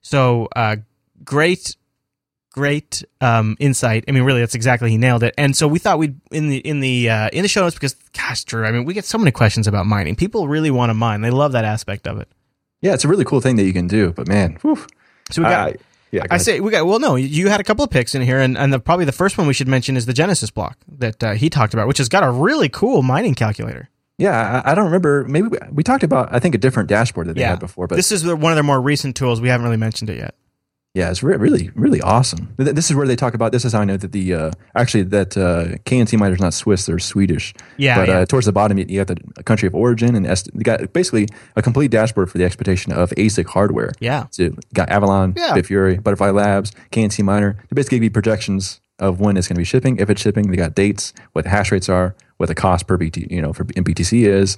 So, 0.00 0.48
uh, 0.56 0.76
great 1.22 1.76
great 2.52 3.04
um, 3.20 3.56
insight. 3.60 4.04
I 4.08 4.12
mean, 4.12 4.22
really, 4.22 4.40
that's 4.40 4.54
exactly 4.54 4.90
he 4.90 4.96
nailed 4.96 5.22
it. 5.22 5.34
And 5.36 5.54
so 5.54 5.68
we 5.68 5.78
thought 5.78 5.98
we'd 5.98 6.18
in 6.32 6.48
the 6.48 6.56
in 6.56 6.80
the 6.80 7.10
uh, 7.10 7.28
in 7.30 7.42
the 7.42 7.48
show 7.48 7.60
notes 7.60 7.74
because, 7.74 7.92
gosh, 8.16 8.42
Drew, 8.44 8.64
I 8.64 8.72
mean, 8.72 8.86
we 8.86 8.94
get 8.94 9.04
so 9.04 9.18
many 9.18 9.32
questions 9.32 9.68
about 9.68 9.84
mining. 9.84 10.16
People 10.16 10.48
really 10.48 10.70
want 10.70 10.88
to 10.88 10.94
mine. 10.94 11.20
They 11.20 11.30
love 11.30 11.52
that 11.52 11.66
aspect 11.66 12.08
of 12.08 12.18
it. 12.18 12.28
Yeah, 12.80 12.94
it's 12.94 13.04
a 13.04 13.08
really 13.08 13.26
cool 13.26 13.42
thing 13.42 13.56
that 13.56 13.64
you 13.64 13.74
can 13.74 13.86
do, 13.86 14.12
but 14.12 14.26
man, 14.26 14.56
whew, 14.62 14.78
So 15.30 15.42
we 15.42 15.48
got. 15.48 15.68
I- 15.68 15.76
yeah, 16.10 16.24
I 16.30 16.38
say 16.38 16.60
we 16.60 16.70
got 16.70 16.86
well. 16.86 16.98
No, 16.98 17.16
you 17.16 17.48
had 17.48 17.60
a 17.60 17.64
couple 17.64 17.84
of 17.84 17.90
picks 17.90 18.14
in 18.14 18.22
here, 18.22 18.40
and, 18.40 18.58
and 18.58 18.72
the, 18.72 18.80
probably 18.80 19.04
the 19.04 19.12
first 19.12 19.38
one 19.38 19.46
we 19.46 19.54
should 19.54 19.68
mention 19.68 19.96
is 19.96 20.06
the 20.06 20.12
Genesis 20.12 20.50
block 20.50 20.78
that 20.88 21.22
uh, 21.22 21.32
he 21.32 21.48
talked 21.50 21.72
about, 21.74 21.86
which 21.86 21.98
has 21.98 22.08
got 22.08 22.24
a 22.24 22.30
really 22.30 22.68
cool 22.68 23.02
mining 23.02 23.34
calculator. 23.34 23.88
yeah, 24.18 24.62
I, 24.64 24.72
I 24.72 24.74
don't 24.74 24.86
remember. 24.86 25.24
Maybe 25.24 25.48
we, 25.48 25.58
we 25.70 25.82
talked 25.82 26.02
about 26.02 26.28
I 26.32 26.38
think 26.38 26.54
a 26.54 26.58
different 26.58 26.88
dashboard 26.88 27.28
that 27.28 27.34
they 27.34 27.42
yeah, 27.42 27.50
had 27.50 27.60
before, 27.60 27.86
but 27.86 27.96
this 27.96 28.12
is 28.12 28.22
the, 28.22 28.36
one 28.36 28.52
of 28.52 28.56
their 28.56 28.64
more 28.64 28.80
recent 28.80 29.16
tools. 29.16 29.40
We 29.40 29.48
haven't 29.48 29.64
really 29.64 29.76
mentioned 29.76 30.10
it 30.10 30.18
yet. 30.18 30.34
Yeah, 30.92 31.08
it's 31.10 31.22
re- 31.22 31.36
really, 31.36 31.70
really 31.76 32.00
awesome. 32.00 32.52
Th- 32.58 32.74
This 32.74 32.90
is 32.90 32.96
where 32.96 33.06
they 33.06 33.14
talk 33.14 33.34
about. 33.34 33.52
This 33.52 33.64
is 33.64 33.72
how 33.74 33.80
I 33.80 33.84
know 33.84 33.96
that 33.96 34.10
the 34.10 34.34
uh, 34.34 34.50
actually 34.74 35.04
that 35.04 35.36
uh, 35.36 35.78
KnC 35.84 36.32
is 36.32 36.40
not 36.40 36.52
Swiss; 36.52 36.86
they're 36.86 36.98
Swedish. 36.98 37.54
Yeah, 37.76 37.94
but 37.96 38.08
yeah. 38.08 38.14
Uh, 38.18 38.26
towards 38.26 38.46
the 38.46 38.52
bottom, 38.52 38.76
you 38.76 38.86
you 38.88 39.04
got 39.04 39.16
the 39.36 39.44
country 39.44 39.68
of 39.68 39.74
origin, 39.74 40.16
and 40.16 40.26
est- 40.26 40.50
they 40.52 40.64
got 40.64 40.92
basically 40.92 41.28
a 41.54 41.62
complete 41.62 41.92
dashboard 41.92 42.28
for 42.28 42.38
the 42.38 42.44
expectation 42.44 42.92
of 42.92 43.10
ASIC 43.10 43.46
hardware. 43.46 43.92
Yeah. 44.00 44.26
so 44.32 44.50
got 44.74 44.88
Avalon, 44.90 45.34
Yeah. 45.36 45.54
Bitfury, 45.54 46.02
Butterfly 46.02 46.30
Labs, 46.30 46.72
KnC 46.90 47.22
miner. 47.22 47.52
They 47.70 47.74
basically 47.76 47.98
give 47.98 48.04
you 48.04 48.10
projections 48.10 48.80
of 48.98 49.20
when 49.20 49.36
it's 49.36 49.46
going 49.46 49.54
to 49.54 49.60
be 49.60 49.64
shipping. 49.64 49.96
If 49.98 50.10
it's 50.10 50.20
shipping, 50.20 50.50
they 50.50 50.56
got 50.56 50.74
dates, 50.74 51.12
what 51.34 51.44
the 51.44 51.50
hash 51.50 51.70
rates 51.70 51.88
are, 51.88 52.16
what 52.38 52.48
the 52.48 52.54
cost 52.56 52.88
per 52.88 52.96
BT, 52.96 53.28
you 53.30 53.40
know, 53.40 53.52
for 53.52 53.64
BTC 53.64 54.26
is, 54.26 54.56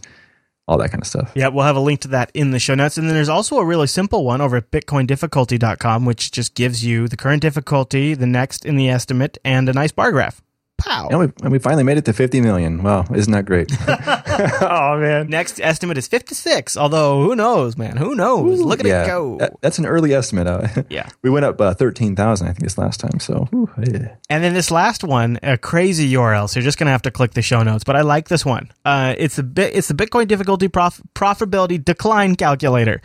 all 0.69 0.79
that 0.79 0.91
kind 0.91 1.03
of 1.03 1.07
stuff. 1.07 1.33
Yeah, 1.35 1.49
we'll 1.49 1.65
have 1.65 1.77
a 1.77 1.81
link 1.81 2.01
to 2.01 2.09
that 2.09 2.31
in 2.35 2.51
the 2.51 2.59
show 2.59 2.75
notes. 2.75 2.97
And 2.97 3.09
then 3.09 3.15
there's 3.15 3.29
also 3.29 3.57
a 3.57 3.65
really 3.65 3.87
simple 3.87 4.25
one 4.25 4.41
over 4.41 4.57
at 4.57 4.71
bitcoindifficulty.com, 4.71 6.05
which 6.05 6.31
just 6.31 6.55
gives 6.55 6.85
you 6.85 7.09
the 7.09 7.17
current 7.17 7.43
difficulty, 7.43 8.15
the 8.15 8.27
next 8.27 8.65
in 8.65 8.77
the 8.77 8.89
estimate, 8.89 9.39
and 9.45 9.69
a 9.69 9.73
nice 9.73 9.93
bar 9.93 10.13
graph. 10.13 10.43
Pow. 10.79 11.09
And 11.11 11.19
we, 11.21 11.25
and 11.45 11.53
we 11.53 11.59
finally 11.61 11.85
made 11.85 11.97
it 11.99 12.05
to 12.07 12.13
50 12.13 12.41
million. 12.41 12.83
Wow, 12.83 13.05
isn't 13.15 13.33
that 13.33 13.45
great? 13.45 13.71
oh, 13.89 14.99
man. 14.99 15.29
Next 15.29 15.61
estimate 15.61 15.97
is 15.97 16.09
56, 16.09 16.77
although 16.77 17.23
who 17.23 17.37
knows, 17.37 17.77
man? 17.77 17.97
Who 17.97 18.17
knows? 18.17 18.61
Look 18.61 18.81
at 18.81 18.87
yeah, 18.87 19.05
it 19.05 19.07
go. 19.07 19.39
that- 19.39 19.53
that's 19.61 19.79
an 19.79 19.87
early 19.87 20.13
estimate. 20.13 20.47
Uh, 20.49 20.67
Yeah. 20.91 21.09
we 21.23 21.31
went 21.31 21.45
up 21.45 21.61
uh, 21.61 21.73
thirteen 21.75 22.17
thousand, 22.17 22.49
I 22.49 22.51
think, 22.53 22.65
this 22.65 22.77
last 22.77 22.99
time. 22.99 23.21
So, 23.21 23.47
whew, 23.53 23.71
yeah. 23.79 24.17
And 24.29 24.43
then 24.43 24.55
this 24.55 24.71
last 24.73 25.05
one, 25.05 25.39
a 25.45 25.57
crazy 25.57 26.11
URL. 26.15 26.49
So 26.51 26.59
you're 26.59 26.65
just 26.65 26.79
gonna 26.79 26.91
have 26.91 27.03
to 27.03 27.11
click 27.13 27.33
the 27.33 27.43
show 27.43 27.63
notes, 27.63 27.85
but 27.85 27.95
I 27.95 28.01
like 28.01 28.29
this 28.29 28.45
one. 28.45 28.71
Uh, 28.85 29.15
it's 29.17 29.39
a 29.39 29.43
bit. 29.45 29.77
It's 29.77 29.87
the 29.89 29.95
Bitcoin 29.95 30.27
difficulty 30.27 30.67
prof- 30.69 31.01
profitability 31.15 31.83
decline 31.83 32.35
calculator. 32.35 33.01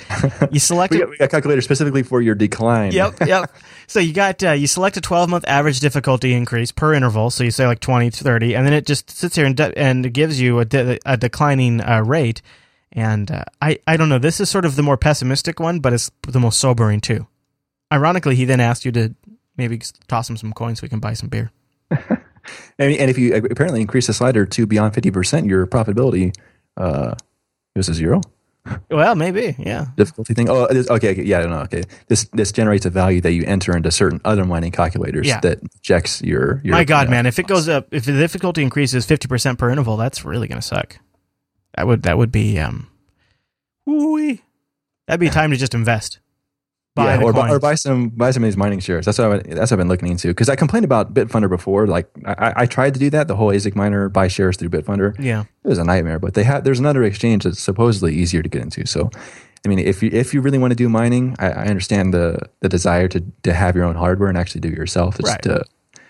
You 0.52 0.60
select 0.60 0.92
we 0.92 0.98
a- 0.98 1.02
got, 1.02 1.10
we 1.12 1.18
got 1.18 1.26
a 1.26 1.28
calculator 1.28 1.62
specifically 1.62 2.02
for 2.04 2.22
your 2.22 2.34
decline. 2.36 2.92
Yep, 2.94 3.20
yep. 3.28 3.54
So 3.86 4.00
you 4.00 4.14
got 4.14 4.44
uh, 4.44 4.52
you 4.54 4.66
select 4.68 4.98
a 4.98 5.02
12 5.02 5.30
month 5.30 5.46
average 5.48 5.80
difficulty 5.80 6.34
increase 6.34 6.72
per 6.72 6.94
interval. 6.96 7.30
So 7.30 7.44
you 7.44 7.52
say 7.52 7.67
like 7.68 7.80
20 7.80 8.10
to 8.12 8.24
30, 8.24 8.56
and 8.56 8.66
then 8.66 8.74
it 8.74 8.86
just 8.86 9.10
sits 9.10 9.36
here 9.36 9.46
and 9.46 9.56
de- 9.56 9.78
and 9.78 10.14
gives 10.14 10.40
you 10.40 10.60
a, 10.60 10.66
de- 10.66 11.00
a 11.06 11.18
declining 11.18 11.82
uh, 11.82 12.02
rate. 12.06 12.42
And 12.92 13.30
uh, 13.30 13.44
I 13.62 13.80
I 13.86 13.98
don't 13.98 14.10
know. 14.10 14.20
This 14.20 14.40
is 14.40 14.50
sort 14.50 14.66
of 14.66 14.76
the 14.76 14.84
more 14.84 14.98
pessimistic 14.98 15.60
one, 15.60 15.80
but 15.80 15.94
it's 15.94 16.10
the 16.28 16.40
most 16.40 16.60
sobering 16.60 17.02
too. 17.02 17.28
Ironically, 17.92 18.36
he 18.36 18.46
then 18.46 18.60
asked 18.60 18.86
you 18.86 18.92
to 18.94 19.16
maybe 19.56 19.82
toss 20.08 20.30
him 20.30 20.38
some 20.38 20.54
coins 20.54 20.80
so 20.80 20.86
we 20.86 20.90
can 20.90 21.00
buy 21.00 21.14
some 21.14 21.30
beer. 21.30 21.52
And, 22.80 22.94
and 22.94 23.10
if 23.10 23.18
you 23.18 23.36
apparently 23.36 23.82
increase 23.82 24.08
the 24.08 24.14
slider 24.14 24.46
to 24.46 24.66
beyond 24.66 24.94
fifty 24.94 25.12
percent, 25.12 25.48
your 25.48 25.68
profitability 25.68 26.34
uh, 26.78 27.16
goes 27.76 27.88
to 27.88 27.94
zero. 27.94 28.22
Well, 28.90 29.16
maybe, 29.16 29.56
yeah. 29.60 29.88
Difficulty 29.96 30.34
thing. 30.34 30.50
Oh, 30.50 30.68
this, 30.68 30.90
okay, 30.90 31.12
okay, 31.12 31.24
yeah, 31.24 31.46
no, 31.46 31.60
okay. 31.62 31.84
This 32.08 32.26
this 32.34 32.52
generates 32.52 32.86
a 32.86 32.90
value 32.90 33.22
that 33.22 33.32
you 33.34 33.44
enter 33.46 33.76
into 33.76 33.92
certain 33.92 34.22
other 34.26 34.46
mining 34.46 34.72
calculators 34.72 35.28
Yeah. 35.28 35.40
that 35.42 35.60
checks 35.82 36.22
your. 36.22 36.62
your 36.64 36.74
My 36.74 36.84
God, 36.84 37.08
know, 37.08 37.12
man! 37.12 37.26
If 37.26 37.40
it 37.40 37.48
goes 37.48 37.68
up, 37.70 37.88
if 37.92 38.06
the 38.06 38.14
difficulty 38.14 38.64
increases 38.64 39.06
50 39.06 39.28
percent 39.28 39.60
per 39.60 39.70
interval, 39.70 39.98
that's 39.98 40.24
really 40.26 40.48
gonna 40.48 40.62
suck. 40.62 40.98
That 41.76 41.88
would 41.88 42.04
that 42.04 42.18
would 42.18 42.32
be 42.32 42.60
um, 42.60 42.88
woo 43.86 44.38
That'd 45.08 45.20
be 45.22 45.30
time 45.30 45.52
to 45.52 45.58
just 45.58 45.74
invest. 45.74 46.20
Buy 46.98 47.16
yeah, 47.16 47.24
or, 47.24 47.32
buy, 47.32 47.50
or 47.50 47.60
buy 47.60 47.76
some 47.76 48.10
buy 48.10 48.32
some 48.32 48.44
of 48.44 48.48
these 48.48 48.58
mining 48.58 48.80
shares. 48.80 49.06
That's 49.06 49.18
what 49.20 49.32
I, 49.32 49.38
that's 49.38 49.72
what 49.72 49.74
I've 49.74 49.78
been 49.78 49.88
looking 49.88 50.10
into 50.10 50.28
because 50.30 50.50
I 50.50 50.56
complained 50.56 50.84
about 50.84 51.14
Bitfunder 51.14 51.50
before. 51.50 51.88
Like 51.88 52.10
I, 52.26 52.54
I 52.58 52.66
tried 52.66 52.94
to 52.96 53.00
do 53.00 53.10
that, 53.12 53.28
the 53.28 53.36
whole 53.36 53.50
ASIC 53.50 53.76
miner 53.76 54.10
buy 54.10 54.28
shares 54.28 54.58
through 54.58 54.70
Bitfunder. 54.70 55.16
Yeah. 55.20 55.42
it 55.64 55.68
was 55.68 55.78
a 55.78 55.84
nightmare. 55.84 56.20
But 56.20 56.34
they 56.34 56.44
had 56.44 56.64
there's 56.66 56.80
another 56.80 57.04
exchange 57.04 57.44
that's 57.46 57.62
supposedly 57.62 58.14
easier 58.16 58.42
to 58.42 58.50
get 58.50 58.62
into. 58.62 58.86
So, 58.88 59.10
I 59.66 59.70
mean, 59.70 59.80
if 59.80 60.02
you 60.04 60.10
if 60.12 60.34
you 60.34 60.42
really 60.42 60.58
want 60.58 60.72
to 60.72 60.76
do 60.76 60.90
mining, 60.90 61.36
I, 61.40 61.48
I 61.52 61.66
understand 61.68 62.14
the 62.14 62.40
the 62.62 62.70
desire 62.70 63.08
to 63.10 63.24
to 63.44 63.54
have 63.54 63.76
your 63.76 63.86
own 63.86 63.96
hardware 63.96 64.30
and 64.30 64.38
actually 64.38 64.62
do 64.62 64.70
it 64.70 64.78
yourself. 64.78 65.20
It's 65.20 65.30
Right. 65.30 65.42
to 65.44 65.64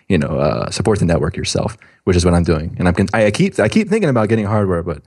you 0.09 0.17
know 0.17 0.39
uh, 0.39 0.69
support 0.71 0.99
the 0.99 1.05
network 1.05 1.35
yourself, 1.35 1.77
which 2.05 2.15
is 2.15 2.23
what 2.23 2.33
I'm 2.33 2.43
doing. 2.43 2.75
And 2.79 2.88
I'm 2.88 2.95
I 3.13 3.29
keep 3.31 3.59
I 3.59 3.67
keep 3.67 3.89
thinking 3.89 4.09
about 4.09 4.29
getting 4.29 4.45
hardware, 4.45 4.83
but 4.83 5.01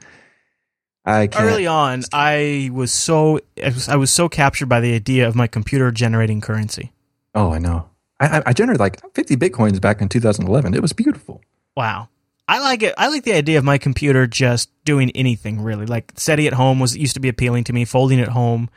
I 1.05 1.27
can't. 1.27 1.45
Early 1.45 1.67
on, 1.67 2.03
I 2.13 2.71
was 2.73 2.93
so 2.93 3.41
I 3.63 3.69
was, 3.69 3.89
I 3.89 3.97
was 3.97 4.11
so 4.11 4.29
captured 4.29 4.67
by 4.67 4.81
the 4.81 4.95
idea 4.95 5.27
of 5.27 5.35
my 5.35 5.47
computer 5.47 5.91
generating 5.91 6.41
currency. 6.41 6.93
Oh, 7.35 7.53
I 7.53 7.59
know. 7.59 7.89
I, 8.19 8.39
I- 8.39 8.43
I 8.47 8.53
generated 8.53 8.81
like 8.81 9.01
50 9.15 9.37
bitcoins 9.37 9.81
back 9.81 10.01
in 10.03 10.09
2011. 10.09 10.75
It 10.75 10.83
was 10.83 10.93
beautiful. 10.93 11.41
Wow. 11.77 12.09
I 12.49 12.59
like 12.59 12.83
it. 12.83 12.95
I 12.99 13.09
like 13.09 13.23
the 13.25 13.33
idea 13.33 13.59
of 13.59 13.65
my 13.65 13.79
computer 13.79 14.27
just 14.27 14.71
doing 14.85 15.11
anything 15.13 15.61
really. 15.63 15.87
Like 15.87 16.13
SETI 16.17 16.49
at 16.49 16.53
home 16.55 16.81
was 16.81 16.97
used 16.97 17.15
to 17.15 17.21
be 17.21 17.29
appealing 17.29 17.65
to 17.65 17.73
me. 17.73 17.85
Folding 17.85 18.21
at 18.21 18.29
home, 18.29 18.69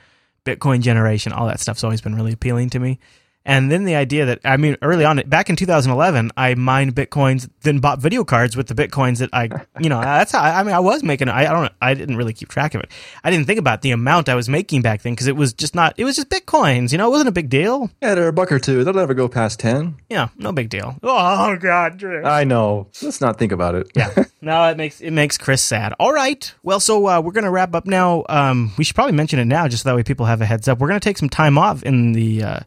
Bitcoin 0.45 0.81
generation, 0.81 1.33
all 1.33 1.47
that 1.47 1.59
stuff's 1.59 1.83
always 1.83 1.99
been 1.99 2.13
really 2.15 2.33
appealing 2.33 2.69
to 2.71 2.79
me. 2.79 2.99
And 3.45 3.69
then 3.71 3.83
the 3.83 3.95
idea 3.95 4.25
that 4.25 4.39
I 4.45 4.57
mean, 4.57 4.77
early 4.81 5.03
on, 5.03 5.21
back 5.25 5.49
in 5.49 5.55
2011, 5.55 6.31
I 6.37 6.55
mined 6.55 6.95
bitcoins, 6.95 7.49
then 7.61 7.79
bought 7.79 7.99
video 7.99 8.23
cards 8.23 8.55
with 8.55 8.67
the 8.67 8.73
bitcoins 8.73 9.19
that 9.19 9.29
I, 9.33 9.49
you 9.79 9.89
know, 9.89 9.99
that's 9.99 10.31
how 10.31 10.41
I, 10.41 10.63
mean, 10.63 10.73
I 10.73 10.79
was 10.79 11.03
making. 11.03 11.27
I, 11.27 11.41
I 11.41 11.51
don't, 11.51 11.71
I 11.81 11.93
didn't 11.93 12.15
really 12.15 12.33
keep 12.33 12.49
track 12.49 12.73
of 12.73 12.81
it. 12.81 12.91
I 13.23 13.31
didn't 13.31 13.45
think 13.45 13.59
about 13.59 13.81
the 13.81 13.91
amount 13.91 14.29
I 14.29 14.35
was 14.35 14.47
making 14.47 14.81
back 14.81 15.01
then 15.01 15.13
because 15.13 15.27
it 15.27 15.35
was 15.35 15.53
just 15.53 15.75
not. 15.75 15.93
It 15.97 16.05
was 16.05 16.15
just 16.15 16.29
bitcoins. 16.29 16.91
You 16.91 16.97
know, 16.97 17.07
it 17.07 17.11
wasn't 17.11 17.29
a 17.29 17.33
big 17.33 17.49
deal. 17.49 17.89
Yeah, 18.01 18.15
they're 18.15 18.29
a 18.29 18.33
buck 18.33 18.51
or 18.51 18.59
two. 18.59 18.83
They'll 18.83 18.93
never 18.93 19.13
go 19.13 19.27
past 19.27 19.59
10. 19.59 19.95
Yeah, 20.09 20.29
no 20.37 20.53
big 20.53 20.69
deal. 20.69 20.97
Oh 21.03 21.57
God, 21.57 21.97
Drew. 21.97 22.23
I 22.23 22.45
know. 22.45 22.87
Let's 23.01 23.19
not 23.19 23.37
think 23.37 23.51
about 23.51 23.75
it. 23.75 23.91
Yeah. 23.93 24.23
no, 24.41 24.63
it 24.69 24.77
makes 24.77 25.01
it 25.01 25.11
makes 25.11 25.37
Chris 25.37 25.61
sad. 25.61 25.93
All 25.99 26.13
right. 26.13 26.53
Well, 26.63 26.79
so 26.79 27.07
uh, 27.07 27.19
we're 27.19 27.33
gonna 27.33 27.51
wrap 27.51 27.75
up 27.75 27.85
now. 27.85 28.23
Um, 28.29 28.71
we 28.77 28.85
should 28.85 28.95
probably 28.95 29.13
mention 29.13 29.39
it 29.39 29.45
now, 29.45 29.67
just 29.67 29.83
so 29.83 29.89
that 29.89 29.95
way 29.95 30.03
people 30.03 30.27
have 30.27 30.41
a 30.41 30.45
heads 30.45 30.69
up. 30.69 30.79
We're 30.79 30.87
gonna 30.87 31.01
take 31.01 31.17
some 31.17 31.29
time 31.29 31.57
off 31.57 31.83
in 31.83 32.13
the 32.13 32.43
uh, 32.43 32.59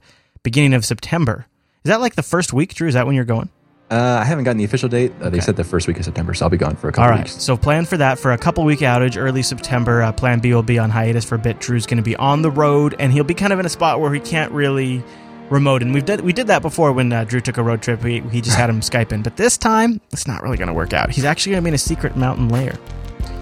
beginning 0.47 0.75
of 0.75 0.85
September. 0.85 1.47
Is 1.85 1.89
that 1.91 2.01
like 2.01 2.15
the 2.15 2.23
first 2.23 2.53
week, 2.53 2.75
Drew? 2.75 2.89
Is 2.89 2.95
that 2.95 3.05
when 3.07 3.15
you're 3.17 3.25
going? 3.25 3.49
Uh, 3.91 4.19
I 4.21 4.25
haven't 4.25 4.45
gotten 4.45 4.59
the 4.59 4.65
official 4.65 4.89
date. 4.89 5.13
Uh, 5.21 5.31
They 5.31 5.39
said 5.41 5.55
the 5.57 5.63
first 5.65 5.87
week 5.87 5.97
of 5.99 6.05
September, 6.05 6.35
so 6.35 6.45
I'll 6.47 6.51
be 6.51 6.57
gone 6.57 6.75
for 6.77 6.89
a 6.89 6.93
couple 6.93 7.05
All 7.05 7.11
right. 7.11 7.21
weeks. 7.25 7.41
So 7.43 7.57
plan 7.57 7.85
for 7.85 7.97
that 7.97 8.19
for 8.19 8.33
a 8.33 8.39
couple 8.39 8.65
week 8.65 8.81
outage, 8.81 9.17
early 9.17 9.43
September. 9.43 10.03
Uh, 10.03 10.11
plan 10.13 10.41
B 10.41 10.53
will 10.55 10.63
be 10.65 10.79
on 10.79 10.91
hiatus 10.91 11.25
for 11.25 11.35
a 11.37 11.39
bit. 11.39 11.61
Drew's 11.61 11.87
going 11.87 11.99
to 11.99 12.03
be 12.03 12.17
on 12.17 12.43
the 12.43 12.51
road, 12.51 12.95
and 12.99 13.13
he'll 13.13 13.23
be 13.25 13.35
kind 13.35 13.53
of 13.53 13.61
in 13.61 13.67
a 13.67 13.69
spot 13.69 14.01
where 14.01 14.13
he 14.13 14.19
can't 14.21 14.51
really 14.53 15.03
remote. 15.51 15.83
And 15.83 15.95
we've 15.95 16.05
did 16.05 16.21
we 16.23 16.33
did 16.33 16.49
that 16.49 16.63
before 16.63 16.93
when 16.93 17.13
uh, 17.13 17.23
Drew 17.25 17.41
took 17.41 17.59
a 17.59 17.63
road 17.63 17.81
trip. 17.83 18.03
We 18.03 18.21
he 18.21 18.41
just 18.41 18.57
had 18.57 18.69
him 18.71 18.81
Skype 18.91 19.13
in, 19.13 19.23
but 19.23 19.37
this 19.37 19.57
time 19.57 20.01
it's 20.13 20.27
not 20.27 20.43
really 20.43 20.57
going 20.57 20.69
to 20.69 20.75
work 20.75 20.93
out. 20.93 21.11
He's 21.11 21.25
actually 21.25 21.53
going 21.53 21.63
to 21.63 21.65
be 21.67 21.71
in 21.71 21.75
a 21.75 21.79
secret 21.79 22.17
mountain 22.17 22.49
lair. 22.49 22.77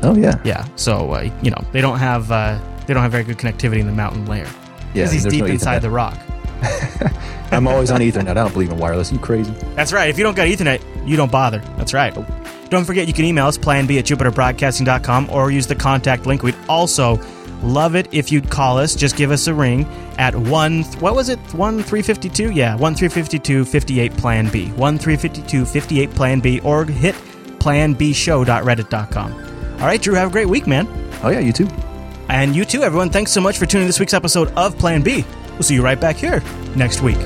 Oh, 0.03 0.15
yeah. 0.15 0.39
Yeah. 0.45 0.67
So 0.77 1.13
uh, 1.13 1.31
you 1.43 1.51
know 1.51 1.65
they 1.73 1.81
don't 1.81 1.99
have 1.99 2.31
uh, 2.31 2.59
they 2.87 2.93
don't 2.93 3.03
have 3.03 3.13
very 3.13 3.25
good 3.25 3.39
connectivity 3.39 3.79
in 3.81 3.87
the 3.87 3.93
mountain 3.93 4.27
lair 4.27 4.45
Yeah, 4.93 5.05
because 5.05 5.13
he's 5.13 5.23
there's 5.23 5.33
deep 5.33 5.45
no 5.47 5.51
inside 5.51 5.79
the 5.81 5.91
rock. 5.91 6.19
I'm 7.51 7.69
always 7.69 7.91
on 7.91 8.01
Ethernet. 8.01 8.29
I 8.29 8.35
don't 8.35 8.53
believe 8.53 8.71
in 8.71 8.79
wireless. 8.79 9.13
You 9.13 9.19
crazy? 9.19 9.53
That's 9.75 9.93
right. 9.93 10.09
If 10.09 10.19
you 10.19 10.25
don't 10.25 10.35
got 10.35 10.49
Ethernet, 10.49 10.83
you 11.07 11.17
don't 11.17 11.31
bother. 11.31 11.59
That's 11.77 11.95
right. 11.95 12.15
Don't 12.71 12.85
forget, 12.85 13.07
you 13.07 13.15
can 13.15 13.25
email 13.25 13.47
us, 13.47 13.57
plan 13.57 13.87
B 13.87 13.99
at 13.99 14.05
jupiterbroadcasting.com, 14.05 15.31
or 15.31 15.51
use 15.51 15.67
the 15.67 15.75
contact 15.77 16.27
link. 16.27 16.43
We'd 16.43 16.57
also 16.69 17.21
love 17.63 17.95
it 17.95 18.13
if 18.13 18.33
you'd 18.33 18.51
call 18.51 18.79
us. 18.79 18.95
Just 18.95 19.17
give 19.17 19.31
us 19.31 19.47
a 19.47 19.55
ring 19.55 19.87
at 20.19 20.35
1, 20.35 20.83
what 21.01 21.15
was 21.15 21.29
it? 21.29 21.39
1 21.55 21.77
352? 21.77 22.51
Yeah, 22.53 22.75
1 22.77 22.95
352 22.95 23.65
58 23.65 24.17
plan 24.17 24.49
B. 24.49 24.69
1 24.71 24.99
352 24.99 25.65
58 25.65 26.11
plan 26.11 26.41
B, 26.41 26.61
or 26.61 26.85
hit 26.85 27.15
planbshow.reddit.com. 27.59 29.33
All 29.81 29.87
right, 29.87 30.01
Drew, 30.01 30.15
have 30.15 30.29
a 30.29 30.33
great 30.33 30.49
week, 30.49 30.67
man. 30.67 30.89
Oh, 31.23 31.29
yeah, 31.29 31.41
you 31.41 31.53
too. 31.53 31.69
And 32.29 32.57
you 32.57 32.65
too, 32.65 32.83
everyone. 32.83 33.11
Thanks 33.11 33.33
so 33.33 33.41
much 33.41 33.59
for 33.59 33.67
tuning 33.67 33.85
in 33.85 33.89
this 33.89 34.01
week's 34.01 34.15
episode 34.15 34.49
of 34.53 34.79
Plan 34.79 35.03
B. 35.03 35.25
We'll 35.55 35.63
see 35.63 35.75
you 35.75 35.83
right 35.83 36.01
back 36.01 36.17
here 36.17 36.43
next 36.77 37.01
week. 37.01 37.19